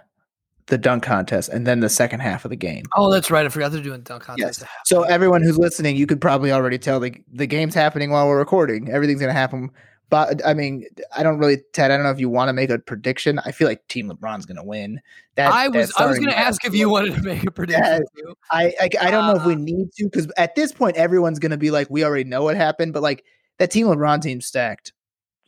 the 0.68 0.78
dunk 0.78 1.04
contest 1.04 1.48
and 1.48 1.66
then 1.66 1.80
the 1.80 1.88
second 1.88 2.20
half 2.20 2.44
of 2.44 2.50
the 2.50 2.58
game. 2.58 2.84
Oh, 2.98 3.10
that's 3.10 3.32
right. 3.32 3.46
I 3.46 3.50
forgot 3.50 3.72
they're 3.72 3.82
doing 3.82 4.02
dunk 4.02 4.24
contest. 4.24 4.62
Yes. 4.62 4.70
So 4.86 5.04
everyone 5.04 5.42
who's 5.42 5.58
listening, 5.58 5.96
you 5.96 6.06
could 6.06 6.20
probably 6.20 6.52
already 6.52 6.78
tell 6.78 7.00
the 7.00 7.14
the 7.32 7.48
game's 7.48 7.76
happening 7.76 8.12
while 8.12 8.28
we're 8.28 8.40
recording. 8.40 8.90
Everything's 8.90 9.20
gonna 9.20 9.34
happen. 9.34 9.72
But 10.10 10.46
I 10.46 10.54
mean, 10.54 10.86
I 11.16 11.22
don't 11.24 11.38
really, 11.38 11.58
Ted. 11.74 11.92
I 11.92 11.98
don't 11.98 12.06
know 12.06 12.12
if 12.12 12.20
you 12.20 12.30
want 12.30 12.48
to 12.50 12.54
make 12.54 12.70
a 12.70 12.80
prediction. 12.80 13.40
I 13.40 13.52
feel 13.52 13.68
like 13.68 13.86
Team 13.88 14.10
LeBron's 14.10 14.46
gonna 14.46 14.64
win. 14.64 15.02
That 15.36 15.52
I 15.52 15.68
was 15.68 15.92
I 15.98 16.06
was 16.06 16.18
going 16.18 16.30
to 16.30 16.38
ask 16.38 16.64
if 16.66 16.74
you 16.74 16.90
wanted 16.90 17.16
to 17.16 17.22
make 17.22 17.46
a 17.46 17.52
prediction. 17.52 18.04
I 18.50 18.74
I, 18.80 18.90
I 19.02 19.12
don't 19.12 19.28
know 19.28 19.40
if 19.40 19.46
we 19.46 19.54
Uh, 19.54 19.58
need 19.58 19.92
to 19.98 20.06
because 20.06 20.32
at 20.38 20.56
this 20.56 20.72
point 20.72 20.96
everyone's 20.96 21.40
gonna 21.40 21.58
be 21.58 21.72
like, 21.72 21.90
we 21.90 22.04
already 22.06 22.24
know 22.24 22.44
what 22.44 22.56
happened. 22.56 22.94
But 22.94 23.04
like 23.04 23.26
that 23.60 23.70
Team 23.70 23.88
LeBron 23.88 24.22
team 24.22 24.40
stacked. 24.42 24.94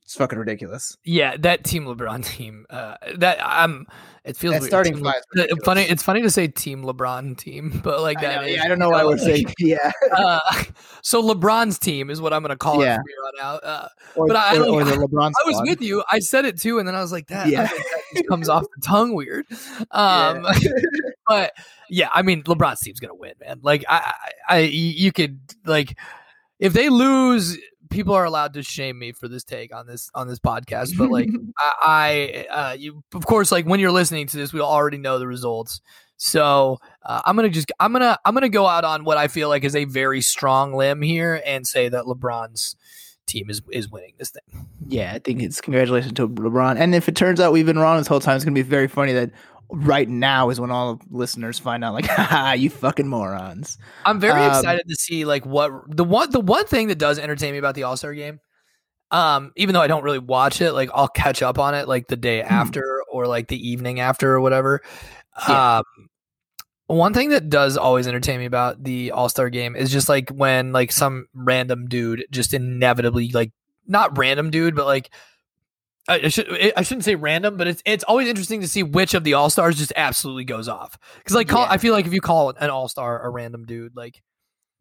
It's 0.10 0.16
fucking 0.16 0.40
ridiculous. 0.40 0.98
Yeah, 1.04 1.38
that 1.42 1.64
Team 1.64 1.86
LeBron 1.86 2.26
team. 2.36 2.66
Uh, 2.68 2.96
that 3.18 3.38
I'm. 3.46 3.86
It 4.26 4.36
feels 4.38 4.54
That 4.56 4.62
weird. 4.62 4.70
starting 4.72 4.96
Team 4.96 5.04
five 5.04 5.22
funny. 5.64 5.84
It's 5.84 6.02
funny 6.02 6.24
to 6.24 6.32
say 6.32 6.48
Team 6.48 6.82
LeBron 6.84 7.38
team, 7.38 7.80
but 7.84 8.02
like 8.02 8.18
I, 8.18 8.22
that. 8.22 8.36
know, 8.38 8.48
is- 8.48 8.56
yeah, 8.56 8.64
I 8.64 8.68
don't 8.68 8.80
know 8.80 8.90
why 8.90 9.04
we're 9.04 9.12
like, 9.12 9.20
saying 9.20 9.54
yeah, 9.60 9.92
Uh, 10.12 10.40
so 11.04 11.22
LeBron's 11.22 11.78
team 11.78 12.10
is 12.10 12.20
what 12.22 12.34
I'm 12.34 12.42
going 12.42 12.50
to 12.50 12.58
call 12.58 12.84
Yeah. 12.84 12.96
it 12.96 12.98
from 12.98 13.04
here 13.08 13.18
on 13.28 13.54
out. 13.56 13.64
Uh, 13.64 13.88
or, 14.16 14.26
But 14.26 14.36
I 14.36 14.56
or, 14.56 14.58
don't- 14.58 14.70
or 14.74 14.84
the 14.84 14.92
LeBron. 14.94 15.32
I 15.46 15.48
was 15.48 15.62
with 15.70 15.80
you. 15.82 16.04
I 16.12 16.18
said 16.18 16.44
it 16.46 16.60
too, 16.60 16.80
and 16.80 16.88
then 16.88 16.96
I 16.96 17.02
was 17.02 17.12
like, 17.12 17.28
"That, 17.28 17.48
Yeah. 17.48 17.68
that 18.16 18.28
comes 18.28 18.50
off 18.50 18.64
the 18.64 18.82
tongue 18.82 19.14
weird." 19.14 19.46
Um, 19.92 20.44
but 21.28 21.54
yeah, 21.88 22.10
I 22.12 22.24
mean, 22.24 22.42
LeBron's 22.46 22.80
team's 22.80 23.00
gonna 23.00 23.14
win, 23.14 23.34
man. 23.40 23.60
Like, 23.62 23.86
I, 23.88 24.12
I, 24.50 24.56
I, 24.56 24.60
you 24.62 25.12
could 25.12 25.40
like, 25.66 25.96
if 26.58 26.74
they 26.74 26.90
lose, 26.90 27.60
people 27.90 28.14
are 28.14 28.26
allowed 28.26 28.54
to 28.54 28.64
shame 28.64 29.00
me 29.00 29.12
for 29.12 29.28
this 29.28 29.44
take 29.44 29.74
on 29.74 29.88
this 29.88 30.10
on 30.14 30.28
this 30.28 30.40
podcast. 30.40 30.98
But 30.98 31.10
like, 31.10 31.30
I, 31.58 32.46
I 32.52 32.54
uh, 32.54 32.74
you, 32.74 33.04
of 33.14 33.26
course, 33.26 33.52
like 33.52 33.66
when 33.66 33.80
you're 33.80 33.92
listening 33.92 34.28
to 34.28 34.38
this, 34.38 34.54
we 34.54 34.62
already 34.62 34.98
know 34.98 35.20
the 35.20 35.28
results. 35.28 35.82
So 36.18 36.80
uh, 37.04 37.22
I'm 37.26 37.36
gonna 37.36 37.50
just, 37.50 37.72
I'm 37.80 37.94
gonna, 37.94 38.18
I'm 38.26 38.34
gonna 38.34 38.50
go 38.50 38.68
out 38.68 38.84
on 38.84 39.06
what 39.06 39.18
I 39.18 39.30
feel 39.30 39.48
like 39.48 39.64
is 39.64 39.76
a 39.76 39.86
very 39.86 40.22
strong 40.22 40.74
limb 40.74 41.02
here 41.02 41.42
and 41.46 41.66
say 41.66 41.88
that 41.88 42.06
LeBron's 42.06 42.76
team 43.26 43.50
is 43.50 43.62
is 43.72 43.90
winning 43.90 44.14
this 44.18 44.32
thing. 44.32 44.68
Yeah, 44.88 45.14
I 45.14 45.20
think 45.20 45.42
it's 45.42 45.62
congratulations 45.62 46.14
to 46.14 46.28
LeBron. 46.28 46.78
And 46.78 46.94
if 46.94 47.08
it 47.08 47.16
turns 47.16 47.40
out 47.40 47.54
we've 47.54 47.66
been 47.66 47.80
wrong 47.80 47.98
this 47.98 48.08
whole 48.08 48.20
time, 48.20 48.36
it's 48.36 48.44
gonna 48.44 48.56
be 48.56 48.62
very 48.62 48.88
funny 48.88 49.14
that 49.14 49.32
right 49.72 50.10
now 50.10 50.50
is 50.50 50.60
when 50.60 50.72
all 50.72 50.96
the 50.96 51.06
listeners 51.10 51.60
find 51.60 51.84
out, 51.84 51.94
like, 51.94 52.06
haha, 52.10 52.54
you 52.54 52.70
fucking 52.70 53.08
morons. 53.08 53.78
I'm 54.06 54.20
very 54.20 54.42
Um, 54.42 54.50
excited 54.50 54.84
to 54.88 54.96
see 54.96 55.26
like 55.26 55.46
what 55.46 55.72
the 55.88 56.04
one 56.04 56.32
the 56.32 56.40
one 56.42 56.66
thing 56.66 56.88
that 56.88 56.98
does 56.98 57.20
entertain 57.20 57.52
me 57.54 57.58
about 57.60 57.76
the 57.76 57.84
All 57.84 57.98
Star 57.98 58.14
game. 58.14 58.40
Um, 59.12 59.52
even 59.56 59.74
though 59.74 59.82
I 59.82 59.88
don't 59.88 60.04
really 60.04 60.20
watch 60.20 60.62
it, 60.62 60.72
like 60.74 60.90
I'll 60.94 61.08
catch 61.08 61.42
up 61.42 61.58
on 61.58 61.74
it 61.74 61.88
like 61.88 62.08
the 62.08 62.16
day 62.16 62.42
Hmm. 62.42 62.54
after 62.54 63.04
or 63.12 63.26
like 63.28 63.48
the 63.48 63.70
evening 63.70 64.00
after 64.00 64.32
or 64.34 64.42
whatever. 64.42 64.82
Yeah. 65.48 65.78
Um, 65.78 65.84
one 66.88 67.14
thing 67.14 67.30
that 67.30 67.50
does 67.50 67.78
always 67.78 68.08
entertain 68.08 68.40
me 68.40 68.46
about 68.46 68.84
the 68.84 69.12
All 69.12 69.30
Star 69.30 69.50
game 69.50 69.76
is 69.76 69.92
just 69.92 70.10
like 70.10 70.30
when 70.30 70.72
like 70.74 70.92
some 70.92 71.28
random 71.34 71.86
dude 71.88 72.26
just 72.32 72.54
inevitably 72.54 73.30
like 73.30 73.52
not 73.88 74.18
random 74.18 74.50
dude, 74.52 74.76
but 74.76 74.86
like 74.86 75.12
I, 76.10 76.28
should 76.28 76.74
I 76.76 76.82
shouldn't 76.82 77.06
say 77.06 77.16
random, 77.16 77.58
but 77.58 77.68
it's 77.68 77.82
it's 77.86 78.04
always 78.04 78.28
interesting 78.28 78.62
to 78.62 78.68
see 78.68 78.84
which 78.84 79.14
of 79.14 79.24
the 79.24 79.34
All 79.36 79.50
Stars 79.50 79.78
just 79.78 79.94
absolutely 79.96 80.44
goes 80.46 80.68
off. 80.68 80.98
Because 81.18 81.36
like 81.36 81.48
call, 81.48 81.64
Yeah. 81.64 81.72
I 81.72 81.78
feel 81.78 81.94
like 81.94 82.06
if 82.08 82.14
you 82.14 82.22
call 82.22 82.50
an 82.50 82.70
All 82.70 82.88
Star 82.88 83.22
a 83.26 83.30
random 83.30 83.66
dude, 83.66 83.96
like 83.96 84.22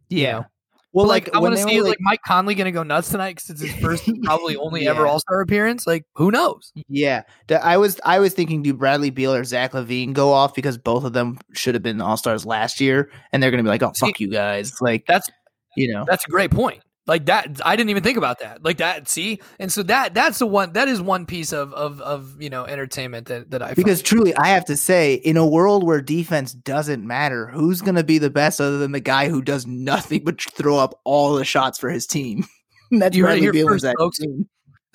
Yeah. 0.08 0.32
know. 0.32 0.46
Well, 0.94 1.04
but, 1.04 1.10
like, 1.10 1.34
I 1.34 1.38
want 1.38 1.54
to 1.54 1.62
see 1.62 1.76
is 1.76 1.84
like 1.84 1.98
Mike 2.00 2.22
Conley 2.26 2.54
going 2.54 2.64
to 2.64 2.72
go 2.72 2.82
nuts 2.82 3.10
tonight 3.10 3.36
because 3.36 3.50
it's 3.50 3.60
his 3.60 3.74
first, 3.74 4.10
probably 4.24 4.56
only 4.56 4.88
ever 4.88 5.06
All 5.06 5.20
Star 5.20 5.42
appearance. 5.42 5.86
Like 5.86 6.04
who 6.14 6.30
knows? 6.30 6.72
Yeah, 6.88 7.24
I 7.62 7.76
was 7.76 8.00
I 8.04 8.18
was 8.20 8.32
thinking, 8.32 8.62
do 8.62 8.72
Bradley 8.72 9.10
Beal 9.10 9.34
or 9.34 9.44
Zach 9.44 9.72
LaVine 9.72 10.14
go 10.14 10.32
off 10.32 10.54
because 10.54 10.78
both 10.78 11.04
of 11.04 11.12
them 11.12 11.38
should 11.52 11.74
have 11.74 11.82
been 11.82 12.00
All 12.00 12.16
Stars 12.16 12.46
last 12.46 12.80
year, 12.80 13.10
and 13.32 13.42
they're 13.42 13.50
gonna 13.50 13.62
be 13.62 13.68
like, 13.68 13.82
oh 13.82 13.92
See, 13.94 14.06
fuck 14.06 14.18
you 14.18 14.28
guys, 14.28 14.80
like 14.80 15.04
That's 15.06 15.28
you 15.76 15.92
know, 15.92 16.06
that's 16.08 16.26
a 16.26 16.30
great 16.30 16.50
point. 16.50 16.80
Like 17.08 17.24
that, 17.24 17.58
I 17.64 17.74
didn't 17.74 17.88
even 17.88 18.02
think 18.02 18.18
about 18.18 18.40
that. 18.40 18.62
Like 18.62 18.76
that, 18.76 19.08
see, 19.08 19.40
and 19.58 19.72
so 19.72 19.82
that 19.84 20.12
that's 20.12 20.38
the 20.38 20.46
one 20.46 20.74
that 20.74 20.88
is 20.88 21.00
one 21.00 21.24
piece 21.24 21.54
of 21.54 21.72
of 21.72 22.02
of 22.02 22.40
you 22.40 22.50
know 22.50 22.66
entertainment 22.66 23.28
that 23.28 23.50
that 23.50 23.62
I 23.62 23.68
find. 23.68 23.76
because 23.76 24.02
truly, 24.02 24.36
I 24.36 24.48
have 24.48 24.66
to 24.66 24.76
say, 24.76 25.14
in 25.14 25.38
a 25.38 25.46
world 25.46 25.84
where 25.84 26.02
defense 26.02 26.52
doesn't 26.52 27.06
matter, 27.06 27.46
who's 27.46 27.80
gonna 27.80 28.04
be 28.04 28.18
the 28.18 28.28
best 28.28 28.60
other 28.60 28.76
than 28.76 28.92
the 28.92 29.00
guy 29.00 29.30
who 29.30 29.40
does 29.40 29.66
nothing 29.66 30.22
but 30.22 30.38
throw 30.52 30.76
up 30.76 31.00
all 31.04 31.34
the 31.34 31.46
shots 31.46 31.78
for 31.78 31.88
his 31.88 32.06
team? 32.06 32.44
that's 32.90 33.16
You 33.16 33.22
Bradley 33.24 33.40
here 33.40 33.52
Beal 33.52 33.68
first, 33.68 33.82
Zach 33.82 33.96
folks. 33.96 34.20
LaVine. 34.20 34.44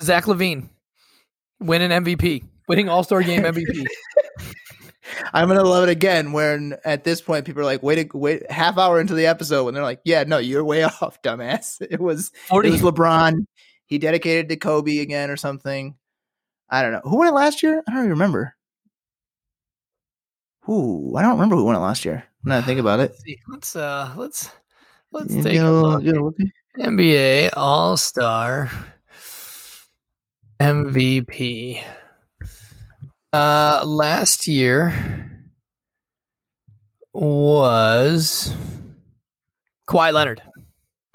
Zach 0.00 0.24
LaVine 0.24 0.68
winning 1.58 1.90
MVP, 1.90 2.44
winning 2.68 2.88
All 2.88 3.02
Star 3.02 3.22
game 3.22 3.42
MVP. 3.42 3.86
I'm 5.32 5.48
gonna 5.48 5.62
love 5.64 5.84
it 5.84 5.90
again. 5.90 6.32
When 6.32 6.76
at 6.84 7.04
this 7.04 7.20
point, 7.20 7.44
people 7.46 7.62
are 7.62 7.66
like, 7.66 7.82
"Wait, 7.82 7.98
a, 7.98 8.16
wait, 8.18 8.50
half 8.50 8.78
hour 8.78 9.00
into 9.00 9.14
the 9.14 9.26
episode," 9.26 9.64
when 9.64 9.74
they're 9.74 9.82
like, 9.82 10.00
"Yeah, 10.04 10.24
no, 10.24 10.38
you're 10.38 10.64
way 10.64 10.82
off, 11.02 11.20
dumbass." 11.22 11.80
It 11.80 12.00
was 12.00 12.32
it 12.52 12.70
was 12.70 12.82
LeBron. 12.82 13.46
He 13.86 13.98
dedicated 13.98 14.48
to 14.48 14.56
Kobe 14.56 14.98
again 14.98 15.30
or 15.30 15.36
something. 15.36 15.96
I 16.70 16.82
don't 16.82 16.92
know 16.92 17.00
who 17.04 17.18
won 17.18 17.28
it 17.28 17.32
last 17.34 17.62
year. 17.62 17.82
I 17.86 17.90
don't 17.90 18.00
even 18.00 18.10
remember. 18.10 18.56
Ooh, 20.68 21.14
I 21.16 21.22
don't 21.22 21.32
remember 21.32 21.56
who 21.56 21.64
won 21.64 21.76
it 21.76 21.80
last 21.80 22.04
year. 22.04 22.24
Now 22.42 22.58
I 22.58 22.62
think 22.62 22.80
about 22.80 23.00
it. 23.00 23.14
Let's 23.48 23.76
uh 23.76 24.12
let's 24.16 24.50
let's 25.12 25.34
You 25.34 25.42
take 25.42 25.58
a 25.60 25.64
look. 25.70 26.02
you 26.02 26.12
know, 26.12 26.24
look- 26.24 26.36
NBA 26.78 27.50
All 27.56 27.96
Star 27.96 28.70
MVP. 30.60 31.82
Uh, 33.34 33.82
last 33.84 34.46
year 34.46 34.94
was 37.12 38.54
Kawhi 39.88 40.12
Leonard 40.12 40.40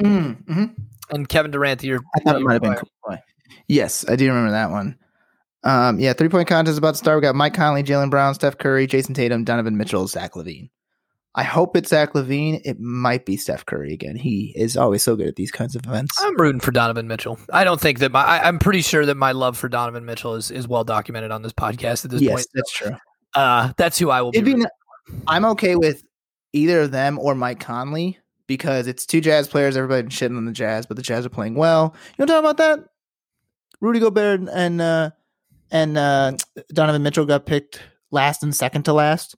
Mm, 0.02 0.44
mhm. 0.46 0.76
and 1.12 1.30
Kevin 1.30 1.52
Durant. 1.52 1.82
Your, 1.82 2.02
I 2.16 2.20
thought 2.20 2.36
it 2.36 2.42
might 2.42 2.54
have 2.54 2.62
been. 2.62 2.74
Kawhi. 2.74 3.20
Yes, 3.70 4.04
I 4.10 4.18
do 4.18 4.28
remember 4.28 4.52
that 4.52 4.70
one. 4.70 4.98
Um, 5.64 5.98
yeah, 5.98 6.12
three 6.12 6.28
point 6.28 6.50
contest 6.50 6.78
about 6.78 6.92
to 6.92 6.98
start. 6.98 7.18
We 7.18 7.22
got 7.22 7.36
Mike 7.36 7.54
Conley, 7.54 7.84
Jaylen 7.84 8.10
Brown, 8.10 8.34
Steph 8.34 8.58
Curry, 8.58 8.86
Jayson 8.86 9.14
Tatum, 9.16 9.46
Donovan 9.46 9.78
Mitchell, 9.78 10.06
Zach 10.08 10.34
LaVine. 10.34 10.70
I 11.36 11.44
hope 11.44 11.78
it's 11.78 11.90
Zach 11.90 12.14
LaVine. 12.14 12.62
It 12.66 12.80
might 12.80 13.26
be 13.26 13.38
Steph 13.38 13.66
Curry 13.66 13.94
again. 13.94 14.16
He 14.16 14.52
is 14.56 14.76
always 14.76 15.04
so 15.04 15.16
good 15.16 15.28
at 15.28 15.36
these 15.36 15.52
kinds 15.52 15.76
of 15.76 15.86
events. 15.86 16.18
I'm 16.22 16.36
rooting 16.36 16.60
for 16.60 16.72
Donovan 16.72 17.08
Mitchell. 17.08 17.40
I 17.54 17.64
don't 17.64 17.80
think 17.80 18.00
that 18.00 18.12
my. 18.12 18.24
I, 18.24 18.48
I'm 18.48 18.58
pretty 18.58 18.82
sure 18.82 19.06
that 19.06 19.16
my 19.16 19.32
love 19.32 19.58
for 19.58 19.70
Donovan 19.70 20.06
Mitchell 20.06 20.36
is, 20.36 20.50
is 20.50 20.68
well 20.68 20.84
documented 20.84 21.32
on 21.32 21.44
this 21.44 21.54
podcast 21.54 22.04
at 22.06 22.12
this 22.12 22.22
yes, 22.22 22.34
point. 22.34 22.48
that's 22.54 22.72
true. 22.72 22.96
Uh, 23.36 23.74
that's 23.78 24.00
who 24.00 24.10
I 24.10 24.22
will 24.22 24.32
be. 24.32 24.40
It'd 24.40 24.46
be, 24.46 24.54
rooting 24.54 24.70
n- 25.12 25.22
I'm 25.28 25.46
okay 25.46 25.76
with 25.76 26.04
either 26.54 26.82
of 26.82 26.92
them 26.92 27.20
or 27.20 27.36
Mike 27.36 27.60
Conley 27.60 28.18
because 28.48 28.88
it's 28.88 29.06
two 29.06 29.22
Jazz 29.22 29.48
players. 29.48 29.78
Everybody's 29.78 30.12
shitting 30.12 30.36
on 30.36 30.46
the 30.46 30.52
Jazz, 30.52 30.88
but 30.88 30.98
the 30.98 31.04
Jazz 31.04 31.26
are 31.26 31.30
playing 31.30 31.54
well. 31.54 31.94
You 32.18 32.24
want 32.24 32.30
to 32.30 32.34
talk 32.34 32.40
about 32.40 32.58
that? 32.58 32.80
Rudy 33.82 34.00
Gobert 34.00 34.42
and 34.52 34.82
uh, 34.82 35.12
and 35.72 35.98
uh, 35.98 36.34
Donovan 36.74 37.04
Mitchell 37.04 37.26
got 37.26 37.46
picked 37.46 37.82
last 38.12 38.42
and 38.44 38.56
second 38.56 38.84
to 38.84 38.94
last 38.94 39.36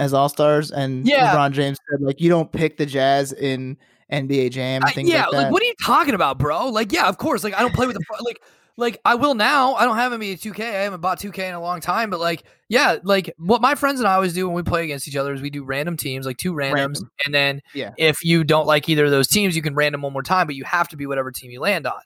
as 0.00 0.12
All 0.12 0.28
Stars, 0.28 0.72
and 0.72 1.06
Yeah. 1.06 1.32
LeBron 1.34 1.52
James 1.52 1.78
said 1.90 2.00
like 2.00 2.20
you 2.20 2.28
don't 2.28 2.50
pick 2.50 2.76
the 2.78 2.86
Jazz 2.86 3.32
in 3.32 3.76
NBA 4.10 4.50
Jam 4.50 4.82
I- 4.84 4.92
yeah, 4.96 5.26
like 5.26 5.32
that. 5.32 5.52
what 5.52 5.62
are 5.62 5.66
you 5.66 5.74
talking 5.84 6.14
about, 6.14 6.38
bro? 6.38 6.68
Like, 6.70 6.90
yeah, 6.92 7.06
of 7.08 7.16
course. 7.18 7.44
Like, 7.44 7.54
I 7.54 7.60
don't 7.60 7.72
play 7.74 7.86
with 7.86 7.94
the 7.96 8.04
like, 8.24 8.42
like 8.76 8.98
I 9.04 9.14
will 9.14 9.34
now. 9.34 9.74
I 9.74 9.84
don't 9.84 9.96
have 9.96 10.10
NBA 10.10 10.40
2K. 10.40 10.62
I 10.64 10.82
haven't 10.82 11.00
bought 11.00 11.20
2K 11.20 11.48
in 11.48 11.54
a 11.54 11.60
long 11.60 11.80
time, 11.80 12.10
but 12.10 12.18
like, 12.18 12.42
yeah, 12.68 12.96
like 13.04 13.32
what 13.38 13.60
my 13.60 13.74
friends 13.76 14.00
and 14.00 14.08
I 14.08 14.14
always 14.14 14.32
do 14.32 14.46
when 14.48 14.56
we 14.56 14.62
play 14.64 14.82
against 14.84 15.06
each 15.06 15.14
other 15.16 15.32
is 15.34 15.40
we 15.42 15.50
do 15.50 15.62
random 15.62 15.96
teams, 15.96 16.26
like 16.26 16.38
two 16.38 16.52
randoms, 16.54 16.74
Random. 16.74 17.10
and 17.26 17.34
then 17.34 17.62
Yeah. 17.74 17.92
if 17.98 18.24
you 18.24 18.42
don't 18.42 18.66
like 18.66 18.88
either 18.88 19.04
of 19.04 19.10
those 19.12 19.28
teams, 19.28 19.54
you 19.54 19.62
can 19.62 19.74
random 19.76 20.02
one 20.02 20.12
more 20.12 20.22
time, 20.24 20.46
but 20.48 20.56
you 20.56 20.64
have 20.64 20.88
to 20.88 20.96
be 20.96 21.06
whatever 21.06 21.30
team 21.30 21.50
you 21.52 21.60
land 21.60 21.86
on. 21.86 22.00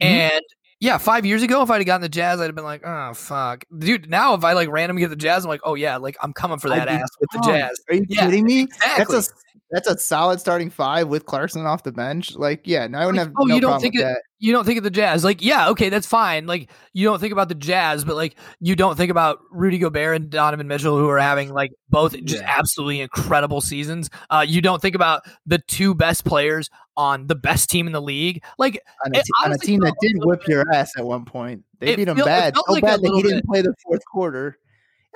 Mhm. 0.00 0.06
And 0.06 0.42
yeah, 0.80 0.98
five 0.98 1.24
years 1.24 1.42
ago, 1.42 1.62
if 1.62 1.70
I'd 1.70 1.78
have 1.78 1.86
gotten 1.86 2.02
the 2.02 2.08
Jazz, 2.08 2.40
I'd 2.40 2.46
have 2.46 2.54
been 2.54 2.64
like, 2.64 2.82
oh 2.84 3.14
fuck, 3.14 3.64
dude. 3.78 4.10
Now 4.10 4.34
if 4.34 4.44
I 4.44 4.52
like 4.52 4.68
randomly 4.68 5.00
get 5.00 5.10
the 5.10 5.16
Jazz, 5.16 5.44
I'm 5.44 5.48
like, 5.48 5.60
oh 5.64 5.74
yeah, 5.74 5.96
like 5.96 6.16
I'm 6.22 6.32
coming 6.32 6.58
for 6.58 6.68
that 6.68 6.88
ass 6.88 7.08
with 7.20 7.30
the. 7.32 7.40
Jazz. 7.46 7.80
Are 7.88 7.94
you 7.96 8.04
Yeah, 8.08 8.26
kidding 8.26 8.44
me? 8.44 8.62
Exactly. 8.62 9.14
That's 9.16 9.28
a 9.28 9.32
that's 9.72 9.88
a 9.88 9.98
solid 9.98 10.38
starting 10.38 10.70
five 10.70 11.08
with 11.08 11.26
Clarkson 11.26 11.66
off 11.66 11.82
the 11.82 11.90
bench. 11.90 12.36
Like, 12.36 12.60
yeah, 12.64 12.86
no, 12.86 12.98
I 12.98 13.06
wouldn't 13.06 13.18
Like, 13.18 13.26
have 13.28 13.34
oh, 13.36 13.44
no 13.46 13.54
you 13.56 13.60
don't 13.60 13.70
problem 13.70 13.82
think 13.82 13.94
it- 13.96 14.04
that. 14.04 14.22
you 14.38 14.52
don't 14.52 14.64
think 14.64 14.78
of 14.78 14.84
the 14.84 14.90
Jazz. 14.90 15.24
Like, 15.24 15.42
yeah, 15.42 15.70
okay, 15.70 15.88
that's 15.88 16.06
fine. 16.06 16.46
Like, 16.46 16.70
you 16.92 17.04
don't 17.04 17.18
think 17.18 17.32
about 17.32 17.48
the 17.48 17.56
Jazz, 17.56 18.04
but 18.04 18.14
like, 18.14 18.36
you 18.60 18.76
don't 18.76 18.96
think 18.96 19.10
about 19.10 19.38
Rudy 19.50 19.78
Gobert 19.78 20.14
and 20.16 20.30
Donovan 20.30 20.68
Mitchell, 20.68 20.96
who 20.96 21.08
are 21.08 21.18
having 21.18 21.52
like 21.52 21.72
both 21.88 22.12
just 22.24 22.42
Yeah. 22.44 22.54
absolutely 22.58 23.00
incredible 23.00 23.60
seasons. 23.60 24.08
Uh, 24.30 24.44
you 24.46 24.60
don't 24.60 24.80
think 24.80 24.94
about 24.94 25.22
the 25.46 25.58
two 25.66 25.96
best 25.96 26.24
players 26.24 26.70
on 26.96 27.26
the 27.26 27.34
best 27.34 27.68
team 27.70 27.86
in 27.86 27.92
the 27.92 28.00
league. 28.02 28.42
Like, 28.58 28.82
on 29.04 29.14
a, 29.14 29.22
on 29.44 29.52
a 29.52 29.58
team 29.58 29.80
that 29.80 29.94
did 30.00 30.12
whip 30.18 30.40
bit- 30.40 30.48
your 30.48 30.72
ass 30.72 30.92
at 30.96 31.04
one 31.04 31.24
point. 31.24 31.64
They 31.78 31.88
It 31.92 31.96
beat 31.96 32.08
him 32.08 32.16
feel- 32.16 32.24
bad, 32.24 32.56
so 32.56 32.62
like 32.72 32.82
bad 32.82 33.00
that 33.02 33.12
he 33.14 33.22
didn't 33.22 33.46
play 33.46 33.62
the 33.62 33.74
fourth 33.84 34.02
quarter. 34.10 34.58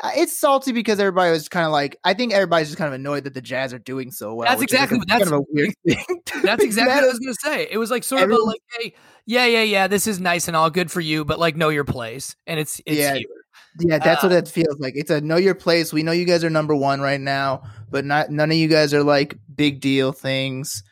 Uh, 0.02 0.10
It's 0.16 0.38
salty 0.38 0.72
because 0.72 0.98
everybody 0.98 1.30
was 1.30 1.48
kind 1.48 1.66
of 1.66 1.72
like, 1.72 1.98
I 2.04 2.14
think 2.14 2.32
everybody's 2.32 2.68
just 2.68 2.78
kind 2.78 2.88
of 2.88 2.94
annoyed 2.94 3.24
that 3.24 3.34
the 3.34 3.42
Jazz 3.42 3.72
are 3.74 3.78
doing 3.78 4.10
so 4.10 4.34
well. 4.34 4.48
That's 4.48 4.58
which 4.60 4.72
is, 4.72 4.78
like, 4.80 4.90
exactly- 4.92 4.98
kind 5.06 5.20
that's- 5.20 5.28
of 5.30 5.38
a 5.38 5.44
weird 5.52 5.74
thing. 5.86 6.42
that's 6.42 6.64
exactly 6.64 6.94
what 6.94 7.04
I 7.04 7.06
was 7.06 7.18
gonna 7.18 7.34
say. 7.34 7.68
It 7.70 7.78
was 7.78 7.90
like 7.90 8.04
sort 8.04 8.20
of 8.20 8.24
Everyone- 8.24 8.42
a, 8.42 8.46
like, 8.46 8.62
hey, 8.78 8.94
yeah, 9.26 9.46
yeah, 9.46 9.62
yeah, 9.62 9.86
this 9.88 10.06
is 10.06 10.18
nice 10.20 10.48
and 10.48 10.56
all 10.56 10.70
good 10.70 10.90
for 10.90 11.00
you, 11.00 11.24
but 11.24 11.38
like 11.38 11.56
know 11.56 11.68
your 11.68 11.84
place, 11.84 12.34
and 12.46 12.58
it's 12.60 12.80
it's 12.86 12.98
Yeah. 12.98 13.18
Yeah, 13.78 13.98
that's 13.98 14.22
what 14.22 14.32
Uh, 14.32 14.36
it 14.36 14.48
feels 14.48 14.76
like. 14.80 14.94
It's 14.96 15.10
a 15.10 15.20
know 15.20 15.36
your 15.36 15.54
place. 15.54 15.92
We 15.92 16.02
know 16.02 16.10
you 16.12 16.24
guys 16.24 16.42
are 16.42 16.50
number 16.50 16.74
one 16.74 17.00
right 17.00 17.20
now, 17.20 17.62
but 17.90 18.04
not 18.04 18.30
none 18.30 18.50
of 18.50 18.56
you 18.56 18.66
guys 18.68 18.92
are 18.94 19.04
like 19.04 19.38
big 19.54 19.80
deal 19.80 20.12
things. 20.12 20.82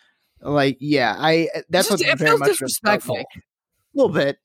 Like, 0.41 0.77
yeah, 0.81 1.15
I 1.19 1.49
eh, 1.55 1.63
that's 1.69 1.87
It's 1.87 1.91
what 1.91 2.01
just- 2.01 2.13
it 2.13 2.19
very 2.19 2.31
feels 2.31 2.41
much 2.41 2.47
felt 2.49 2.59
disrespectful. 2.59 3.17
A 3.17 3.25
little 3.95 4.13
bit, 4.13 4.39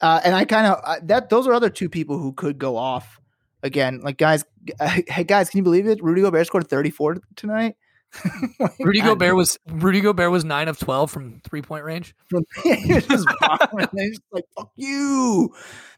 uh, 0.00 0.20
and 0.24 0.34
I 0.34 0.44
kind 0.44 0.66
of 0.66 0.80
uh, 0.84 0.96
that 1.04 1.28
those 1.28 1.46
are 1.46 1.52
other 1.52 1.70
two 1.70 1.88
people 1.88 2.18
who 2.18 2.32
could 2.32 2.58
go 2.58 2.76
off 2.76 3.20
again. 3.62 4.00
Like, 4.02 4.16
guys, 4.18 4.44
uh, 4.80 5.00
hey 5.06 5.24
guys, 5.24 5.50
can 5.50 5.58
you 5.58 5.64
believe 5.64 5.86
it? 5.86 6.02
Rudy 6.02 6.22
Gobert 6.22 6.46
scored 6.46 6.68
thirty 6.68 6.90
four 6.90 7.18
tonight. 7.36 7.76
Like, 8.60 8.78
Rudy 8.78 9.00
I- 9.00 9.06
Gobert 9.06 9.34
was 9.34 9.58
Rudy 9.66 10.00
Gobert 10.00 10.30
was 10.30 10.44
nine 10.44 10.68
of 10.68 10.78
twelve 10.78 11.10
from 11.10 11.40
three 11.40 11.62
point 11.62 11.84
range. 11.84 12.14
from 12.30 12.44
he 12.62 12.94
was 12.94 13.06
just 13.06 13.26
bombing. 13.40 13.88
They 13.92 14.08
just 14.10 14.22
like 14.32 14.44
fuck 14.56 14.70
you. 14.76 15.52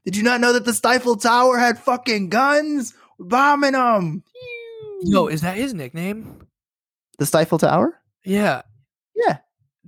Did 0.07 0.17
you 0.17 0.23
not 0.23 0.41
know 0.41 0.55
that 0.55 0.65
the 0.65 0.73
Stifle 0.73 1.17
Tower 1.17 1.59
had 1.59 1.79
fucking 1.79 2.31
guns? 2.31 2.95
We're 3.19 3.27
bombing 3.27 3.73
them. 3.73 4.23
Yo, 5.03 5.27
is 5.27 5.43
that 5.43 5.57
his 5.57 5.75
nickname? 5.75 6.47
the 7.19 7.27
Stifle 7.27 7.59
Tower. 7.59 8.01
Yeah, 8.25 8.43
Yeah, 8.43 8.63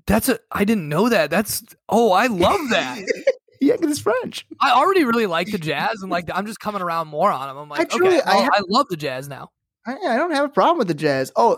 that's 0.09 0.29
a. 0.29 0.41
I 0.51 0.65
didn't 0.65 0.89
know 0.89 1.09
that. 1.09 1.31
That's 1.31 1.63
oh, 1.89 2.11
I 2.13 2.27
love 2.27 2.71
that. 2.71 2.99
yeah, 3.61 3.75
because 3.77 3.93
it's 3.93 4.01
French. 4.01 4.45
I 4.61 4.73
already 4.73 5.05
really 5.05 5.27
like 5.27 5.51
the 5.53 5.59
Jazz, 5.59 6.03
and 6.03 6.11
like 6.11 6.29
I'm 6.35 6.47
just 6.47 6.59
coming 6.59 6.83
around 6.83 7.07
more 7.09 7.31
on 7.31 7.47
them. 7.47 7.57
I'm 7.57 7.69
like, 7.69 7.89
truly- 7.91 8.17
okay, 8.19 8.23
I 8.27 8.33
oh, 8.33 8.35
well, 8.35 8.43
have- 8.45 8.53
I 8.57 8.61
love 8.69 8.87
the 8.91 8.97
Jazz 8.97 9.29
now. 9.29 9.51
I, 9.87 9.93
I 9.97 10.17
don't 10.17 10.33
have 10.33 10.45
a 10.45 10.49
problem 10.49 10.79
with 10.79 10.89
the 10.89 10.95
Jazz. 10.95 11.31
Oh, 11.37 11.57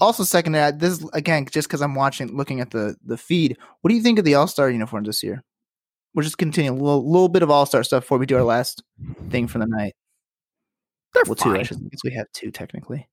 also 0.00 0.22
second 0.22 0.52
that, 0.52 0.78
this 0.80 0.98
is 1.00 1.10
again 1.14 1.46
just 1.50 1.66
because 1.68 1.80
I'm 1.80 1.94
watching, 1.94 2.36
looking 2.36 2.60
at 2.60 2.70
the 2.72 2.96
the 3.04 3.16
feed. 3.16 3.56
What 3.80 3.88
do 3.88 3.94
you 3.96 4.02
think 4.02 4.18
of 4.18 4.24
the 4.24 4.34
All 4.34 4.46
Star 4.46 4.68
uniforms 4.70 5.06
this 5.06 5.22
year? 5.22 5.42
We'll 6.14 6.22
just 6.24 6.38
continue 6.38 6.70
a 6.70 6.74
little, 6.74 7.10
little 7.10 7.28
bit 7.28 7.42
of 7.42 7.50
All 7.50 7.66
Star 7.66 7.82
stuff 7.82 8.02
before 8.04 8.18
we 8.18 8.26
do 8.26 8.36
our 8.36 8.44
last 8.44 8.82
thing 9.30 9.48
for 9.48 9.58
the 9.58 9.66
night. 9.66 9.94
They're 11.14 11.24
Well, 11.26 11.34
two. 11.36 11.50
I 11.52 11.56
fine. 11.56 11.64
should 11.64 11.84
because 11.84 12.00
we 12.04 12.12
have 12.12 12.26
two 12.32 12.50
technically. 12.50 13.08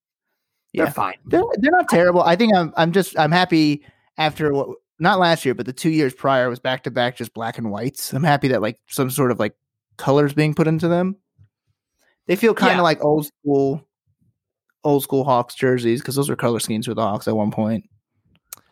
They're 0.73 0.85
Yeah, 0.85 0.91
fine. 0.91 1.15
they're 1.25 1.43
they're 1.59 1.71
not 1.71 1.87
terrible. 1.89 2.21
I 2.21 2.35
think 2.35 2.53
I'm 2.55 2.73
I'm 2.77 2.91
just 2.91 3.17
I'm 3.17 3.31
happy 3.31 3.83
after 4.17 4.53
what 4.53 4.77
not 4.99 5.19
last 5.19 5.45
year, 5.45 5.53
but 5.55 5.65
the 5.65 5.73
two 5.73 5.89
years 5.89 6.13
prior 6.13 6.49
was 6.49 6.59
back 6.59 6.83
to 6.83 6.91
back 6.91 7.17
just 7.17 7.33
black 7.33 7.57
and 7.57 7.71
whites. 7.71 8.13
I'm 8.13 8.23
happy 8.23 8.49
that 8.49 8.61
like 8.61 8.77
some 8.87 9.09
sort 9.09 9.31
of 9.31 9.39
like 9.39 9.55
colors 9.97 10.33
being 10.33 10.53
put 10.53 10.67
into 10.67 10.87
them. 10.87 11.15
They 12.27 12.35
feel 12.35 12.53
kind 12.53 12.73
of 12.73 12.77
Yeah. 12.77 12.83
like 12.83 13.03
old 13.03 13.25
school, 13.25 13.87
old 14.83 15.03
school 15.03 15.23
Hawks 15.23 15.55
jerseys 15.55 16.01
because 16.01 16.15
those 16.15 16.29
were 16.29 16.35
color 16.35 16.59
schemes 16.59 16.85
for 16.85 16.93
the 16.93 17.01
Hawks 17.01 17.27
at 17.27 17.35
one 17.35 17.51
point. 17.51 17.89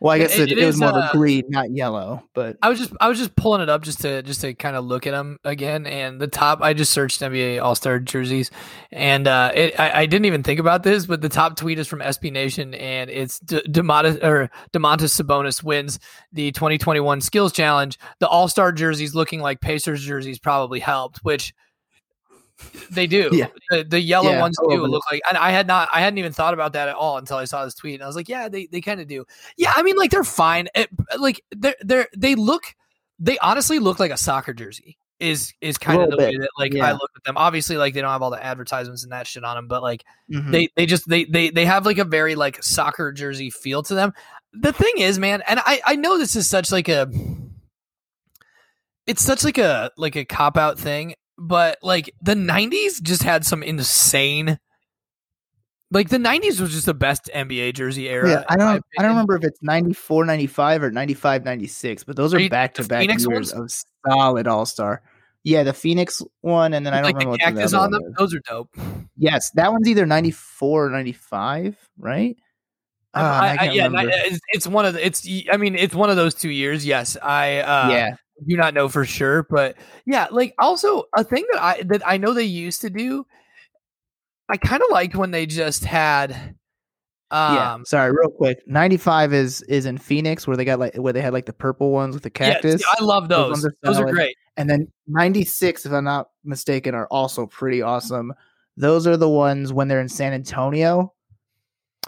Well, 0.02 0.14
I 0.14 0.20
guess 0.20 0.38
it- 0.38 0.52
it, 0.52 0.58
it 0.58 0.62
it 0.64 0.66
was 0.66 0.80
more 0.80 0.90
of 0.90 0.96
uh, 0.96 1.10
a 1.14 1.18
green, 1.18 1.44
not 1.50 1.72
yellow. 1.72 2.24
But 2.34 2.58
I 2.62 2.70
was 2.70 2.80
just 2.80 2.94
I 3.02 3.10
was 3.10 3.18
just 3.18 3.36
pulling 3.36 3.62
it 3.62 3.70
up 3.70 3.82
just 3.84 4.00
to 4.02 4.22
just 4.24 4.40
to 4.42 4.54
kind 4.54 4.76
of 4.78 4.86
look 4.86 5.06
at 5.06 5.12
them 5.12 5.38
again. 5.44 5.86
And 5.86 6.22
the 6.22 6.28
top, 6.28 6.62
I 6.62 6.74
just 6.74 6.92
searched 6.92 7.20
NBA 7.22 7.62
All 7.62 7.76
Star 7.76 8.00
jerseys, 8.00 8.50
and 8.92 9.28
uh, 9.28 9.52
it, 9.54 9.78
I, 9.80 10.02
I 10.02 10.06
didn't 10.06 10.26
even 10.26 10.42
think 10.42 10.60
about 10.60 10.84
this, 10.84 11.06
but 11.06 11.20
the 11.22 11.28
top 11.30 11.58
tweet 11.58 11.80
is 11.80 11.88
from 11.88 12.00
SB 12.00 12.32
Nation, 12.32 12.74
and 12.76 13.10
it's 13.10 13.40
D- 13.40 13.62
Demontis 13.68 14.24
or 14.24 14.50
Demontis 14.72 15.22
Sabonis 15.22 15.62
wins 15.64 16.00
the 16.32 16.52
2021 16.54 17.20
Skills 17.22 17.52
Challenge. 17.52 18.00
The 18.20 18.28
All 18.28 18.48
Star 18.48 18.72
jerseys 18.72 19.14
looking 19.16 19.42
like 19.42 19.60
Pacers 19.60 20.04
jerseys 20.06 20.40
probably 20.40 20.80
helped, 20.80 21.18
which 21.24 21.54
they 22.92 23.08
do. 23.08 23.30
Yeah. 23.32 23.48
The, 23.70 23.84
the 23.84 24.00
yellow 24.00 24.32
Yeah, 24.32 24.42
ones 24.42 24.58
do 24.62 24.70
bit. 24.70 24.80
look 24.82 25.04
like, 25.12 25.22
and 25.30 25.38
I 25.38 25.52
had 25.52 25.68
not, 25.68 25.90
I 25.94 26.02
hadn't 26.02 26.18
even 26.18 26.34
thought 26.34 26.54
about 26.54 26.74
that 26.74 26.90
at 26.90 26.96
all 26.96 27.18
until 27.18 27.38
I 27.38 27.46
saw 27.46 27.64
this 27.66 27.74
tweet, 27.76 27.96
and 27.96 28.04
I 28.04 28.08
was 28.08 28.16
like, 28.16 28.30
yeah, 28.30 28.50
they, 28.50 28.66
they 28.68 28.82
kind 28.82 29.00
of 29.00 29.08
do. 29.08 29.26
Yeah, 29.58 29.74
I 29.76 29.84
mean, 29.84 29.96
like 29.96 30.12
they're 30.12 30.24
fine. 30.24 30.68
It, 30.76 30.90
like 31.18 31.42
they're 31.52 31.76
they're 31.82 32.08
they 32.18 32.36
look, 32.36 32.64
they 33.20 33.38
honestly 33.40 33.80
look 33.80 34.00
like 34.00 34.12
a 34.12 34.18
soccer 34.18 34.54
jersey. 34.54 34.98
Is 35.20 35.54
is 35.60 35.78
kind 35.78 36.02
of 36.02 36.12
the 36.12 36.16
little 36.16 36.32
way 36.32 36.38
that 36.38 36.50
like 36.58 36.74
I 36.78 36.94
look 36.94 37.12
at 37.14 37.26
them. 37.26 37.36
Obviously, 37.36 37.76
like 37.76 37.94
they 37.94 38.00
don't 38.00 38.10
have 38.10 38.22
all 38.22 38.30
the 38.30 38.42
advertisements 38.42 39.04
and 39.04 39.12
that 39.12 39.28
shit 39.28 39.44
on 39.44 39.58
them, 39.58 39.68
but 39.68 39.82
like 39.84 40.06
Mhm. 40.32 40.50
they 40.50 40.70
they 40.78 40.86
just 40.86 41.10
they 41.10 41.26
they 41.26 41.50
they 41.50 41.66
have 41.66 41.86
like 41.86 41.98
a 41.98 42.06
very 42.06 42.36
like 42.36 42.64
soccer 42.64 43.12
jersey 43.12 43.50
feel 43.50 43.84
to 43.84 43.96
them. 43.96 44.14
The 44.54 44.72
thing 44.72 44.94
is, 44.98 45.20
man, 45.20 45.44
and 45.46 45.60
I 45.66 45.82
I 45.86 45.96
know 45.98 46.18
this 46.18 46.38
is 46.38 46.50
such 46.50 46.72
like 46.72 46.88
a 46.88 47.12
it's 49.06 49.22
such 49.22 49.44
like 49.44 49.58
a 49.58 49.92
like 49.98 50.16
a 50.16 50.24
cop 50.24 50.58
out 50.58 50.80
thing, 50.80 51.16
but 51.40 51.78
like 51.82 52.14
the 52.22 52.36
90s 52.36 53.02
just 53.02 53.24
had 53.24 53.46
some 53.46 53.64
insane 53.64 54.60
like 55.92 56.10
the 56.10 56.18
90s 56.18 56.60
was 56.60 56.72
just 56.72 56.86
the 56.86 56.94
best 56.94 57.30
NBA 57.34 57.74
jersey 57.74 58.10
era. 58.10 58.30
yeah, 58.30 58.44
I 58.48 58.58
don't 58.58 58.86
I 58.98 59.02
don't 59.02 59.12
remember 59.12 59.36
if 59.36 59.44
it's 59.44 59.62
94, 59.64 60.26
95 60.26 60.84
or 60.84 60.92
95, 60.92 61.46
96, 61.46 62.04
but 62.04 62.16
those 62.16 62.34
Are 62.34 62.40
are 62.40 62.50
back 62.50 62.76
to 62.76 62.84
back 62.84 63.08
years 63.08 63.52
of 63.52 63.72
solid 64.08 64.48
All 64.48 64.66
Star. 64.66 65.02
Yeah, 65.44 65.64
the 65.64 65.74
Phoenix 65.74 66.22
one, 66.42 66.74
and 66.74 66.86
then 66.86 66.94
I 66.94 66.98
don't 66.98 67.06
like 67.06 67.16
remember 67.16 67.38
the 67.38 67.46
what 67.46 67.56
the 67.56 67.60
cactus 67.62 67.74
on 67.74 67.92
them. 67.92 68.04
is. 68.04 68.14
Those 68.18 68.36
are 68.36 68.42
dope. 68.48 68.70
Yes, 69.18 69.50
that 69.52 69.72
one's 69.72 69.88
either 69.88 70.06
94 70.06 70.86
or 70.86 70.90
95, 70.90 71.78
right? 71.98 72.38
Ah, 73.16 73.42
I, 73.42 73.48
I 73.48 73.56
I, 73.56 73.72
yeah, 73.72 73.90
it's, 73.92 74.40
it's 74.50 74.68
one 74.68 74.86
of 74.86 74.94
the, 74.94 75.04
it's 75.04 75.28
I 75.52 75.58
mean 75.58 75.76
it's 75.76 75.96
one 75.96 76.12
of 76.12 76.18
those 76.18 76.36
two 76.36 76.52
years. 76.52 76.86
Yes, 76.86 77.18
I 77.20 77.58
uh, 77.60 77.90
yeah, 77.90 78.16
do 78.48 78.58
not 78.58 78.74
know 78.74 78.88
for 78.90 79.06
sure, 79.06 79.44
but 79.50 79.76
yeah, 80.06 80.28
like 80.32 80.54
also 80.60 81.04
a 81.18 81.24
thing 81.24 81.46
that 81.54 81.62
I 81.64 81.82
that 81.84 82.02
I 82.06 82.18
know 82.18 82.34
they 82.34 82.44
used 82.44 82.82
to 82.82 82.90
do. 82.90 83.26
I 84.50 84.58
kind 84.58 84.82
of 84.82 84.90
liked 84.92 85.16
when 85.16 85.30
they 85.32 85.46
just 85.46 85.86
had, 85.86 86.56
yeah. 87.32 87.74
um, 87.74 87.86
Sorry, 87.86 88.12
real 88.12 88.32
quick. 88.32 88.60
95 88.68 89.34
is 89.34 89.62
is 89.64 89.86
in 89.86 89.98
Phoenix 89.98 90.48
where 90.48 90.58
they 90.58 90.66
got 90.66 90.80
like 90.80 90.96
where 90.96 91.14
they 91.14 91.22
had 91.22 91.34
like 91.34 91.46
the 91.46 91.54
purple 91.54 91.92
ones 91.92 92.16
with 92.16 92.24
the 92.24 92.32
yeah, 92.40 92.54
cactus. 92.54 92.82
see, 92.82 92.88
I 93.00 93.04
love 93.04 93.30
Those 93.30 93.62
those. 93.62 93.64
ones 93.64 93.76
Those, 93.84 94.00
are 94.00 94.08
are 94.08 94.12
great. 94.12 94.36
and 94.58 94.68
then 94.70 94.88
96 95.08 95.86
if 95.86 95.92
I'm 95.92 96.04
not 96.04 96.30
mistaken 96.44 96.96
are 96.96 97.08
also 97.12 97.46
pretty 97.46 97.82
awesome. 97.84 98.34
Those 98.78 99.06
are 99.06 99.18
the 99.18 99.30
ones 99.30 99.72
when 99.74 99.88
they're 99.88 100.02
in 100.02 100.10
San 100.10 100.34
Antonio. 100.34 101.14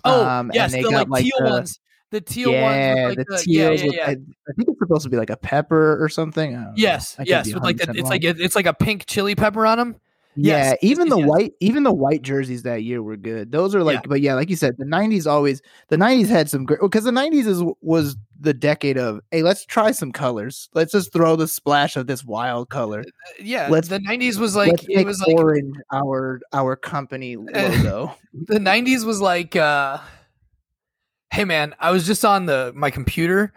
Oh 0.03 0.25
Um, 0.25 0.51
and 0.55 0.71
they 0.73 0.81
the 0.81 0.89
got, 0.89 1.09
like, 1.09 1.09
like, 1.09 1.23
teal 1.25 1.33
the- 1.45 1.49
ones. 1.51 1.79
The 2.11 2.21
teal 2.21 2.51
yeah, 2.51 3.05
ones. 3.05 3.17
Like, 3.17 3.27
the, 3.27 3.35
the, 3.35 3.43
yeah, 3.47 3.69
teals 3.69 3.81
yeah, 3.81 3.87
with. 3.87 3.99
I, 3.99 4.11
I 4.11 4.53
think 4.55 4.69
it's 4.69 4.79
supposed 4.79 5.03
to 5.03 5.09
be 5.09 5.17
like 5.17 5.29
a 5.29 5.37
pepper 5.37 6.03
or 6.03 6.09
something. 6.09 6.51
I 6.55 6.57
don't 6.57 6.65
know. 6.65 6.73
Yes, 6.75 7.15
yes, 7.23 7.53
with 7.53 7.63
like 7.63 7.77
the, 7.77 7.93
it's 7.95 8.09
like 8.09 8.23
it's 8.23 8.55
like 8.55 8.65
a 8.65 8.73
pink 8.73 9.05
chili 9.07 9.33
pepper 9.33 9.65
on 9.65 9.77
them. 9.77 9.95
Yeah, 10.35 10.71
Yes, 10.71 10.77
even 10.81 11.09
the 11.09 11.17
yes. 11.17 11.27
white, 11.27 11.53
even 11.59 11.83
the 11.83 11.91
white 11.93 12.21
jerseys 12.21 12.63
that 12.63 12.83
year 12.83 13.03
were 13.03 13.17
good. 13.17 13.51
Those 13.51 13.75
are 13.75 13.83
like, 13.83 14.07
but 14.07 14.21
yeah, 14.21 14.33
like 14.33 14.49
you 14.49 14.55
said, 14.55 14.77
the 14.77 14.85
'90s 14.85 15.29
always, 15.29 15.61
the 15.89 15.97
'90s 15.97 16.27
had 16.27 16.49
some 16.49 16.65
great 16.65 16.79
because 16.79 17.03
the 17.03 17.11
'90s 17.11 17.47
is 17.47 17.63
was 17.81 18.15
the 18.39 18.53
decade 18.53 18.97
of 18.97 19.19
hey, 19.31 19.43
let's 19.43 19.65
try 19.65 19.91
some 19.91 20.11
colors. 20.13 20.69
Let's 20.73 20.93
just 20.93 21.11
throw 21.11 21.35
the 21.35 21.47
splash 21.49 21.97
of 21.97 22.07
this 22.07 22.23
wild 22.23 22.69
color. 22.69 23.03
Yeah, 23.41 23.67
Let's- 23.69 23.89
the 23.89 23.99
'90s 23.99 24.37
was 24.37 24.55
like 24.55 24.71
it 24.89 25.05
was 25.05 25.19
like 25.19 25.35
orange 25.35 25.75
our 25.91 26.39
our 26.53 26.75
company 26.77 27.35
logo. 27.37 28.15
the 28.33 28.59
90s 28.59 29.03
was 29.03 29.19
like 29.19 29.55
uh 29.57 29.97
hey 31.31 31.45
man 31.45 31.73
i 31.79 31.91
was 31.91 32.05
just 32.05 32.23
on 32.25 32.45
the 32.45 32.71
my 32.75 32.89
computer 32.91 33.53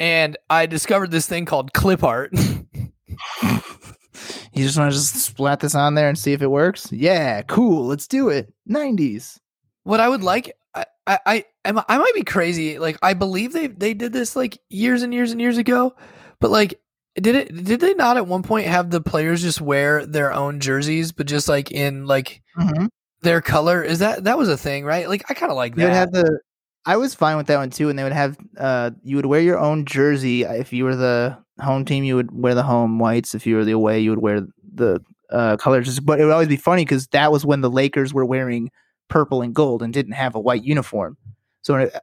and 0.00 0.36
i 0.50 0.66
discovered 0.66 1.10
this 1.10 1.26
thing 1.26 1.44
called 1.44 1.72
clip 1.72 2.02
art 2.04 2.30
you 3.42 4.64
just 4.64 4.78
want 4.78 4.90
to 4.92 4.96
just 4.96 5.14
splat 5.16 5.60
this 5.60 5.74
on 5.74 5.94
there 5.94 6.08
and 6.08 6.18
see 6.18 6.32
if 6.32 6.42
it 6.42 6.46
works? 6.50 6.90
Yeah, 6.92 7.42
cool. 7.42 7.86
Let's 7.86 8.06
do 8.06 8.28
it. 8.28 8.52
'90s. 8.68 9.38
what 9.84 10.00
i 10.00 10.08
would 10.08 10.22
like 10.22 10.52
i 10.74 10.84
i 11.06 11.18
I, 11.26 11.44
I 11.64 11.98
might 11.98 12.14
be 12.14 12.22
crazy 12.24 12.78
like 12.78 12.98
i 13.02 13.14
believe 13.14 13.52
they 13.52 13.66
they 13.68 13.94
did 13.94 14.12
this 14.12 14.36
like 14.36 14.58
years 14.70 15.02
and 15.02 15.12
years 15.14 15.32
and 15.32 15.40
years 15.40 15.58
ago 15.58 15.94
but 16.40 16.50
like 16.50 16.80
did 17.16 17.34
it 17.36 17.64
did 17.64 17.80
they 17.80 17.94
not 17.94 18.16
at 18.16 18.26
one 18.26 18.42
point 18.42 18.66
have 18.66 18.90
the 18.90 19.00
players 19.00 19.42
just 19.42 19.60
wear 19.60 20.04
their 20.06 20.32
own 20.32 20.60
jerseys 20.60 21.12
but 21.12 21.26
just 21.26 21.48
like 21.48 21.70
in 21.70 22.06
like 22.06 22.42
Mm-hmm. 22.58 22.86
their 23.22 23.40
color 23.40 23.82
is 23.82 23.98
that 23.98 24.24
that 24.24 24.38
was 24.38 24.48
a 24.48 24.56
thing 24.56 24.84
right 24.84 25.08
like 25.08 25.24
i 25.30 25.34
kind 25.34 25.50
of 25.50 25.56
like 25.56 25.74
They 25.74 25.82
would 25.84 25.92
that 25.92 25.96
have 25.96 26.12
the. 26.12 26.38
I 26.86 26.96
was 26.96 27.14
fine 27.14 27.36
with 27.36 27.46
that 27.46 27.56
one 27.56 27.70
too, 27.70 27.88
and 27.88 27.98
they 27.98 28.02
would 28.02 28.12
have. 28.12 28.36
Uh, 28.58 28.90
you 29.02 29.16
would 29.16 29.26
wear 29.26 29.40
your 29.40 29.58
own 29.58 29.84
jersey 29.86 30.42
if 30.42 30.72
you 30.72 30.84
were 30.84 30.96
the 30.96 31.36
home 31.60 31.84
team. 31.84 32.04
You 32.04 32.16
would 32.16 32.30
wear 32.32 32.54
the 32.54 32.62
home 32.62 32.98
whites. 32.98 33.34
If 33.34 33.46
you 33.46 33.56
were 33.56 33.64
the 33.64 33.72
away, 33.72 34.00
you 34.00 34.10
would 34.10 34.20
wear 34.20 34.42
the 34.74 35.00
uh, 35.30 35.56
colors. 35.56 35.98
But 36.00 36.20
it 36.20 36.24
would 36.24 36.32
always 36.32 36.48
be 36.48 36.56
funny 36.56 36.82
because 36.84 37.06
that 37.08 37.32
was 37.32 37.46
when 37.46 37.60
the 37.62 37.70
Lakers 37.70 38.12
were 38.12 38.24
wearing 38.24 38.70
purple 39.08 39.40
and 39.42 39.54
gold 39.54 39.82
and 39.82 39.92
didn't 39.94 40.12
have 40.12 40.34
a 40.34 40.40
white 40.40 40.62
uniform. 40.64 41.16
So, 41.62 41.76
it- 41.76 41.94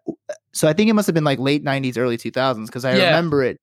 so 0.53 0.67
I 0.67 0.73
think 0.73 0.89
it 0.89 0.93
must 0.93 1.05
have 1.07 1.13
been 1.13 1.23
like 1.23 1.39
late 1.39 1.63
'90s, 1.63 1.97
early 1.97 2.17
2000s 2.17 2.69
because 2.69 2.83
I 2.85 2.95
Yeah. 2.97 3.05
remember 3.07 3.43
it. 3.43 3.59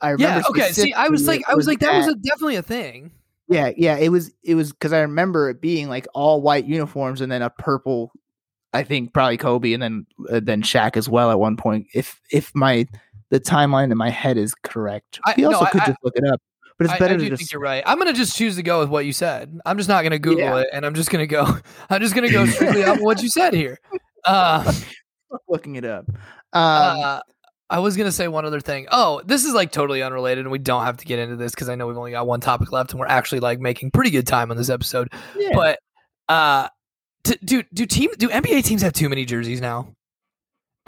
I 0.00 0.10
remember. 0.10 0.40
yeah 0.40 0.48
okay 0.50 0.72
see 0.72 0.92
i 0.92 1.08
was 1.08 1.26
like 1.26 1.42
i 1.48 1.54
was 1.54 1.66
like 1.66 1.78
that 1.78 1.96
was 1.96 2.06
a, 2.08 2.14
definitely 2.16 2.56
a 2.56 2.62
thing 2.62 3.10
Yeah, 3.48 3.70
yeah, 3.78 3.96
it 3.96 4.10
was 4.10 4.30
it 4.44 4.54
was 4.54 4.70
because 4.72 4.92
I 4.92 5.00
remember 5.00 5.48
it 5.48 5.58
being 5.60 5.88
like 5.88 6.06
all 6.14 6.42
white 6.42 6.66
uniforms 6.66 7.20
and 7.22 7.32
then 7.32 7.40
a 7.42 7.48
purple. 7.48 8.12
I 8.76 8.82
think 8.84 9.12
probably 9.12 9.36
Kobe 9.36 9.72
and 9.72 9.82
then 9.82 10.06
uh, 10.30 10.40
then 10.42 10.62
Shaq 10.62 10.96
as 10.96 11.08
well 11.08 11.30
at 11.30 11.38
one 11.38 11.56
point. 11.56 11.86
If 11.94 12.20
if 12.30 12.54
my 12.54 12.86
the 13.30 13.40
timeline 13.40 13.90
in 13.90 13.98
my 13.98 14.10
head 14.10 14.36
is 14.36 14.54
correct, 14.62 15.18
I- 15.24 15.34
we 15.36 15.42
no, 15.44 15.52
also 15.52 15.64
I- 15.64 15.70
could 15.70 15.80
I- 15.82 15.86
just 15.86 15.98
look 16.02 16.16
it 16.16 16.24
up. 16.24 16.40
But 16.78 16.84
it's 16.84 16.94
I, 16.94 16.98
better 16.98 17.14
I 17.14 17.16
to 17.16 17.28
just 17.30 17.40
think 17.40 17.52
you're 17.52 17.60
right. 17.62 17.82
I'm 17.86 17.96
gonna 17.96 18.12
just 18.12 18.36
choose 18.36 18.56
to 18.56 18.62
go 18.62 18.80
with 18.80 18.90
what 18.90 19.06
you 19.06 19.12
said. 19.14 19.58
I'm 19.64 19.78
just 19.78 19.88
not 19.88 20.02
gonna 20.02 20.18
Google 20.18 20.44
Yeah. 20.44 20.58
it, 20.58 20.68
and 20.74 20.84
I'm 20.84 20.94
just 20.94 21.08
gonna 21.10 21.26
go. 21.26 21.46
I'm 21.90 22.02
just 22.02 22.14
gonna 22.14 22.28
go 22.30 22.44
strictly 22.46 22.84
on 22.84 23.02
what 23.02 23.22
you 23.22 23.30
said 23.30 23.54
here. 23.54 23.78
Uh, 24.26 24.70
looking 25.48 25.76
it 25.76 25.84
up. 25.86 26.04
Um, 26.08 26.18
uh, 26.52 27.20
I 27.70 27.78
was 27.78 27.96
gonna 27.96 28.12
say 28.12 28.28
one 28.28 28.44
other 28.44 28.60
thing. 28.60 28.88
Oh, 28.92 29.22
this 29.24 29.46
is 29.46 29.54
like 29.54 29.72
totally 29.72 30.02
unrelated, 30.02 30.44
and 30.44 30.52
we 30.52 30.58
don't 30.58 30.84
have 30.84 30.98
to 30.98 31.06
get 31.06 31.18
into 31.18 31.36
this 31.36 31.52
because 31.52 31.70
I 31.70 31.76
know 31.76 31.86
we've 31.86 31.96
only 31.96 32.10
got 32.10 32.26
one 32.26 32.40
topic 32.40 32.70
left, 32.72 32.90
and 32.90 33.00
we're 33.00 33.06
actually 33.06 33.40
like 33.40 33.58
making 33.58 33.90
pretty 33.90 34.10
good 34.10 34.26
time 34.26 34.50
on 34.50 34.58
this 34.58 34.68
episode. 34.68 35.10
Yeah. 35.34 35.52
But 35.54 35.78
uh, 36.28 36.68
do 37.44 37.62
do 37.72 37.86
team 37.86 38.10
do 38.18 38.28
NBA 38.28 38.64
teams 38.64 38.82
have 38.82 38.92
too 38.92 39.08
many 39.08 39.24
jerseys 39.24 39.60
now? 39.60 39.92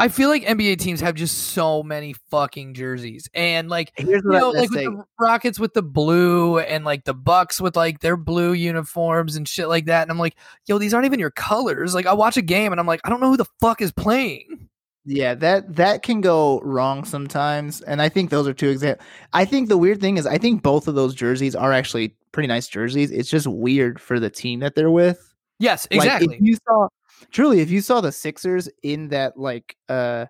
I 0.00 0.06
feel 0.06 0.28
like 0.28 0.44
NBA 0.44 0.78
teams 0.78 1.00
have 1.00 1.16
just 1.16 1.36
so 1.48 1.82
many 1.82 2.14
fucking 2.30 2.74
jerseys, 2.74 3.28
and 3.34 3.68
like 3.68 3.92
Here's 3.96 4.22
you 4.22 4.30
know, 4.30 4.50
like 4.50 4.70
with 4.70 4.78
the 4.78 5.04
Rockets 5.18 5.58
with 5.58 5.74
the 5.74 5.82
blue, 5.82 6.60
and 6.60 6.84
like 6.84 7.04
the 7.04 7.14
Bucks 7.14 7.60
with 7.60 7.74
like 7.74 7.98
their 7.98 8.16
blue 8.16 8.52
uniforms 8.52 9.34
and 9.34 9.48
shit 9.48 9.68
like 9.68 9.86
that. 9.86 10.02
And 10.02 10.10
I'm 10.12 10.18
like, 10.18 10.36
yo, 10.66 10.78
these 10.78 10.94
aren't 10.94 11.06
even 11.06 11.18
your 11.18 11.32
colors. 11.32 11.96
Like 11.96 12.06
I 12.06 12.12
watch 12.12 12.36
a 12.36 12.42
game, 12.42 12.72
and 12.72 12.80
I'm 12.80 12.86
like, 12.86 13.00
I 13.04 13.10
don't 13.10 13.20
know 13.20 13.30
who 13.30 13.36
the 13.36 13.46
fuck 13.60 13.82
is 13.82 13.90
playing. 13.90 14.68
Yeah, 15.04 15.34
that 15.34 15.74
that 15.74 16.04
can 16.04 16.20
go 16.20 16.60
wrong 16.60 17.04
sometimes, 17.04 17.80
and 17.80 18.00
I 18.00 18.08
think 18.08 18.30
those 18.30 18.46
are 18.46 18.54
two 18.54 18.68
examples. 18.68 19.04
I 19.32 19.44
think 19.44 19.68
the 19.68 19.78
weird 19.78 20.00
thing 20.00 20.16
is, 20.16 20.26
I 20.26 20.38
think 20.38 20.62
both 20.62 20.86
of 20.86 20.94
those 20.94 21.14
jerseys 21.14 21.56
are 21.56 21.72
actually 21.72 22.14
pretty 22.30 22.46
nice 22.46 22.68
jerseys. 22.68 23.10
It's 23.10 23.30
just 23.30 23.48
weird 23.48 24.00
for 24.00 24.20
the 24.20 24.30
team 24.30 24.60
that 24.60 24.76
they're 24.76 24.92
with. 24.92 25.27
Yes, 25.58 25.86
Like, 25.90 25.98
exactly. 25.98 26.36
if 26.36 26.40
you 26.42 26.56
saw 26.66 26.88
truly, 27.30 27.60
if 27.60 27.70
you 27.70 27.80
saw 27.80 28.00
the 28.00 28.12
Sixers 28.12 28.68
in 28.82 29.08
that, 29.08 29.36
like, 29.36 29.76
uh, 29.88 30.26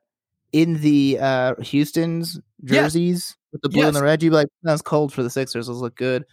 in 0.53 0.81
the 0.81 1.19
uh 1.21 1.55
Houston's 1.61 2.41
Yes. 2.63 2.93
jerseys 2.95 3.37
with 3.53 3.63
the 3.63 3.69
blue 3.69 3.87
and 3.87 3.95
the 3.95 4.03
red, 4.03 4.23
you'd 4.23 4.31
be 4.31 4.37
like, 4.37 4.49
"That's 4.63 4.83
cold 4.83 5.13
for 5.13 5.23
the 5.23 5.31
Sixers. 5.31 5.67
Those 5.69 5.81
look 5.83 5.95
good." 5.97 6.25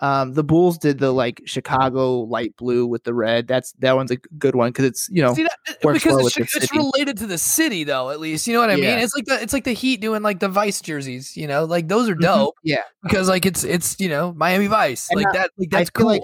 Um, 0.00 0.34
the 0.34 0.42
Bulls 0.44 0.76
did 0.78 0.98
the 0.98 1.12
like 1.12 1.40
Chicago 1.44 2.20
light 2.20 2.54
blue 2.56 2.84
with 2.86 3.04
the 3.04 3.14
red. 3.14 3.46
That's 3.46 3.72
that 3.80 3.94
one's 3.96 4.10
a 4.10 4.16
good 4.38 4.54
one 4.56 4.70
because 4.70 4.84
it's 4.86 5.08
you 5.10 5.22
know 5.22 5.34
See 5.34 5.42
that 5.44 5.58
because 5.82 6.04
well 6.04 6.26
it's, 6.26 6.36
it's 6.56 6.72
related 6.72 7.16
to 7.18 7.26
the 7.26 7.38
city, 7.38 7.84
though. 7.84 8.10
At 8.10 8.18
least 8.20 8.46
you 8.46 8.54
know 8.54 8.60
what 8.60 8.70
I 8.70 8.76
mean. 8.76 8.84
It's 8.98 9.14
like 9.14 9.24
the 9.26 9.40
it's 9.42 9.52
like 9.52 9.64
the 9.64 9.72
Heat 9.72 10.00
doing 10.00 10.22
like 10.22 10.40
the 10.40 10.48
Vice 10.48 10.80
jerseys. 10.80 11.36
You 11.36 11.46
know, 11.48 11.64
like 11.64 11.88
those 11.88 12.08
are 12.08 12.14
Mhm. 12.16 12.22
dope 12.22 12.54
Yeah, 12.62 12.82
because 13.02 13.28
like 13.28 13.44
it's 13.46 13.62
it's 13.64 13.98
you 14.00 14.08
know 14.08 14.32
Miami 14.36 14.66
Vice 14.68 15.08
And 15.10 15.18
like 15.20 15.28
I- 15.28 15.38
that. 15.38 15.50
Like 15.58 15.70
that's 15.70 15.90
feel 15.90 16.02
cool. 16.04 16.06
like- 16.12 16.22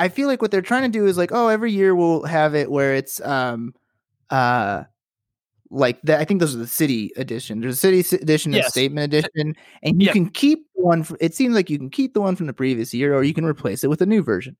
I 0.00 0.08
feel 0.08 0.26
like 0.28 0.42
what 0.42 0.50
they're 0.50 0.62
trying 0.62 0.82
to 0.82 0.88
do 0.98 1.06
is 1.06 1.16
like, 1.18 1.30
oh, 1.32 1.48
every 1.48 1.70
year 1.72 1.94
we'll 1.94 2.24
have 2.24 2.54
it 2.54 2.70
where 2.70 2.94
it's 2.94 3.20
um 3.20 3.74
uh 4.30 4.84
like 5.70 6.00
that. 6.02 6.18
I 6.20 6.24
think 6.24 6.40
those 6.40 6.54
are 6.54 6.58
the 6.58 6.66
city 6.66 7.12
edition. 7.16 7.60
There's 7.60 7.74
a 7.74 8.00
city 8.00 8.16
edition 8.16 8.52
and 8.54 8.62
Yes. 8.62 8.70
statement 8.72 9.04
edition, 9.12 9.54
and 9.84 10.02
you 10.02 10.06
Yeah. 10.06 10.12
can 10.12 10.28
keep 10.30 10.66
one. 10.74 11.04
fr- 11.04 11.14
It 11.20 11.34
seems 11.34 11.54
like 11.54 11.70
you 11.70 11.78
can 11.78 11.90
keep 11.90 12.14
the 12.14 12.20
one 12.20 12.34
from 12.34 12.46
the 12.48 12.52
previous 12.52 12.92
year, 12.92 13.14
or 13.14 13.22
you 13.22 13.34
can 13.34 13.44
replace 13.44 13.84
it 13.84 13.90
with 13.90 14.02
a 14.02 14.06
new 14.06 14.22
version. 14.22 14.56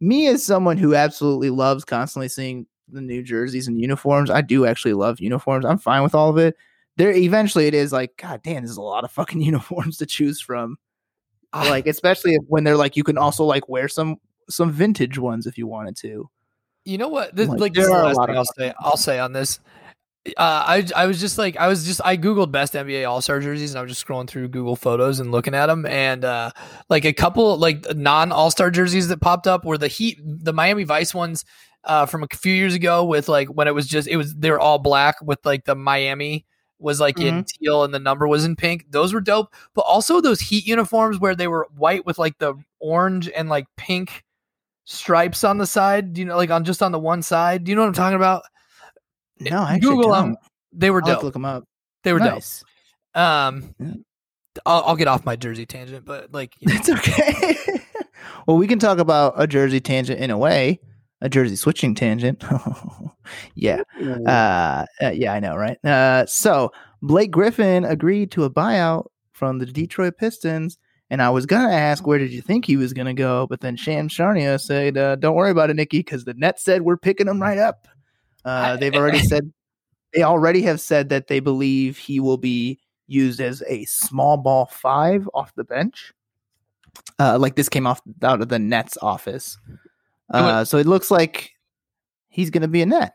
Me 0.00 0.26
as 0.28 0.42
someone 0.44 0.78
who 0.78 0.94
absolutely 0.94 1.50
loves 1.50 1.84
constantly 1.84 2.28
seeing 2.28 2.66
the 2.88 3.00
new 3.02 3.22
jerseys 3.22 3.68
and 3.68 3.80
uniforms, 3.80 4.30
I 4.30 4.40
do 4.40 4.64
actually 4.66 4.94
love 4.94 5.20
uniforms. 5.20 5.64
I'm 5.66 5.78
fine 5.78 6.02
with 6.02 6.14
all 6.14 6.30
of 6.30 6.38
it. 6.38 6.56
There, 6.96 7.10
eventually, 7.12 7.66
it 7.66 7.74
is 7.74 7.92
like, 7.92 8.16
God 8.16 8.40
damn, 8.42 8.64
there's 8.64 8.76
a 8.76 8.82
lot 8.82 9.04
of 9.04 9.10
fucking 9.10 9.40
uniforms 9.52 9.98
to 9.98 10.06
choose 10.06 10.40
from 10.40 10.78
like 11.54 11.86
especially 11.86 12.36
when 12.48 12.64
they're 12.64 12.76
like 12.76 12.96
you 12.96 13.04
can 13.04 13.16
also 13.16 13.44
like 13.44 13.68
wear 13.68 13.86
some 13.88 14.16
some 14.48 14.70
vintage 14.70 15.18
ones 15.18 15.46
if 15.46 15.58
you 15.58 15.66
wanted 15.66 15.96
to 15.96 16.28
You 16.84 16.98
know 16.98 17.08
what? 17.08 17.34
This, 17.34 17.48
Like, 17.48 17.60
like, 17.60 17.74
this 17.74 17.84
is 17.84 17.90
the 17.90 17.96
last 17.96 18.16
lot 18.16 18.26
thing 18.28 18.36
of 18.36 18.38
I'll 18.38 18.54
say. 18.56 18.74
I'll 18.78 18.96
say 18.96 19.18
on 19.18 19.32
this. 19.32 19.60
Uh, 20.26 20.32
I 20.38 20.86
I 20.96 21.04
was 21.06 21.20
just 21.20 21.36
like 21.36 21.58
I 21.58 21.68
was 21.68 21.84
just 21.84 22.00
I 22.02 22.16
googled 22.16 22.50
best 22.50 22.72
NBA 22.72 23.06
All 23.06 23.20
Star 23.20 23.40
jerseys 23.40 23.72
and 23.72 23.78
I 23.78 23.82
was 23.82 23.92
just 23.92 24.06
scrolling 24.06 24.26
through 24.26 24.48
Google 24.48 24.74
Photos 24.74 25.20
and 25.20 25.30
looking 25.30 25.54
at 25.54 25.66
them 25.66 25.84
and 25.84 26.24
uh, 26.24 26.50
like 26.88 27.04
a 27.04 27.12
couple 27.12 27.58
like 27.58 27.94
non 27.94 28.32
All 28.32 28.50
Star 28.50 28.70
jerseys 28.70 29.08
that 29.08 29.20
popped 29.20 29.46
up 29.46 29.66
were 29.66 29.76
the 29.76 29.88
Heat 29.88 30.18
the 30.24 30.54
Miami 30.54 30.84
Vice 30.84 31.12
ones 31.14 31.44
uh, 31.84 32.06
from 32.06 32.22
a 32.22 32.26
few 32.34 32.54
years 32.54 32.74
ago 32.74 33.04
with 33.04 33.28
like 33.28 33.48
when 33.48 33.68
it 33.68 33.74
was 33.74 33.86
just 33.86 34.08
it 34.08 34.16
was 34.16 34.34
they 34.34 34.50
were 34.50 34.60
all 34.60 34.78
black 34.78 35.16
with 35.20 35.44
like 35.44 35.66
the 35.66 35.74
Miami 35.74 36.46
was 36.78 37.00
like 37.00 37.20
in 37.20 37.44
teal 37.44 37.84
and 37.84 37.94
the 37.94 37.98
number 37.98 38.26
was 38.26 38.44
in 38.44 38.56
pink. 38.56 38.86
Those 38.90 39.12
were 39.12 39.20
dope, 39.20 39.54
but 39.74 39.82
also 39.82 40.20
those 40.20 40.40
Heat 40.40 40.66
uniforms 40.66 41.18
where 41.18 41.34
they 41.34 41.48
were 41.48 41.68
white 41.76 42.04
with 42.04 42.18
like 42.18 42.38
the 42.38 42.54
orange 42.80 43.28
and 43.28 43.48
like 43.48 43.66
pink 43.76 44.24
stripes 44.84 45.44
on 45.44 45.58
the 45.58 45.66
side. 45.66 46.12
Do 46.14 46.20
you 46.20 46.24
know, 46.26 46.36
like 46.36 46.50
on 46.50 46.64
just 46.64 46.82
on 46.82 46.92
the 46.92 46.98
one 46.98 47.22
side? 47.22 47.64
Do 47.64 47.70
you 47.70 47.76
know 47.76 47.82
what 47.82 47.88
I'm 47.88 47.94
talking 47.94 48.16
about? 48.16 48.42
no 49.40 49.62
I 49.62 49.78
Google 49.78 50.10
don't. 50.12 50.28
them. 50.32 50.36
They 50.72 50.90
were 50.90 51.02
I'll 51.04 51.08
have 51.10 51.16
to 51.18 51.20
dope. 51.20 51.24
look 51.24 51.32
them 51.34 51.44
up 51.44 51.64
They 52.04 52.12
were 52.12 52.18
nice 52.20 52.62
dope. 53.14 53.22
Um, 53.22 53.74
Yeah. 53.80 53.94
I'll, 54.66 54.84
I'll 54.86 54.96
get 54.96 55.08
off 55.08 55.24
my 55.24 55.34
jersey 55.36 55.66
tangent, 55.66 56.04
but 56.04 56.32
like, 56.32 56.54
you 56.60 56.68
know, 56.68 56.78
it's 56.78 56.88
okay 56.88 57.80
well 58.46 58.56
we 58.56 58.66
can 58.66 58.78
talk 58.78 58.98
about 58.98 59.34
a 59.36 59.46
jersey 59.46 59.80
tangent 59.80 60.20
in 60.20 60.30
a 60.30 60.38
way 60.38 60.78
a 61.20 61.28
jersey 61.28 61.56
switching 61.56 61.94
tangent 61.94 62.42
yeah 63.54 63.82
uh, 64.26 64.84
uh, 65.02 65.10
yeah 65.10 65.32
i 65.32 65.40
know 65.40 65.56
right 65.56 65.82
uh 65.84 66.24
so 66.26 66.70
blake 67.02 67.30
griffin 67.30 67.84
agreed 67.84 68.30
to 68.30 68.44
a 68.44 68.50
buyout 68.50 69.06
from 69.32 69.58
the 69.58 69.66
detroit 69.66 70.16
pistons 70.18 70.78
and 71.14 71.22
I 71.22 71.30
was 71.30 71.46
gonna 71.46 71.72
ask 71.72 72.04
where 72.04 72.18
did 72.18 72.32
you 72.32 72.42
think 72.42 72.64
he 72.64 72.76
was 72.76 72.92
gonna 72.92 73.14
go, 73.14 73.46
but 73.46 73.60
then 73.60 73.76
Sham 73.76 74.08
Charania 74.08 74.60
said, 74.60 74.98
uh, 74.98 75.14
"Don't 75.14 75.36
worry 75.36 75.52
about 75.52 75.70
it, 75.70 75.74
Nicky, 75.74 76.00
because 76.00 76.24
the 76.24 76.34
Nets 76.34 76.64
said 76.64 76.82
we're 76.82 76.96
picking 76.96 77.28
him 77.28 77.40
right 77.40 77.56
up." 77.56 77.86
Uh, 78.44 78.76
they've 78.76 78.96
already 78.96 79.20
said 79.28 79.52
they 80.12 80.24
already 80.24 80.62
have 80.62 80.80
said 80.80 81.10
that 81.10 81.28
they 81.28 81.38
believe 81.38 81.98
he 81.98 82.18
will 82.18 82.36
be 82.36 82.80
used 83.06 83.40
as 83.40 83.62
a 83.68 83.84
small 83.84 84.36
ball 84.36 84.66
five 84.66 85.28
off 85.34 85.54
the 85.54 85.62
bench. 85.62 86.12
Uh, 87.20 87.38
like 87.38 87.54
this 87.54 87.68
came 87.68 87.86
off 87.86 88.02
out 88.24 88.42
of 88.42 88.48
the 88.48 88.58
Nets 88.58 88.98
office, 89.00 89.56
uh, 90.32 90.64
so 90.64 90.78
it 90.78 90.86
looks 90.86 91.12
like 91.12 91.52
he's 92.26 92.50
gonna 92.50 92.66
be 92.66 92.82
a 92.82 92.86
net. 92.86 93.14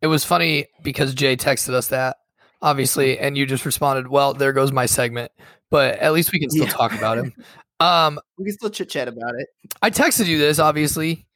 it 0.00 0.06
was 0.06 0.24
funny 0.24 0.68
because 0.82 1.12
Jay 1.12 1.36
texted 1.36 1.74
us 1.74 1.88
that 1.88 2.16
obviously, 2.62 3.18
and 3.18 3.36
you 3.36 3.44
just 3.44 3.66
responded, 3.66 4.08
"Well, 4.08 4.32
there 4.32 4.54
goes 4.54 4.72
my 4.72 4.86
segment," 4.86 5.32
but 5.70 5.98
at 5.98 6.12
least 6.12 6.32
we 6.32 6.38
can 6.40 6.50
still 6.50 6.64
Yeah. 6.66 6.72
talk 6.72 6.92
about 6.92 7.18
him. 7.18 7.32
Um, 7.80 8.20
We 8.36 8.44
can 8.44 8.52
still 8.52 8.68
chit 8.68 8.90
chat 8.90 9.08
about 9.08 9.36
it. 9.38 9.48
I 9.80 9.88
texted 9.88 10.26
you 10.26 10.36
this 10.38 10.58
obviously, 10.58 11.26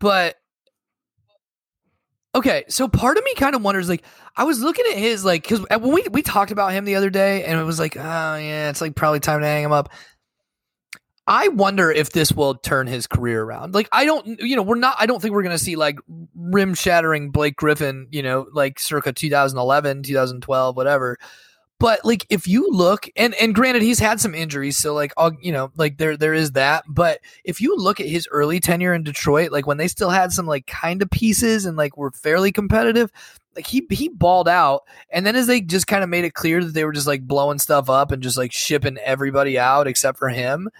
but 0.00 0.36
okay. 2.34 2.64
So 2.68 2.88
part 2.88 3.18
of 3.18 3.24
me 3.24 3.34
kind 3.34 3.54
of 3.54 3.62
wonders, 3.62 3.86
like, 3.88 4.02
I 4.34 4.44
was 4.44 4.60
looking 4.60 4.86
at 4.90 4.96
his, 4.96 5.26
like, 5.26 5.42
because 5.42 5.60
when 5.68 5.92
we 5.92 6.02
we 6.10 6.22
talked 6.22 6.50
about 6.52 6.72
him 6.72 6.86
the 6.86 6.94
other 6.94 7.10
day, 7.10 7.44
and 7.44 7.60
it 7.60 7.64
was 7.64 7.78
like, 7.78 7.98
oh 7.98 8.00
yeah, 8.00 8.70
it's 8.70 8.80
like 8.80 8.94
probably 8.96 9.20
time 9.20 9.40
to 9.40 9.46
hang 9.46 9.62
him 9.62 9.72
up. 9.72 9.90
I 11.26 11.48
wonder 11.48 11.90
if 11.90 12.10
this 12.12 12.32
will 12.32 12.54
turn 12.54 12.86
his 12.86 13.06
career 13.06 13.42
around. 13.42 13.74
Like, 13.74 13.88
I 13.92 14.04
don't, 14.06 14.40
you 14.40 14.56
know, 14.56 14.62
we're 14.62 14.76
not. 14.76 14.96
I 14.98 15.06
don't 15.06 15.20
think 15.22 15.34
we're 15.34 15.42
gonna 15.42 15.58
see 15.58 15.76
like 15.76 15.98
rim 16.34 16.72
shattering 16.74 17.30
Blake 17.30 17.56
Griffin, 17.56 18.08
you 18.10 18.22
know, 18.22 18.46
like 18.52 18.78
circa 18.78 19.12
2011, 19.12 20.02
2012, 20.02 20.76
whatever. 20.76 21.18
But 21.84 22.02
like, 22.02 22.24
if 22.30 22.48
you 22.48 22.66
look, 22.70 23.10
and 23.14 23.34
and 23.34 23.54
granted, 23.54 23.82
he's 23.82 23.98
had 23.98 24.18
some 24.18 24.34
injuries, 24.34 24.78
so 24.78 24.94
like, 24.94 25.12
I'll, 25.18 25.32
you 25.42 25.52
know, 25.52 25.70
like 25.76 25.98
there 25.98 26.16
there 26.16 26.32
is 26.32 26.52
that. 26.52 26.82
But 26.88 27.20
if 27.44 27.60
you 27.60 27.76
look 27.76 28.00
at 28.00 28.06
his 28.06 28.26
early 28.30 28.58
tenure 28.58 28.94
in 28.94 29.02
Detroit, 29.02 29.52
like 29.52 29.66
when 29.66 29.76
they 29.76 29.88
still 29.88 30.08
had 30.08 30.32
some 30.32 30.46
like 30.46 30.66
kind 30.66 31.02
of 31.02 31.10
pieces 31.10 31.66
and 31.66 31.76
like 31.76 31.98
were 31.98 32.10
fairly 32.10 32.52
competitive, 32.52 33.10
like 33.54 33.66
he 33.66 33.86
he 33.90 34.08
balled 34.08 34.48
out. 34.48 34.84
And 35.10 35.26
then 35.26 35.36
as 35.36 35.46
they 35.46 35.60
just 35.60 35.86
kind 35.86 36.02
of 36.02 36.08
made 36.08 36.24
it 36.24 36.32
clear 36.32 36.64
that 36.64 36.72
they 36.72 36.86
were 36.86 36.92
just 36.92 37.06
like 37.06 37.26
blowing 37.26 37.58
stuff 37.58 37.90
up 37.90 38.12
and 38.12 38.22
just 38.22 38.38
like 38.38 38.50
shipping 38.50 38.96
everybody 39.04 39.58
out 39.58 39.86
except 39.86 40.18
for 40.18 40.30
him, 40.30 40.70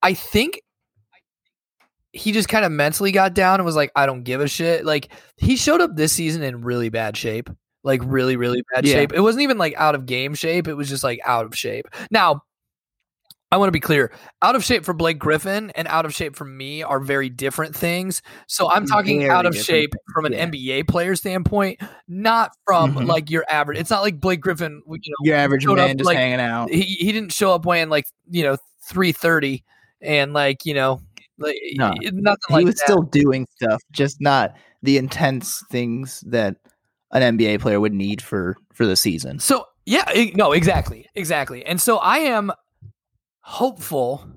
I 0.00 0.14
think 0.14 0.62
he 2.12 2.30
just 2.30 2.48
kind 2.48 2.64
of 2.64 2.70
mentally 2.70 3.10
got 3.10 3.34
down 3.34 3.56
and 3.58 3.64
was 3.64 3.74
like, 3.74 3.90
I 3.96 4.06
don't 4.06 4.22
give 4.22 4.40
a 4.40 4.46
shit. 4.46 4.84
Like 4.84 5.08
he 5.38 5.56
showed 5.56 5.80
up 5.80 5.96
this 5.96 6.12
season 6.12 6.44
in 6.44 6.62
really 6.62 6.88
bad 6.88 7.16
shape. 7.16 7.50
Like 7.84 8.00
really, 8.04 8.36
really 8.36 8.62
bad 8.74 8.84
Yeah. 8.86 8.94
shape. 8.94 9.12
It 9.12 9.20
wasn't 9.20 9.42
even 9.42 9.58
like 9.58 9.74
out 9.76 9.94
of 9.94 10.06
game 10.06 10.34
shape. 10.34 10.68
It 10.68 10.74
was 10.74 10.88
just 10.88 11.04
like 11.04 11.20
out 11.24 11.46
of 11.46 11.56
shape. 11.56 11.86
Now, 12.10 12.42
I 13.50 13.56
want 13.56 13.68
to 13.68 13.72
be 13.72 13.80
clear. 13.80 14.12
Out 14.42 14.56
of 14.56 14.62
shape 14.64 14.84
for 14.84 14.92
Blake 14.92 15.18
Griffin 15.18 15.70
and 15.74 15.88
out 15.88 16.04
of 16.04 16.14
shape 16.14 16.36
for 16.36 16.44
me 16.44 16.82
are 16.82 17.00
very 17.00 17.30
different 17.30 17.74
things. 17.74 18.20
So 18.46 18.70
I'm 18.70 18.84
talking 18.86 19.20
Very 19.20 19.30
out 19.30 19.46
of 19.46 19.52
different 19.54 19.66
shape 19.66 19.94
from 20.12 20.26
an 20.26 20.34
yeah. 20.34 20.44
NBA 20.48 20.82
player 20.86 21.16
standpoint, 21.16 21.80
not 22.08 22.50
from 22.66 22.94
Mhm. 22.94 23.06
like 23.06 23.30
your 23.30 23.46
average. 23.48 23.78
It's 23.78 23.88
not 23.88 24.02
like 24.02 24.20
Blake 24.20 24.42
Griffin, 24.42 24.82
you 24.86 24.92
know, 24.98 25.14
Your 25.24 25.36
average 25.36 25.64
man 25.66 25.96
just 25.96 26.04
like, 26.06 26.18
hanging 26.18 26.40
out. 26.40 26.68
he 26.68 26.82
he 26.82 27.10
didn't 27.10 27.32
show 27.32 27.52
up 27.54 27.64
weighing 27.64 27.88
like 27.88 28.04
you 28.30 28.42
know 28.42 28.58
three 28.86 29.12
thirty 29.12 29.64
and 30.02 30.34
like 30.34 30.66
you 30.66 30.74
know 30.74 31.00
like 31.38 31.56
No. 31.76 31.94
nothing 32.02 32.36
he 32.48 32.54
like 32.54 32.64
was 32.66 32.74
that. 32.74 32.84
still 32.84 33.00
doing 33.02 33.46
stuff, 33.56 33.80
just 33.92 34.20
not 34.20 34.52
the 34.82 34.98
intense 34.98 35.64
things 35.70 36.22
that 36.26 36.56
an 37.10 37.38
NBA 37.38 37.60
player 37.60 37.80
would 37.80 37.94
need 37.94 38.22
for 38.22 38.56
for 38.72 38.86
the 38.86 38.96
season. 38.96 39.38
So 39.38 39.66
yeah, 39.86 40.04
no, 40.34 40.52
exactly, 40.52 41.06
exactly. 41.14 41.64
And 41.64 41.80
so 41.80 41.96
I 41.96 42.18
am 42.18 42.52
hopeful 43.40 44.28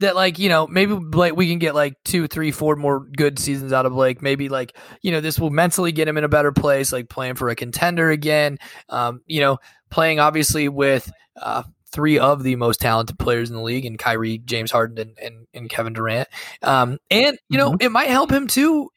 that 0.00 0.14
like 0.14 0.38
you 0.38 0.48
know 0.48 0.66
maybe 0.66 0.94
Blake 0.94 1.34
we 1.34 1.48
can 1.48 1.58
get 1.58 1.74
like 1.74 1.94
two, 2.04 2.28
three, 2.28 2.50
four 2.50 2.76
more 2.76 3.00
good 3.00 3.38
seasons 3.38 3.72
out 3.72 3.86
of 3.86 3.92
Blake. 3.92 4.22
Maybe 4.22 4.48
like 4.48 4.76
you 5.02 5.10
know 5.10 5.20
this 5.20 5.38
will 5.38 5.50
mentally 5.50 5.92
get 5.92 6.06
him 6.06 6.16
in 6.16 6.24
a 6.24 6.28
better 6.28 6.52
place, 6.52 6.92
like 6.92 7.08
playing 7.08 7.34
for 7.34 7.48
a 7.48 7.56
contender 7.56 8.10
again. 8.10 8.58
Um, 8.88 9.20
you 9.26 9.40
know, 9.40 9.58
playing 9.90 10.20
obviously 10.20 10.68
with 10.68 11.10
uh, 11.40 11.64
three 11.90 12.18
of 12.18 12.42
the 12.42 12.56
most 12.56 12.80
talented 12.80 13.18
players 13.18 13.50
in 13.50 13.56
the 13.56 13.62
league, 13.62 13.84
and 13.84 13.98
Kyrie, 13.98 14.38
James 14.38 14.70
Harden, 14.70 14.98
and 14.98 15.18
and, 15.18 15.46
and 15.54 15.70
Kevin 15.70 15.92
Durant. 15.92 16.28
Um, 16.62 16.98
and 17.10 17.38
you 17.48 17.58
know 17.58 17.76
it 17.80 17.90
might 17.90 18.10
help 18.10 18.30
him 18.30 18.46
too 18.46 18.90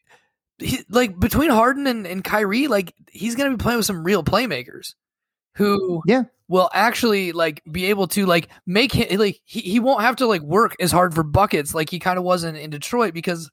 he, 0.60 0.80
like 0.90 1.20
between 1.20 1.50
Harden 1.50 1.88
and, 1.88 2.06
and 2.08 2.24
Kyrie, 2.24 2.68
like 2.68 2.94
he's 3.12 3.36
gonna 3.36 3.52
be 3.52 3.58
playing 3.58 3.78
with 3.78 3.86
some 3.86 4.04
real 4.04 4.24
playmakers 4.24 4.94
who 5.56 6.02
Yeah. 6.06 6.24
will 6.48 6.70
actually 6.74 7.32
like 7.32 7.62
be 7.72 7.86
able 7.86 8.08
to 8.10 8.26
like 8.26 8.50
make 8.66 8.92
him 8.92 9.20
like 9.20 9.40
he, 9.46 9.62
he 9.62 9.80
won't 9.80 10.02
have 10.02 10.16
to 10.18 10.28
like 10.28 10.42
work 10.42 10.76
as 10.80 10.92
hard 10.92 11.14
for 11.16 11.24
buckets 11.24 11.74
like 11.74 11.90
he 11.90 12.00
kind 12.00 12.18
of 12.18 12.24
wasn't 12.24 12.58
in 12.58 12.70
Detroit 12.70 13.14
because 13.14 13.50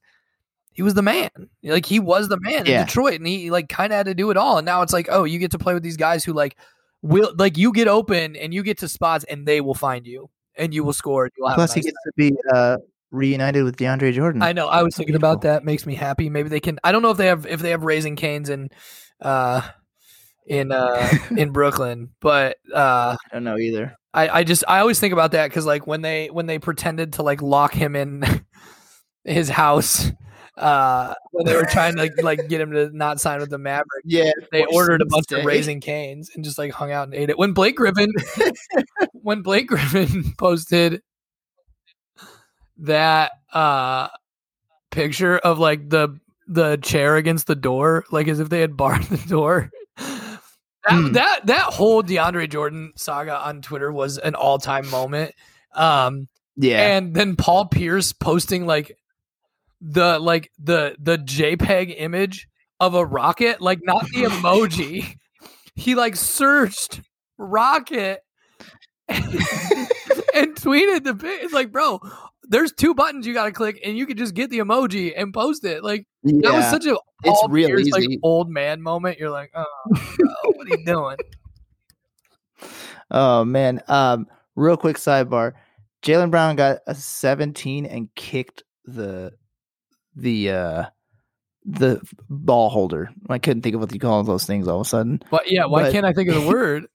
he 0.71 0.81
was 0.81 0.93
the 0.93 1.01
man. 1.01 1.29
Like 1.63 1.85
he 1.85 1.99
was 1.99 2.27
the 2.27 2.39
man 2.39 2.65
Yeah. 2.65 2.81
in 2.81 2.85
Detroit 2.87 3.15
and 3.15 3.25
he 3.27 3.49
like 3.49 3.69
kind 3.69 3.93
of 3.93 3.97
had 3.97 4.05
to 4.07 4.13
do 4.13 4.29
it 4.29 4.37
all. 4.37 4.57
And 4.57 4.65
now 4.65 4.81
it's 4.81 4.91
like, 4.93 5.07
oh, 5.09 5.23
you 5.23 5.39
get 5.39 5.51
to 5.51 5.57
play 5.57 5.73
with 5.73 5.83
these 5.83 5.97
guys 5.97 6.23
who 6.25 6.33
like 6.33 6.57
will 7.01 7.33
like 7.37 7.57
you 7.57 7.71
get 7.71 7.87
open 7.87 8.35
and 8.35 8.53
you 8.53 8.61
get 8.61 8.79
to 8.79 8.87
spots 8.87 9.23
and 9.29 9.47
they 9.47 9.61
will 9.61 9.73
find 9.73 10.05
you 10.05 10.29
and 10.57 10.73
you 10.73 10.83
will 10.83 10.93
score. 10.93 11.25
and 11.25 11.31
You'll 11.37 11.47
have 11.49 11.57
a 11.57 11.59
Plus, 11.59 11.73
he 11.73 11.79
nice 11.79 11.85
gets 11.85 11.97
to 12.05 12.11
be 12.17 12.35
uh, 12.53 12.77
reunited 13.15 13.63
with 13.63 13.77
DeAndre 13.77 14.13
Jordan. 14.13 14.41
I 14.41 14.53
know. 14.53 14.67
I 14.67 14.83
was 14.83 14.95
thinking 14.95 15.15
about 15.15 15.41
that. 15.41 15.63
Makes 15.63 15.85
me 15.85 15.95
happy. 15.95 16.29
Maybe 16.29 16.49
they 16.49 16.59
can. 16.59 16.79
I 16.83 16.91
don't 16.91 17.01
know 17.01 17.11
if 17.11 17.17
they 17.17 17.27
have 17.27 17.45
if 17.45 17.61
they 17.61 17.71
have 17.71 17.83
Raising 17.83 18.15
Cane's 18.15 18.49
in 18.49 18.69
uh 19.21 19.61
in 20.45 20.71
uh 20.71 21.09
in 21.37 21.51
Brooklyn, 21.51 22.09
but 22.21 22.57
uh 22.73 23.15
I 23.31 23.33
don't 23.33 23.43
know 23.43 23.57
either. 23.57 23.95
I 24.13 24.29
I 24.29 24.43
just 24.43 24.63
I 24.67 24.79
always 24.79 24.99
think 24.99 25.13
about 25.13 25.31
that 25.31 25.49
because 25.49 25.65
like 25.65 25.87
when 25.87 26.01
they 26.01 26.27
when 26.27 26.45
they 26.45 26.59
pretended 26.59 27.13
to 27.13 27.23
like 27.23 27.41
lock 27.41 27.73
him 27.73 27.95
in 27.95 28.23
his 29.23 29.49
house 29.49 30.11
uh 30.57 31.13
when 31.31 31.45
they 31.45 31.55
were 31.55 31.65
trying 31.65 31.95
to 31.95 32.01
like, 32.01 32.23
like 32.23 32.47
get 32.47 32.61
him 32.61 32.71
to 32.71 32.89
not 32.95 33.19
sign 33.19 33.39
with 33.39 33.49
the 33.49 33.57
Mavericks. 33.57 34.05
Yeah, 34.05 34.31
They 34.51 34.63
ordered 34.65 35.01
a 35.01 35.05
bunch 35.05 35.31
of 35.31 35.43
Raising 35.43 35.81
Cane's 35.81 36.31
and 36.33 36.45
just 36.45 36.57
like 36.57 36.71
hung 36.71 36.91
out 36.91 37.07
and 37.07 37.13
ate 37.13 37.29
it. 37.29 37.37
When 37.37 37.51
Blake 37.53 37.75
Griffin 37.75 38.11
when 39.13 39.41
Blake 39.41 39.67
Griffin 39.67 40.33
posted 40.37 41.01
that 42.77 43.31
uh 43.53 44.07
picture 44.91 45.37
of 45.37 45.59
like 45.59 45.89
the 45.89 46.19
the 46.47 46.77
chair 46.77 47.15
against 47.15 47.47
the 47.47 47.55
door, 47.55 48.05
like 48.11 48.27
as 48.27 48.39
if 48.39 48.49
they 48.49 48.59
had 48.61 48.77
barred 48.77 49.03
the 49.03 49.17
door. 49.27 49.71
That, 49.97 50.39
Hmm. 50.87 51.13
that 51.13 51.47
that 51.47 51.63
whole 51.73 52.03
DeAndre 52.03 52.47
Jordan 52.47 52.93
saga 52.95 53.35
on 53.43 53.63
Twitter 53.63 53.91
was 53.91 54.19
an 54.19 54.35
all 54.35 54.59
time 54.59 54.87
moment. 54.91 55.33
Um, 55.73 56.27
Yeah, 56.55 56.95
and 56.97 57.15
then 57.15 57.35
Paul 57.35 57.65
Pierce 57.65 58.13
posting 58.13 58.67
like 58.67 58.95
the 59.81 60.19
like 60.19 60.51
the 60.59 60.95
the 60.99 61.17
JPEG 61.17 61.95
image 61.97 62.47
of 62.79 62.93
a 62.93 63.03
rocket, 63.03 63.61
like 63.61 63.79
not 63.83 64.05
the 64.13 64.23
emoji. 64.29 65.15
he 65.73 65.95
like 65.95 66.15
searched 66.15 67.01
rocket 67.39 68.19
and 69.09 69.27
tweeted 70.55 71.03
the 71.03 71.15
pic. 71.15 71.41
It's 71.43 71.53
like, 71.53 71.71
bro, 71.71 71.99
there's 72.49 72.71
two 72.71 72.93
buttons 72.93 73.25
you 73.27 73.33
got 73.33 73.45
to 73.45 73.51
click, 73.51 73.79
and 73.83 73.97
you 73.97 74.05
could 74.05 74.17
just 74.17 74.33
get 74.33 74.49
the 74.49 74.59
emoji 74.59 75.13
and 75.15 75.33
post 75.33 75.63
it. 75.65 75.83
Like 75.83 76.05
yeah. 76.23 76.39
that 76.49 76.53
was 76.57 76.65
such 76.69 76.85
a 76.85 76.91
It's 77.23 77.39
Paul 77.39 77.49
real 77.49 77.67
Pierce, 77.67 77.89
like 77.91 78.03
easy. 78.03 78.19
old 78.23 78.49
man 78.49 78.81
moment. 78.81 79.19
You're 79.19 79.29
like, 79.29 79.51
oh, 79.55 79.65
bro, 79.89 80.51
what 80.53 80.67
are 80.67 80.77
you 80.77 80.85
doing? 80.85 81.17
Oh 83.11 83.45
man. 83.45 83.81
Um, 83.87 84.25
real 84.55 84.77
quick 84.77 84.97
sidebar. 84.97 85.53
Jaylen 86.01 86.31
Brown 86.31 86.55
got 86.55 86.79
a 86.87 86.95
17 86.95 87.85
and 87.85 88.09
kicked 88.15 88.63
the 88.85 89.31
the 90.15 90.49
uh 90.51 90.85
the 91.65 92.01
ball 92.29 92.69
holder. 92.69 93.09
I 93.29 93.37
couldn't 93.39 93.61
think 93.63 93.75
of 93.75 93.81
what 93.81 93.93
you 93.93 93.99
call 93.99 94.23
those 94.23 94.45
things 94.45 94.67
all 94.67 94.81
of 94.81 94.87
a 94.87 94.89
sudden. 94.89 95.21
But 95.29 95.51
yeah, 95.51 95.65
why 95.65 95.83
But- 95.83 95.91
can't 95.93 96.05
I 96.05 96.13
think 96.13 96.29
of 96.29 96.35
the 96.41 96.47
word? 96.47 96.87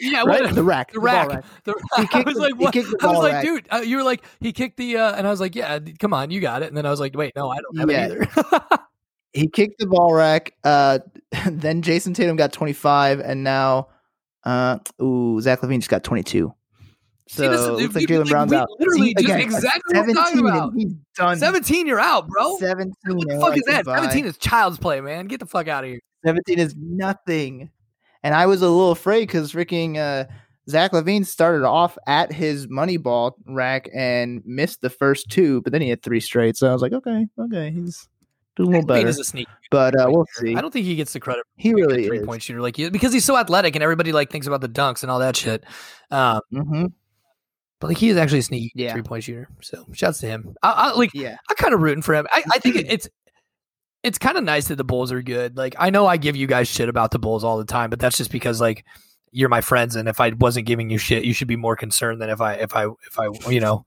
Yeah, 0.00 0.22
Right? 0.24 0.42
what, 0.42 0.54
The 0.54 0.62
rack. 0.62 0.92
the 0.92 1.00
ball 1.00 1.26
rack. 1.28 1.44
The, 1.64 1.74
He 1.96 2.08
I 2.12 2.22
was 2.22 2.36
like, 2.36 2.54
he 2.54 2.64
what? 2.64 2.76
I 3.02 3.06
was 3.06 3.18
like, 3.18 3.32
rack. 3.32 3.44
dude, 3.44 3.66
uh, 3.72 3.76
you 3.78 3.96
were 3.96 4.02
like, 4.04 4.22
he 4.40 4.52
kicked 4.52 4.76
the, 4.76 4.96
uh, 4.96 5.14
and 5.16 5.26
I 5.26 5.30
was 5.30 5.40
like, 5.40 5.54
yeah, 5.56 5.78
come 5.98 6.14
on, 6.14 6.30
you 6.30 6.40
got 6.40 6.62
it. 6.62 6.68
And 6.68 6.76
then 6.76 6.86
I 6.86 6.90
was 6.90 7.00
like, 7.00 7.16
wait, 7.16 7.32
no, 7.36 7.48
I 7.50 7.58
don't 7.58 7.78
have 7.78 7.90
Yeah. 7.90 8.06
it 8.06 8.28
either. 8.36 8.60
He 9.34 9.46
kicked 9.46 9.78
the 9.78 9.86
ball 9.86 10.14
rack. 10.14 10.54
Uh, 10.64 11.00
then 11.50 11.82
Jayson 11.82 12.14
Tatum 12.14 12.36
got 12.36 12.50
25, 12.52 13.20
and 13.20 13.44
now 13.44 13.88
uh, 14.44 14.78
ooh, 15.02 15.38
Zach 15.42 15.60
LaVine 15.60 15.78
just 15.80 15.90
got 15.90 16.02
22. 16.02 16.52
So 17.28 17.42
See, 17.42 17.46
this 17.48 17.60
is- 17.60 17.68
looks 17.68 17.94
like 17.94 18.06
Jaylen 18.06 18.20
like, 18.20 18.28
Brown's 18.30 18.52
out. 18.54 18.68
literally 18.78 19.08
See, 19.08 19.14
just 19.14 19.24
again, 19.26 19.40
exactly 19.42 19.98
what 19.98 20.06
we're 20.06 20.14
talking 20.14 20.36
17 20.38 20.46
about. 20.48 20.72
He's 20.74 20.94
done. 21.14 21.38
17, 21.38 21.86
you're 21.86 22.00
out, 22.00 22.26
bro. 22.26 22.56
17. 22.56 22.94
What 23.16 23.28
the 23.28 23.34
fuck 23.34 23.42
like, 23.50 23.58
is 23.58 23.64
that? 23.66 23.84
goodbye. 23.84 24.00
17 24.00 24.24
is 24.24 24.38
child's 24.38 24.78
play, 24.78 25.00
man. 25.02 25.26
Get 25.26 25.40
the 25.40 25.46
fuck 25.46 25.68
out 25.68 25.84
of 25.84 25.90
here. 25.90 26.00
17 26.24 26.58
is 26.58 26.74
nothing. 26.78 27.68
And 28.22 28.34
I 28.34 28.46
was 28.46 28.62
a 28.62 28.68
little 28.68 28.90
afraid 28.90 29.26
because 29.28 29.52
freaking 29.52 29.96
uh, 29.96 30.24
Zach 30.68 30.92
LaVine 30.92 31.24
started 31.26 31.64
off 31.64 31.96
at 32.06 32.32
his 32.32 32.68
money 32.68 32.96
ball 32.96 33.36
rack 33.46 33.88
and 33.94 34.42
missed 34.44 34.80
the 34.80 34.90
first 34.90 35.30
two, 35.30 35.62
but 35.62 35.72
then 35.72 35.80
he 35.82 35.88
had 35.88 36.02
three 36.02 36.20
straight. 36.20 36.56
So 36.56 36.68
I 36.68 36.72
was 36.72 36.82
like, 36.82 36.92
okay, 36.92 37.26
okay, 37.38 37.70
he's 37.70 38.08
doing 38.56 38.68
a 38.70 38.72
little 38.72 38.84
LaVine 38.84 38.86
better. 38.88 39.08
is 39.08 39.18
a 39.18 39.24
sneak. 39.24 39.48
But 39.70 39.94
uh, 39.98 40.06
we'll 40.10 40.26
see. 40.32 40.56
I 40.56 40.60
don't 40.60 40.72
think 40.72 40.86
he 40.86 40.96
gets 40.96 41.12
the 41.12 41.20
credit 41.20 41.44
He 41.56 41.72
really 41.74 42.06
three 42.06 42.18
is. 42.18 42.26
point 42.26 42.42
shooter 42.42 42.60
like 42.60 42.76
he, 42.76 42.90
because 42.90 43.12
he's 43.12 43.24
so 43.24 43.36
athletic 43.36 43.76
and 43.76 43.82
everybody 43.82 44.12
like 44.12 44.30
thinks 44.30 44.46
about 44.46 44.60
the 44.62 44.68
dunks 44.68 45.02
and 45.02 45.10
all 45.10 45.18
that 45.20 45.36
shit. 45.36 45.64
Um, 46.10 46.40
hmm 46.50 46.86
but 47.80 47.86
like 47.88 47.96
he 47.98 48.08
is 48.08 48.16
actually 48.16 48.40
a 48.40 48.42
sneaky 48.42 48.72
Yeah. 48.74 48.92
three 48.92 49.02
point 49.02 49.22
shooter. 49.22 49.48
So 49.62 49.86
shouts 49.92 50.18
to 50.20 50.26
him. 50.26 50.56
I, 50.64 50.70
I 50.72 50.92
like 50.96 51.10
Yeah. 51.14 51.36
I'm 51.48 51.54
kind 51.56 51.72
of 51.72 51.80
rooting 51.80 52.02
for 52.02 52.12
him. 52.14 52.26
I, 52.32 52.42
I 52.52 52.58
think 52.58 52.74
it, 52.74 52.86
it's 52.90 53.08
it's 54.02 54.18
kind 54.18 54.36
of 54.38 54.44
nice 54.44 54.68
that 54.68 54.76
the 54.76 54.84
Bulls 54.84 55.10
are 55.12 55.22
good. 55.22 55.56
Like 55.56 55.74
I 55.78 55.90
know 55.90 56.06
I 56.06 56.16
give 56.16 56.36
you 56.36 56.46
guys 56.46 56.68
shit 56.68 56.88
about 56.88 57.10
the 57.10 57.18
Bulls 57.18 57.44
all 57.44 57.58
the 57.58 57.64
time, 57.64 57.90
but 57.90 57.98
that's 57.98 58.16
just 58.16 58.30
because 58.30 58.60
like 58.60 58.84
you're 59.30 59.48
my 59.50 59.60
friends, 59.60 59.94
and 59.96 60.08
if 60.08 60.20
I 60.20 60.30
wasn't 60.30 60.66
giving 60.66 60.88
you 60.88 60.96
shit, 60.98 61.24
you 61.24 61.34
should 61.34 61.48
be 61.48 61.56
more 61.56 61.76
concerned 61.76 62.20
than 62.22 62.30
if 62.30 62.40
I 62.40 62.54
if 62.54 62.74
I 62.74 62.84
if 62.86 63.18
I 63.18 63.28
you 63.50 63.60
know 63.60 63.84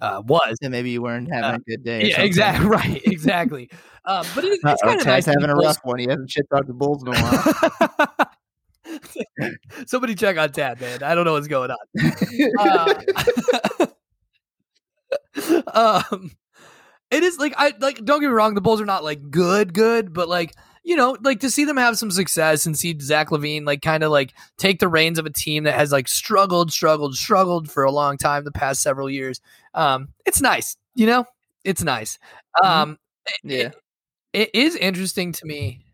uh, 0.00 0.22
was. 0.24 0.56
And 0.62 0.70
maybe 0.70 0.90
you 0.90 1.02
weren't 1.02 1.28
having 1.32 1.44
Uh, 1.50 1.54
a 1.56 1.58
good 1.70 1.82
day. 1.84 2.08
Yeah, 2.10 2.22
exactly 2.22 2.66
right, 2.68 3.02
exactly. 3.04 3.70
Um, 4.04 4.24
but 4.34 4.44
it, 4.44 4.52
it's 4.52 4.64
Uh-oh, 4.64 4.76
kind 4.86 5.00
of 5.00 5.06
nice. 5.06 5.24
having 5.26 5.44
a 5.50 5.54
rough 5.54 5.78
one. 5.82 5.98
He 5.98 6.06
hasn't 6.06 6.30
shit 6.30 6.46
talked 6.50 6.66
the 6.68 6.74
Bulls 6.74 7.02
in 7.02 7.08
a 7.08 7.18
while. 7.20 8.28
Somebody 9.86 10.14
check 10.14 10.36
on 10.38 10.52
Tad, 10.52 10.80
man. 10.80 11.02
I 11.02 11.14
don't 11.14 11.24
know 11.24 11.32
what's 11.32 11.48
going 11.48 11.70
on. 11.70 11.78
Uh, 15.74 16.02
um, 16.12 16.30
it 17.14 17.22
is 17.22 17.38
like 17.38 17.54
I 17.56 17.72
like. 17.78 18.04
Don't 18.04 18.20
get 18.20 18.28
me 18.28 18.34
wrong. 18.34 18.54
The 18.54 18.60
Bulls 18.60 18.80
are 18.80 18.86
not 18.86 19.04
like 19.04 19.30
good, 19.30 19.72
good, 19.72 20.12
but 20.12 20.28
like 20.28 20.54
you 20.82 20.96
know, 20.96 21.16
like 21.22 21.40
to 21.40 21.50
see 21.50 21.64
them 21.64 21.76
have 21.76 21.96
some 21.96 22.10
success 22.10 22.66
and 22.66 22.76
see 22.76 22.98
Zach 23.00 23.30
LaVine 23.30 23.64
like 23.64 23.80
kind 23.80 24.02
of 24.02 24.10
like 24.10 24.34
take 24.58 24.80
the 24.80 24.88
reins 24.88 25.18
of 25.18 25.24
a 25.24 25.30
team 25.30 25.64
that 25.64 25.74
has 25.74 25.92
like 25.92 26.08
struggled, 26.08 26.72
struggled, 26.72 27.16
struggled 27.16 27.70
for 27.70 27.84
a 27.84 27.90
long 27.90 28.18
time 28.18 28.44
the 28.44 28.52
past 28.52 28.82
several 28.82 29.08
years. 29.08 29.40
Um, 29.72 30.08
it's 30.26 30.42
nice, 30.42 30.76
you 30.94 31.06
know, 31.06 31.24
it's 31.64 31.82
nice. 31.82 32.18
Um, 32.62 32.98
yeah. 33.42 33.70
it 34.32 34.50
is 34.54 34.76
interesting 34.76 35.32
to 35.32 35.46
me. 35.46 35.86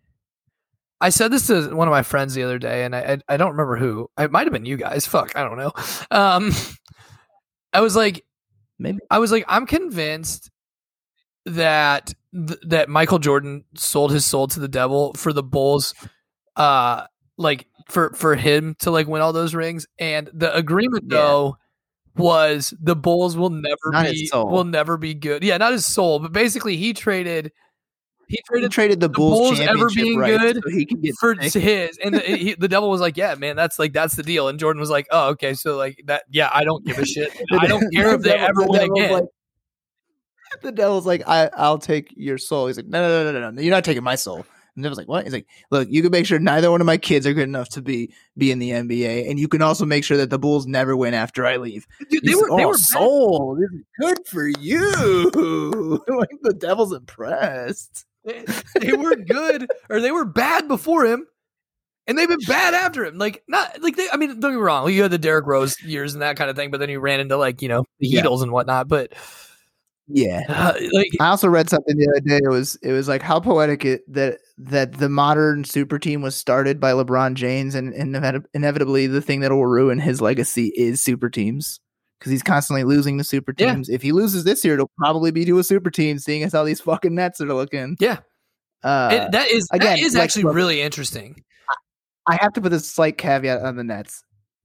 I 1.00 1.10
said 1.10 1.30
this 1.30 1.46
to 1.46 1.74
one 1.74 1.86
of 1.86 1.92
my 1.92 2.02
friends 2.02 2.34
the 2.34 2.42
other 2.42 2.58
day, 2.58 2.84
and 2.84 2.94
I 2.96 3.00
I, 3.28 3.34
I 3.34 3.36
don't 3.36 3.52
remember 3.52 3.76
who. 3.76 4.10
It 4.18 4.32
might 4.32 4.44
have 4.44 4.52
been 4.52 4.66
you 4.66 4.76
guys. 4.76 5.06
Fuck, 5.06 5.36
I 5.36 5.44
don't 5.44 5.58
know. 5.58 5.72
Um, 6.10 6.52
I 7.72 7.80
was 7.82 7.94
like, 7.94 8.24
Maybe. 8.80 8.98
I 9.10 9.18
was 9.18 9.30
like, 9.30 9.44
I'm 9.46 9.66
convinced 9.66 10.50
that 11.46 12.12
th- 12.34 12.60
that 12.66 12.88
Michael 12.88 13.18
Jordan 13.18 13.64
sold 13.74 14.12
his 14.12 14.24
soul 14.24 14.46
to 14.48 14.60
the 14.60 14.68
devil 14.68 15.12
for 15.14 15.32
the 15.32 15.42
Bulls, 15.42 15.94
uh, 16.56 17.04
like 17.36 17.66
for 17.88 18.10
for 18.14 18.34
him 18.36 18.76
to 18.80 18.90
like 18.90 19.06
win 19.06 19.22
all 19.22 19.32
those 19.32 19.54
rings. 19.54 19.86
And 19.98 20.30
the 20.32 20.54
agreement 20.54 21.04
Yeah. 21.08 21.16
though 21.18 21.56
was 22.16 22.74
the 22.80 22.96
Bulls 22.96 23.36
will 23.36 23.50
never 23.50 23.76
Not 23.92 24.06
be 24.10 24.30
will 24.34 24.64
never 24.64 24.96
be 24.96 25.14
good. 25.14 25.42
Yeah, 25.42 25.56
not 25.56 25.72
his 25.72 25.86
soul, 25.86 26.18
but 26.18 26.32
basically 26.32 26.76
he 26.76 26.92
traded 26.92 27.52
he 28.28 28.36
He 28.36 28.42
traded 28.46 28.70
traded 28.70 29.00
the, 29.00 29.08
Bulls, 29.08 29.56
Bulls 29.56 29.60
ever 29.60 29.88
being 29.90 30.16
rights 30.18 30.38
good 30.40 30.62
so 30.62 30.70
he 30.70 30.84
can 30.86 31.00
get 31.00 31.14
for 31.18 31.34
sick. 31.42 31.60
his 31.62 31.98
and 32.04 32.14
the, 32.14 32.20
he, 32.20 32.54
the 32.54 32.68
devil 32.68 32.88
was 32.88 33.00
like 33.00 33.16
yeah 33.16 33.34
man 33.34 33.56
that's 33.56 33.76
like 33.76 33.92
that's 33.92 34.14
the 34.14 34.22
deal 34.22 34.46
and 34.46 34.56
jordan 34.60 34.78
was 34.78 34.88
like 34.90 35.08
oh 35.10 35.30
okay 35.30 35.52
so 35.52 35.76
like 35.76 36.00
that 36.06 36.22
yeah 36.30 36.48
i 36.52 36.62
don't 36.62 36.86
give 36.86 36.96
a 36.98 37.04
shit 37.04 37.32
i 37.58 37.66
don't 37.66 37.90
care 37.92 38.14
if 38.14 38.20
they 38.22 38.34
ever 38.34 38.62
the 38.62 38.66
win 38.68 38.82
again 38.82 39.12
like- 39.14 39.24
the 40.62 40.72
devil's 40.72 41.06
like, 41.06 41.22
I, 41.26 41.50
I'll 41.56 41.78
take 41.78 42.12
your 42.16 42.38
soul. 42.38 42.66
He's 42.66 42.76
like, 42.76 42.86
no, 42.86 43.00
no, 43.02 43.32
no, 43.32 43.40
no, 43.40 43.50
no, 43.50 43.62
you're 43.62 43.70
not 43.74 43.84
taking 43.84 44.02
my 44.04 44.14
soul. 44.16 44.36
And 44.76 44.84
the 44.84 44.88
devil's 44.88 44.98
like, 44.98 45.08
what? 45.08 45.24
He's 45.24 45.32
like, 45.32 45.46
look, 45.70 45.88
you 45.90 46.00
can 46.02 46.10
make 46.12 46.26
sure 46.26 46.38
neither 46.38 46.70
one 46.70 46.80
of 46.80 46.86
my 46.86 46.96
kids 46.96 47.26
are 47.26 47.32
good 47.34 47.48
enough 47.48 47.68
to 47.70 47.82
be 47.82 48.12
be 48.36 48.50
in 48.52 48.58
the 48.60 48.70
NBA, 48.70 49.28
and 49.28 49.38
you 49.38 49.48
can 49.48 49.62
also 49.62 49.84
make 49.84 50.04
sure 50.04 50.16
that 50.16 50.30
the 50.30 50.38
Bulls 50.38 50.66
never 50.66 50.96
win 50.96 51.12
after 51.14 51.44
I 51.44 51.56
leave. 51.56 51.86
Dude, 52.08 52.22
they 52.22 52.30
He's 52.32 52.36
were 52.40 52.48
like, 52.48 52.58
they 52.58 52.64
"Oh, 52.64 52.68
were 52.68 52.72
bad. 52.74 52.80
soul. 52.80 53.58
This 53.60 53.70
is 53.72 53.84
good 54.00 54.26
for 54.28 54.46
you. 54.46 56.00
like 56.06 56.30
the 56.42 56.54
devil's 56.56 56.92
impressed. 56.92 58.06
They, 58.24 58.44
they 58.80 58.92
were 58.92 59.16
good 59.16 59.66
or 59.88 60.00
they 60.00 60.12
were 60.12 60.26
bad 60.26 60.68
before 60.68 61.04
him 61.06 61.26
and 62.06 62.18
they've 62.18 62.28
been 62.28 62.38
bad 62.46 62.74
after 62.74 63.04
him 63.06 63.16
like 63.16 63.42
not 63.48 63.80
like 63.80 63.96
they 63.96 64.08
i 64.12 64.18
mean 64.18 64.28
don't 64.28 64.40
get 64.40 64.50
me 64.50 64.56
wrong 64.56 64.90
you 64.90 65.00
had 65.00 65.10
the 65.10 65.16
Derrick 65.16 65.46
Rose 65.46 65.80
years 65.82 66.12
and 66.12 66.20
that 66.20 66.36
kind 66.36 66.50
of 66.50 66.54
thing 66.56 66.70
but 66.70 66.80
then 66.80 66.90
you 66.90 67.00
ran 67.00 67.20
into 67.20 67.38
like 67.38 67.62
you 67.62 67.68
know 67.68 67.82
the 67.98 68.08
Yeah. 68.08 68.20
Heatles 68.22 68.42
and 68.42 68.52
whatnot 68.52 68.88
but 68.88 69.14
Yeah. 70.12 70.42
uh, 70.48 70.74
like 70.92 71.08
I 71.20 71.28
also 71.28 71.48
read 71.48 71.70
something 71.70 71.96
the 71.96 72.08
other 72.10 72.20
day. 72.20 72.40
It 72.44 72.48
was 72.50 72.76
it 72.82 72.92
was 72.92 73.08
like 73.08 73.22
how 73.22 73.40
poetic 73.40 73.84
it 73.84 74.02
that 74.12 74.38
that 74.58 74.98
the 74.98 75.08
modern 75.08 75.64
super 75.64 75.98
team 75.98 76.22
was 76.22 76.34
started 76.36 76.80
by 76.80 76.92
LeBron 76.92 77.34
James, 77.34 77.74
and, 77.74 77.92
and 77.94 78.14
inevit- 78.14 78.44
inevitably 78.54 79.06
the 79.06 79.22
thing 79.22 79.40
that 79.40 79.50
will 79.50 79.66
ruin 79.66 79.98
his 79.98 80.20
legacy 80.20 80.72
is 80.76 81.00
super 81.00 81.30
teams 81.30 81.80
because 82.18 82.30
he's 82.32 82.42
constantly 82.42 82.84
losing 82.84 83.16
to 83.18 83.24
super 83.24 83.54
Yeah. 83.56 83.72
teams. 83.74 83.88
If 83.88 84.02
he 84.02 84.12
loses 84.12 84.44
this 84.44 84.64
year, 84.64 84.74
it'll 84.74 84.90
probably 84.98 85.30
be 85.30 85.44
to 85.46 85.58
a 85.58 85.64
super 85.64 85.90
team, 85.90 86.18
seeing 86.18 86.42
as 86.42 86.52
how 86.52 86.64
these 86.64 86.80
fucking 86.80 87.14
Nets 87.14 87.40
are 87.40 87.46
looking. 87.46 87.96
yeah 88.00 88.18
Uh, 88.82 89.08
It, 89.12 89.32
that 89.32 89.48
is 89.50 89.66
again, 89.72 89.96
that 89.96 90.04
is 90.04 90.14
like, 90.14 90.24
actually 90.24 90.44
really 90.44 90.80
interesting. 90.82 91.42
I 92.26 92.36
have 92.40 92.52
to 92.54 92.60
put 92.60 92.70
this 92.70 92.88
slight 92.88 93.16
caveat 93.18 93.62
on 93.62 93.76
the 93.76 93.84
Nets. 93.84 94.22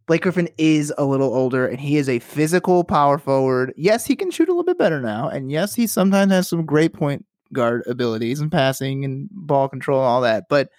Blake 0.07 0.21
Griffin 0.21 0.49
is 0.57 0.93
a 0.97 1.05
little 1.05 1.33
older 1.33 1.65
and 1.65 1.79
he 1.79 1.97
is 1.97 2.07
a 2.07 2.19
physical 2.19 2.83
power 2.83 3.17
forward. 3.17 3.73
Yes, 3.75 4.05
he 4.05 4.15
can 4.15 4.29
shoot 4.29 4.47
a 4.47 4.51
little 4.51 4.63
bit 4.63 4.77
better 4.77 5.01
now. 5.01 5.29
And 5.29 5.51
yes, 5.51 5.73
he 5.73 5.87
sometimes 5.87 6.31
has 6.31 6.47
some 6.47 6.65
great 6.65 6.93
point 6.93 7.25
guard 7.53 7.83
abilities 7.87 8.39
and 8.39 8.51
passing 8.51 9.03
and 9.03 9.29
ball 9.31 9.67
control 9.67 9.99
and 9.99 10.07
all 10.07 10.21
that. 10.21 10.45
But 10.49 10.69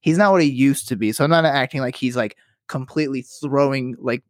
he's 0.00 0.18
not 0.18 0.32
what 0.32 0.42
he 0.42 0.48
used 0.48 0.88
to 0.88 0.96
be. 0.96 1.12
So 1.12 1.24
I'm 1.24 1.30
not 1.30 1.44
acting 1.44 1.80
like 1.80 1.96
he's 1.96 2.16
like 2.16 2.36
completely 2.68 3.22
throwing 3.22 3.96
like 3.98 4.22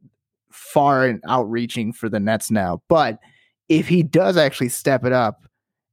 far 0.51 1.05
and 1.05 1.23
outreaching 1.29 1.93
for 1.93 2.09
the 2.09 2.21
Nets 2.21 2.51
now. 2.51 2.83
But 2.89 3.19
if 3.69 3.89
he 3.89 4.03
does 4.03 4.37
actually 4.37 4.71
step 4.71 5.05
it 5.05 5.13
up 5.13 5.43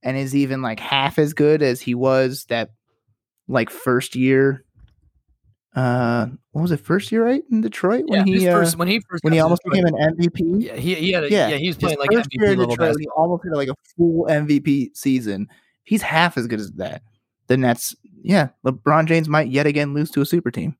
and 0.01 0.15
is 0.15 0.35
even 0.35 0.61
like 0.61 0.79
half 0.79 1.19
as 1.19 1.33
good 1.33 1.61
as 1.61 1.81
he 1.81 1.93
was 1.93 2.45
that 2.45 2.69
like 3.47 3.69
first 3.69 4.15
year 4.15 4.64
uh 5.75 6.27
what 6.51 6.61
was 6.61 6.71
it 6.71 6.79
first 6.79 7.11
year 7.11 7.25
right 7.25 7.43
in 7.51 7.61
Detroit 7.61 8.05
when 8.07 8.25
yeah, 8.25 8.33
he 8.37 8.45
his 8.45 8.73
uh, 8.73 8.77
when 8.77 8.87
he 8.87 9.01
first 9.09 9.23
when 9.23 9.33
he 9.33 9.39
almost 9.39 9.61
became 9.63 9.85
an 9.85 9.93
MVP 9.93 10.63
yeah 10.63 10.75
he 10.75 10.95
he 10.95 11.11
had 11.11 11.25
a, 11.25 11.29
yeah, 11.29 11.49
yeah, 11.49 11.57
he 11.57 11.67
was 11.67 11.75
his 11.75 11.83
playing 11.83 11.99
like 11.99 12.11
first 12.11 12.29
year 12.31 12.55
MVP 12.55 12.63
in 12.63 12.69
Detroit, 12.69 12.95
he 12.99 13.07
almost 13.15 13.43
had 13.43 13.53
like 13.53 13.69
a 13.69 13.75
full 13.97 14.25
MVP 14.29 14.95
season. 14.95 15.47
He's 15.83 16.01
half 16.01 16.37
as 16.37 16.47
good 16.47 16.59
as 16.59 16.71
that. 16.73 17.01
The 17.47 17.57
Nets 17.57 17.95
yeah 18.23 18.49
LeBron 18.65 19.05
James 19.07 19.27
might 19.27 19.49
yet 19.49 19.67
again 19.67 19.93
lose 19.93 20.11
to 20.11 20.21
a 20.21 20.25
super 20.25 20.49
team. 20.49 20.77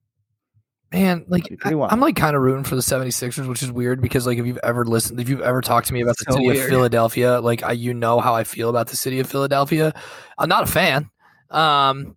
Man, 0.93 1.25
like 1.27 1.43
That'd 1.43 1.57
be 1.57 1.61
pretty 1.61 1.81
I, 1.81 1.91
am 1.91 1.99
like 1.99 2.15
kind 2.15 2.37
of 2.37 2.41
rooting 2.41 2.63
for 2.63 2.75
the 2.75 2.81
76ers, 2.81 3.49
which 3.49 3.61
is 3.61 3.71
weird 3.71 4.01
because 4.01 4.25
like 4.25 4.37
if 4.37 4.45
you've 4.45 4.59
ever 4.63 4.85
listened, 4.85 5.19
if 5.19 5.27
you've 5.27 5.41
ever 5.41 5.59
talked 5.59 5.87
to 5.87 5.93
me 5.93 6.01
about 6.01 6.15
the 6.17 6.31
city 6.31 6.47
of. 6.47 6.67
Philadelphia, 6.67 7.41
like 7.41 7.63
I 7.63 7.73
you 7.73 7.93
know 7.93 8.21
how 8.21 8.33
I 8.33 8.45
feel 8.45 8.69
about 8.69 8.87
the 8.87 8.95
city 8.95 9.19
of 9.19 9.29
Philadelphia. 9.29 9.93
I'm 10.37 10.47
not 10.47 10.63
a 10.63 10.67
fan. 10.71 11.09
Um 11.49 12.15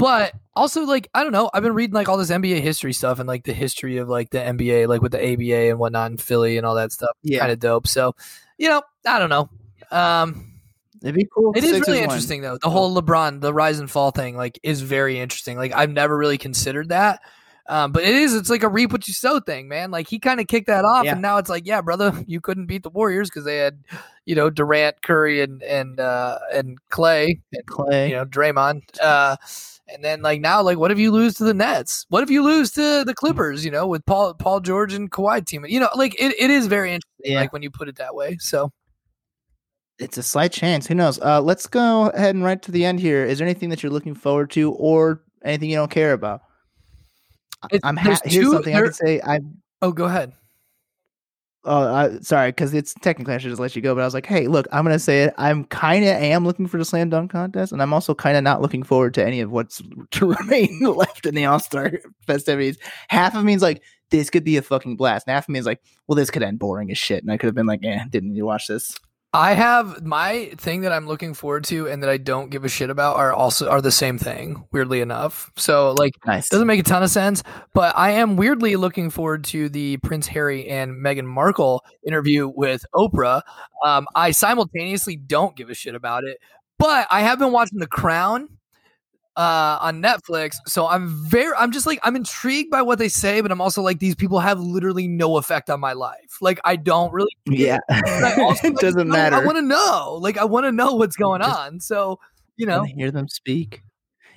but 0.00 0.32
also 0.56 0.84
like 0.84 1.08
I 1.14 1.22
don't 1.22 1.32
know, 1.32 1.50
I've 1.52 1.62
been 1.62 1.74
reading 1.74 1.94
like 1.94 2.08
all 2.08 2.16
this 2.16 2.30
NBA 2.30 2.60
history 2.60 2.92
stuff 2.92 3.18
and 3.18 3.28
like 3.28 3.44
the 3.44 3.52
history 3.52 3.98
of 3.98 4.08
like 4.08 4.30
the 4.30 4.38
NBA, 4.38 4.88
like 4.88 5.02
with 5.02 5.12
the 5.12 5.22
ABA 5.32 5.70
and 5.70 5.78
whatnot 5.78 6.10
in 6.10 6.16
Philly 6.16 6.56
and 6.56 6.66
all 6.66 6.74
that 6.76 6.92
stuff. 6.92 7.16
Yeah. 7.22 7.40
Kind 7.40 7.52
of 7.52 7.58
dope. 7.60 7.86
So, 7.86 8.14
you 8.58 8.68
know, 8.68 8.82
I 9.06 9.18
don't 9.18 9.28
know. 9.30 9.48
Um 9.90 10.46
it'd 11.02 11.14
be 11.14 11.26
cool 11.34 11.52
It 11.54 11.64
is 11.64 11.64
it 11.64 11.66
is 11.68 11.76
Sixers 11.76 11.88
really 11.94 12.02
interesting 12.04 12.42
though. 12.42 12.58
The 12.60 12.70
whole 12.70 12.94
LeBron, 13.00 13.40
the 13.40 13.54
rise 13.54 13.78
and 13.78 13.90
fall 13.90 14.10
thing, 14.10 14.36
like, 14.36 14.58
is 14.62 14.80
very 14.82 15.18
interesting. 15.18 15.56
Like, 15.56 15.72
I've 15.74 15.90
never 15.90 16.16
really 16.16 16.38
considered 16.38 16.90
that, 16.90 17.20
um, 17.70 17.92
but 17.92 18.02
it 18.02 18.14
is. 18.14 18.34
It's 18.34 18.50
like 18.50 18.62
a 18.64 18.68
reap 18.68 18.92
what 18.92 19.06
you 19.08 19.14
sow 19.14 19.38
thing, 19.40 19.68
man. 19.68 19.90
Like 19.90 20.08
he 20.08 20.18
kind 20.18 20.40
of 20.40 20.46
kicked 20.48 20.66
that 20.66 20.84
off, 20.84 21.04
Yeah. 21.04 21.12
and 21.12 21.22
now 21.22 21.38
it's 21.38 21.48
like, 21.48 21.66
yeah, 21.66 21.80
brother, 21.80 22.12
you 22.26 22.40
couldn't 22.40 22.66
beat 22.66 22.82
the 22.82 22.90
Warriors 22.90 23.30
because 23.30 23.44
they 23.44 23.58
had, 23.58 23.78
you 24.26 24.34
know, 24.34 24.50
Durant, 24.50 25.02
Curry, 25.02 25.40
and 25.40 25.62
and 25.62 26.00
uh, 26.00 26.38
and 26.52 26.78
Clay, 26.90 27.40
and 27.52 27.66
Clay 27.66 28.10
you 28.10 28.16
know, 28.16 28.24
Draymond. 28.24 28.82
Uh, 29.00 29.36
and 29.92 30.04
then 30.04 30.22
like 30.22 30.40
now, 30.40 30.62
like 30.62 30.78
what 30.78 30.90
if 30.90 30.98
you 30.98 31.10
lose 31.10 31.34
to 31.34 31.44
the 31.44 31.54
Nets? 31.54 32.06
What 32.08 32.22
if 32.22 32.30
you 32.30 32.42
lose 32.42 32.70
to 32.72 33.04
the 33.04 33.14
Clippers? 33.14 33.64
You 33.64 33.70
know, 33.70 33.86
with 33.86 34.04
Paul 34.06 34.34
Paul 34.34 34.60
George 34.60 34.94
and 34.94 35.10
Kawhi 35.10 35.44
team. 35.44 35.64
You 35.66 35.80
know, 35.80 35.88
like 35.94 36.14
it, 36.20 36.34
it 36.38 36.50
is 36.50 36.66
very 36.66 36.92
interesting. 36.94 37.32
Yeah. 37.32 37.40
Like 37.40 37.52
when 37.52 37.62
you 37.62 37.70
put 37.70 37.88
it 37.88 37.96
that 37.96 38.14
way. 38.14 38.36
So 38.40 38.70
it's 39.98 40.16
a 40.16 40.22
slight 40.22 40.50
chance 40.50 40.86
who 40.86 40.94
knows 40.94 41.20
uh 41.20 41.42
let's 41.42 41.66
go 41.66 42.08
ahead 42.10 42.34
and 42.34 42.42
right 42.42 42.62
to 42.62 42.72
the 42.72 42.86
end 42.86 42.98
here 42.98 43.22
is 43.22 43.36
there 43.38 43.46
anything 43.46 43.68
that 43.68 43.82
you're 43.82 43.92
looking 43.92 44.14
forward 44.14 44.50
to 44.50 44.72
or 44.72 45.20
anything 45.44 45.68
you 45.68 45.76
don't 45.76 45.90
care 45.90 46.14
about 46.14 46.40
I- 47.70 47.80
I'm 47.84 47.98
ha- 47.98 48.16
here's 48.24 48.44
two- 48.46 48.52
something 48.52 48.74
I 48.74 48.78
there- 48.78 48.84
can 48.86 48.94
say 48.94 49.20
I 49.22 49.40
oh, 49.82 49.92
go 49.92 50.06
ahead. 50.06 50.32
Oh, 51.64 51.82
uh, 51.82 52.20
sorry, 52.22 52.50
because 52.50 52.72
it's 52.72 52.94
technically 52.94 53.34
I 53.34 53.38
should 53.38 53.50
just 53.50 53.60
let 53.60 53.76
you 53.76 53.82
go. 53.82 53.94
But 53.94 54.00
I 54.00 54.06
was 54.06 54.14
like, 54.14 54.24
hey, 54.24 54.46
look, 54.46 54.66
I'm 54.72 54.82
gonna 54.82 54.98
say 54.98 55.24
it. 55.24 55.34
I'm 55.36 55.64
kind 55.64 56.04
of 56.04 56.10
am 56.10 56.46
looking 56.46 56.66
for 56.66 56.78
the 56.78 56.86
slam 56.86 57.10
dunk 57.10 57.32
contest, 57.32 57.72
and 57.72 57.82
I'm 57.82 57.92
also 57.92 58.14
kind 58.14 58.38
of 58.38 58.42
not 58.42 58.62
looking 58.62 58.82
forward 58.82 59.12
to 59.14 59.26
any 59.26 59.40
of 59.40 59.50
what's 59.50 59.82
to 60.12 60.32
remain 60.32 60.80
left 60.80 61.26
in 61.26 61.34
the 61.34 61.44
All 61.44 61.60
Star 61.60 61.92
festivities. 62.26 62.78
Half 63.08 63.34
of 63.34 63.44
me 63.44 63.52
is 63.52 63.62
like, 63.62 63.82
this 64.10 64.30
could 64.30 64.44
be 64.44 64.56
a 64.56 64.62
fucking 64.62 64.96
blast, 64.96 65.26
and 65.26 65.34
half 65.34 65.44
of 65.44 65.52
me 65.52 65.58
is 65.58 65.66
like, 65.66 65.82
well, 66.06 66.16
this 66.16 66.30
could 66.30 66.42
end 66.42 66.58
boring 66.58 66.90
as 66.90 66.98
shit, 66.98 67.22
and 67.22 67.30
I 67.30 67.36
could 67.36 67.46
have 67.46 67.54
been 67.54 67.66
like, 67.66 67.84
eh, 67.84 68.04
didn't 68.08 68.36
you 68.36 68.46
watch 68.46 68.66
this. 68.66 68.96
I 69.32 69.54
have 69.54 70.04
my 70.04 70.50
thing 70.56 70.80
that 70.80 70.90
I'm 70.92 71.06
looking 71.06 71.34
forward 71.34 71.62
to 71.64 71.86
and 71.88 72.02
that 72.02 72.10
I 72.10 72.16
don't 72.16 72.50
give 72.50 72.64
a 72.64 72.68
shit 72.68 72.90
about 72.90 73.16
are 73.16 73.32
also 73.32 73.68
are 73.68 73.80
the 73.80 73.92
same 73.92 74.18
thing, 74.18 74.64
weirdly 74.72 75.00
enough. 75.00 75.52
So 75.56 75.92
like 75.92 76.14
Nice. 76.26 76.48
doesn't 76.48 76.66
make 76.66 76.80
a 76.80 76.82
ton 76.84 77.04
of 77.04 77.10
sense, 77.10 77.44
but 77.72 77.96
I 77.96 78.10
am 78.10 78.36
weirdly 78.36 78.74
looking 78.74 79.08
forward 79.08 79.44
to 79.44 79.68
the 79.68 79.98
Prince 79.98 80.26
Harry 80.26 80.68
and 80.68 80.92
Meghan 80.94 81.26
Markle 81.26 81.84
interview 82.04 82.48
with 82.48 82.84
Oprah. 82.92 83.42
Um, 83.84 84.08
I 84.16 84.32
simultaneously 84.32 85.14
don't 85.14 85.54
give 85.54 85.70
a 85.70 85.74
shit 85.74 85.94
about 85.94 86.24
it, 86.24 86.38
but 86.78 87.06
I 87.08 87.20
have 87.20 87.38
been 87.38 87.52
watching 87.52 87.78
The 87.78 87.86
Crown 87.86 88.48
uh, 89.36 89.78
on 89.80 90.02
Netflix, 90.02 90.56
so 90.66 90.86
I'm 90.86 91.08
very, 91.28 91.54
I'm 91.56 91.72
just 91.72 91.86
like, 91.86 92.00
I'm 92.02 92.16
intrigued 92.16 92.70
by 92.70 92.82
what 92.82 92.98
they 92.98 93.08
say, 93.08 93.40
but 93.40 93.50
I'm 93.52 93.60
also 93.60 93.80
like, 93.82 93.98
these 93.98 94.14
people 94.14 94.40
have 94.40 94.60
literally 94.60 95.08
no 95.08 95.36
effect 95.36 95.70
on 95.70 95.80
my 95.80 95.92
life. 95.92 96.38
Like, 96.40 96.60
I 96.64 96.76
don't 96.76 97.12
really 97.12 97.30
yeah, 97.46 97.78
also, 98.38 98.68
it 98.68 98.74
like, 98.74 98.76
doesn't 98.76 99.08
matter. 99.08 99.36
I 99.36 99.44
want 99.44 99.58
to 99.58 99.62
know. 99.62 100.18
Like, 100.20 100.36
I 100.36 100.44
want 100.44 100.66
to 100.66 100.72
know 100.72 100.94
what's 100.94 101.16
going 101.16 101.42
Just- 101.42 101.58
on. 101.58 101.80
So, 101.80 102.18
you 102.56 102.66
know, 102.66 102.82
hear 102.82 103.10
them 103.10 103.28
speak. 103.28 103.82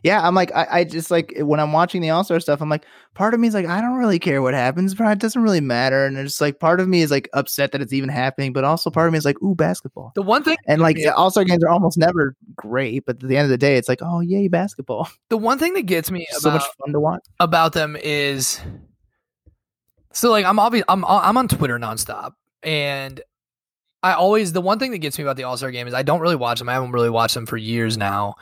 Yeah, 0.04 0.26
I'm 0.26 0.36
like, 0.36 0.51
I, 0.54 0.68
I 0.70 0.84
just 0.84 1.10
like 1.10 1.34
when 1.38 1.62
I'm 1.62 1.72
watching 1.72 2.01
the 2.01 2.10
All 2.10 2.26
Star 2.26 2.39
stuff, 2.41 2.62
I'm 2.62 2.70
like, 2.70 2.86
part 3.14 3.34
of 3.34 3.39
me 3.39 3.47
is 3.47 3.54
like, 3.54 3.66
I 3.66 3.80
don't 3.80 3.95
really 3.95 4.20
care 4.20 4.41
what 4.41 4.54
happens, 4.54 4.93
bro. 4.93 5.10
It 5.10 5.20
doesn't 5.20 5.41
really 5.41 5.62
matter. 5.62 6.06
And 6.06 6.18
it's 6.18 6.41
like, 6.41 6.60
part 6.60 6.82
of 6.82 6.89
me 6.89 7.01
is 7.01 7.10
like 7.10 7.30
upset 7.34 7.72
that 7.72 7.82
it's 7.82 7.93
even 7.93 8.10
happening, 8.10 8.51
but 8.51 8.66
also 8.66 8.89
part 8.89 9.08
of 9.08 9.14
me 9.14 9.18
is 9.18 9.24
like, 9.24 9.41
ooh, 9.41 9.56
basketball. 9.56 10.12
the 10.16 10.22
one 10.22 10.43
thing, 10.43 10.58
And 10.68 10.82
like 10.82 10.97
All 11.16 11.32
Star 11.32 11.45
games 11.45 11.64
are 11.64 11.70
almost 11.70 11.97
never 11.97 12.36
great, 12.56 13.06
but 13.06 13.24
at 13.24 13.30
the 13.30 13.38
end 13.38 13.45
of 13.45 13.49
the 13.49 13.58
day, 13.58 13.78
it's 13.78 13.88
like, 13.88 13.99
oh 14.01 14.20
yay, 14.20 14.49
basketball! 14.49 15.10
the 15.30 15.38
one 15.38 15.58
thing 15.58 15.74
that 15.74 15.84
gets 15.84 16.12
me 16.12 16.28
so 16.32 16.49
about, 16.49 16.60
much 16.60 16.70
fun 16.80 16.91
to 16.91 16.99
watch. 16.99 17.22
about 17.39 17.72
them 17.72 17.95
is, 17.95 18.60
so 20.12 20.30
like, 20.32 20.45
I'm 20.45 20.60
obvious, 20.60 20.84
I'm, 20.89 21.06
I'm 21.06 21.38
on 21.38 21.47
Twitter 21.47 21.80
nonstop, 21.80 22.34
and 22.62 23.22
I 24.04 24.14
always 24.14 24.51
the 24.51 24.62
one 24.62 24.80
thing 24.80 24.91
that 24.91 24.97
gets 24.97 25.18
me 25.18 25.24
about 25.24 25.38
the 25.38 25.43
All 25.43 25.56
Star 25.56 25.72
game 25.72 25.88
is 25.88 25.93
I 25.93 26.04
don't 26.04 26.20
really 26.20 26.36
watch 26.36 26.60
them. 26.60 26.68
I 26.68 26.74
haven't 26.74 26.91
really 26.91 27.10
watched 27.10 27.36
them 27.36 27.45
for 27.45 27.56
years 27.56 27.97
now. 27.97 28.36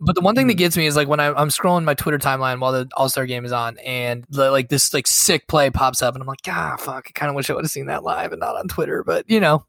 But 0.00 0.14
the 0.14 0.20
one 0.22 0.34
thing 0.34 0.46
that 0.46 0.54
Mhm. 0.54 0.58
gets 0.58 0.76
me 0.76 0.86
is 0.86 0.96
like 0.96 1.08
when 1.08 1.20
I, 1.20 1.26
I'm 1.28 1.48
scrolling 1.48 1.84
my 1.84 1.94
Twitter 1.94 2.18
timeline 2.18 2.58
while 2.60 2.72
the 2.72 2.88
All 2.96 3.08
Star 3.08 3.26
game 3.26 3.44
is 3.44 3.52
on, 3.52 3.76
and 3.78 4.24
the, 4.30 4.50
like 4.50 4.68
this 4.68 4.94
like 4.94 5.06
sick 5.06 5.46
play 5.46 5.70
pops 5.70 6.00
up, 6.02 6.14
and 6.14 6.22
I'm 6.22 6.26
like, 6.28 6.38
ah, 6.48 6.76
fuck! 6.78 7.06
I 7.08 7.10
kind 7.12 7.28
of 7.28 7.36
wish 7.36 7.50
I 7.50 7.54
would 7.54 7.64
have 7.64 7.70
seen 7.70 7.86
that 7.86 8.02
live 8.02 8.32
and 8.32 8.40
not 8.40 8.56
on 8.56 8.68
Twitter. 8.68 9.04
But 9.04 9.28
you 9.28 9.40
know, 9.40 9.64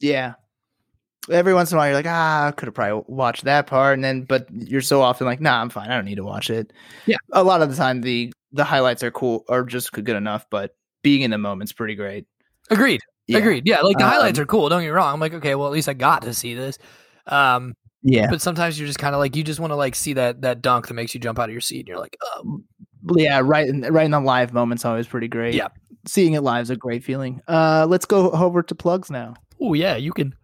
Yeah. 0.00 0.34
Every 1.30 1.54
once 1.54 1.72
in 1.72 1.76
a 1.76 1.78
while, 1.78 1.86
you're 1.88 1.96
like, 1.96 2.06
ah, 2.06 2.48
I 2.48 2.50
could 2.50 2.66
have 2.66 2.74
probably 2.74 3.02
watched 3.08 3.44
that 3.44 3.66
part, 3.66 3.94
and 3.94 4.04
then, 4.04 4.24
but 4.24 4.46
you're 4.52 4.82
so 4.82 5.00
often 5.00 5.26
like, 5.26 5.40
nah, 5.40 5.58
I'm 5.58 5.70
fine. 5.70 5.90
I 5.90 5.96
don't 5.96 6.04
need 6.04 6.16
to 6.16 6.24
watch 6.24 6.50
it. 6.50 6.70
Yeah. 7.06 7.16
A 7.32 7.42
lot 7.42 7.62
of 7.62 7.70
the 7.70 7.76
time, 7.76 8.02
the 8.02 8.32
the 8.52 8.64
highlights 8.64 9.02
are 9.02 9.10
cool 9.10 9.44
or 9.48 9.64
just 9.64 9.90
good 9.92 10.08
enough, 10.10 10.46
but 10.50 10.76
being 11.02 11.22
in 11.22 11.30
the 11.30 11.38
moment's 11.38 11.72
pretty 11.72 11.94
great. 11.94 12.26
agreed. 12.70 13.00
Yeah. 13.26 13.38
Agreed. 13.38 13.62
Yeah, 13.66 13.80
like 13.80 13.96
the 13.98 14.04
highlights 14.04 14.38
Um, 14.38 14.42
are 14.42 14.46
cool. 14.46 14.68
Don't 14.68 14.80
get 14.82 14.86
me 14.86 14.90
wrong. 14.90 15.14
I'm 15.14 15.20
like, 15.20 15.32
okay, 15.34 15.54
well, 15.54 15.66
at 15.66 15.72
least 15.72 15.88
I 15.88 15.94
got 15.94 16.22
to 16.22 16.34
see 16.34 16.54
this. 16.54 16.78
Um, 17.26 17.74
Yeah. 18.04 18.26
but 18.30 18.40
sometimes 18.42 18.78
you're 18.78 18.86
just 18.86 18.98
kind 18.98 19.14
of 19.14 19.18
like, 19.18 19.34
you 19.34 19.42
just 19.42 19.58
want 19.60 19.70
to 19.72 19.76
like 19.76 19.94
see 19.94 20.12
that 20.12 20.42
that 20.42 20.60
dunk 20.62 20.88
that 20.88 20.94
makes 20.94 21.14
you 21.14 21.20
jump 21.20 21.38
out 21.38 21.48
of 21.48 21.52
your 21.52 21.60
seat, 21.62 21.80
and 21.80 21.88
you're 21.88 21.98
like, 21.98 22.16
oh, 22.22 22.60
Yeah, 23.16 23.40
right. 23.42 23.66
In, 23.66 23.80
right 23.80 24.04
in 24.04 24.10
the 24.12 24.20
live 24.20 24.52
moment's 24.52 24.84
always 24.84 25.06
pretty 25.06 25.28
great. 25.28 25.54
Yeah. 25.54 25.68
seeing 26.06 26.34
it 26.34 26.42
live 26.42 26.62
is 26.62 26.70
a 26.70 26.76
great 26.76 27.02
feeling. 27.02 27.40
Uh, 27.48 27.86
let's 27.88 28.04
go 28.04 28.30
over 28.30 28.62
to 28.62 28.74
plugs 28.74 29.10
now. 29.10 29.34
oh 29.60 29.72
yeah, 29.74 29.96
you 29.96 30.12
can. 30.12 30.34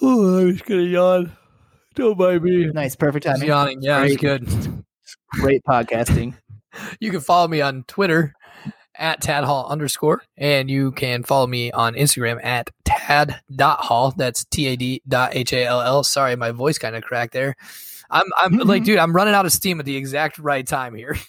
Oh, 0.00 0.38
I'm 0.40 0.52
just 0.52 0.64
gonna 0.64 0.82
yawn. 0.82 1.32
Don't 1.94 2.18
mind 2.18 2.42
me. 2.42 2.66
Nice, 2.72 2.96
perfect 2.96 3.24
Just 3.24 3.36
timing. 3.36 3.48
yawning. 3.48 3.82
Yeah, 3.82 4.02
it's 4.04 4.16
good. 4.16 4.48
Great 5.32 5.62
podcasting. 5.64 6.34
You 7.00 7.10
can 7.10 7.20
follow 7.20 7.48
me 7.48 7.60
on 7.60 7.84
Twitter 7.86 8.32
at 8.96 9.20
Tad 9.20 9.44
Hall 9.44 9.66
underscore, 9.68 10.22
and 10.36 10.70
you 10.70 10.92
can 10.92 11.22
follow 11.22 11.46
me 11.46 11.72
on 11.72 11.94
Instagram 11.94 12.42
at 12.44 12.70
tad.hall. 12.84 14.12
That's 14.16 14.44
T 14.44 14.66
A 14.66 14.76
D 14.76 15.02
dot 15.06 15.34
H 15.34 15.52
A 15.52 15.64
L 15.64 15.80
L. 15.80 16.04
Sorry, 16.04 16.36
my 16.36 16.50
voice 16.50 16.78
kind 16.78 16.96
of 16.96 17.02
cracked 17.02 17.32
there. 17.32 17.56
I'm, 18.10 18.26
I'm 18.36 18.58
like, 18.58 18.84
dude, 18.84 18.98
I'm 18.98 19.16
running 19.16 19.34
out 19.34 19.46
of 19.46 19.52
steam 19.52 19.80
at 19.80 19.86
the 19.86 19.96
exact 19.96 20.38
right 20.38 20.66
time 20.66 20.94
here. 20.94 21.16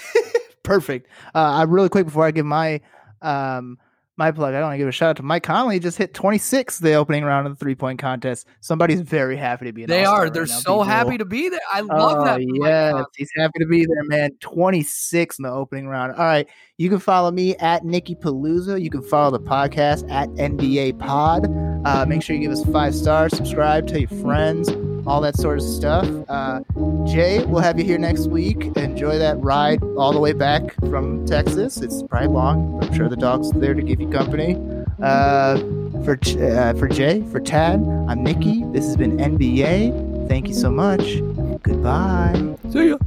Perfect. 0.62 1.08
Uh, 1.34 1.38
I 1.38 1.62
really 1.64 1.88
quick 1.88 2.06
before 2.06 2.24
I 2.26 2.30
give 2.30 2.46
my 2.46 2.80
um 3.20 3.78
my 4.16 4.30
plug, 4.30 4.54
I 4.54 4.60
want 4.60 4.74
to 4.74 4.78
give 4.78 4.88
a 4.88 4.92
shout 4.92 5.10
out 5.10 5.16
to 5.16 5.22
Mike 5.22 5.42
Conley. 5.42 5.78
Just 5.78 5.96
hit 5.96 6.12
26 6.12 6.80
the 6.80 6.94
opening 6.94 7.24
round 7.24 7.46
of 7.46 7.54
the 7.54 7.58
three 7.58 7.74
point 7.74 7.98
contest. 7.98 8.46
Somebody's 8.60 9.00
very 9.00 9.36
happy 9.36 9.64
to 9.66 9.72
be. 9.72 9.84
An 9.84 9.88
They 9.88 10.04
all-star 10.04 10.26
are. 10.26 10.30
They're 10.30 10.46
now, 10.46 10.58
so 10.58 10.82
happy 10.82 11.16
to 11.16 11.24
be 11.24 11.48
there. 11.48 11.60
I 11.72 11.80
love 11.80 12.18
oh, 12.18 12.24
that. 12.24 12.40
Mike 12.40 12.48
Yes, 12.62 13.04
he's 13.16 13.30
happy 13.36 13.58
to 13.60 13.66
be 13.66 13.86
there, 13.86 14.04
man. 14.04 14.30
26 14.40 15.38
in 15.38 15.42
the 15.44 15.50
opening 15.50 15.88
round. 15.88 16.12
All 16.12 16.24
right. 16.24 16.46
You 16.78 16.88
can 16.88 16.98
follow 16.98 17.30
me 17.30 17.54
at 17.56 17.84
Nicky 17.84 18.14
Palooza. 18.14 18.80
You 18.80 18.88
can 18.90 19.02
follow 19.02 19.30
the 19.30 19.40
podcast 19.44 20.10
at 20.10 20.28
NBYAY 20.30 20.98
Pod. 20.98 21.46
Uh, 21.86 22.06
make 22.06 22.22
sure 22.22 22.34
you 22.34 22.42
give 22.42 22.50
us 22.52 22.64
five 22.72 22.94
stars, 22.94 23.36
subscribe, 23.36 23.86
tell 23.86 23.98
your 23.98 24.08
friends, 24.22 24.70
all 25.06 25.20
that 25.20 25.36
sort 25.36 25.58
of 25.58 25.64
stuff. 25.64 26.08
Uh, 26.28 26.60
Jay, 27.06 27.44
we'll 27.44 27.60
have 27.60 27.78
you 27.78 27.84
here 27.84 27.98
next 27.98 28.28
week. 28.28 28.74
Enjoy 28.76 29.18
that 29.18 29.38
ride 29.40 29.82
all 29.98 30.12
the 30.12 30.18
way 30.20 30.32
back 30.32 30.74
from 30.88 31.26
Texas. 31.26 31.76
It's 31.82 32.02
probably 32.04 32.28
long. 32.28 32.82
I'm 32.82 32.94
sure 32.94 33.08
the 33.08 33.16
dog's 33.16 33.50
there 33.52 33.74
to 33.74 33.82
give 33.82 34.00
you 34.00 34.08
company. 34.08 34.56
Uh, 35.02 35.58
For 36.04 36.18
uh, 36.40 36.74
for 36.74 36.88
Jay, 36.88 37.22
for 37.30 37.38
Tad, 37.38 37.80
I'm 38.08 38.24
Nicky. 38.24 38.64
This 38.72 38.86
has 38.86 38.96
been 38.96 39.18
NBYAY. 39.18 40.26
Thank 40.28 40.48
you 40.48 40.54
so 40.54 40.70
much. 40.70 41.20
Goodbye. 41.62 42.56
See 42.70 42.88
ya. 42.88 42.98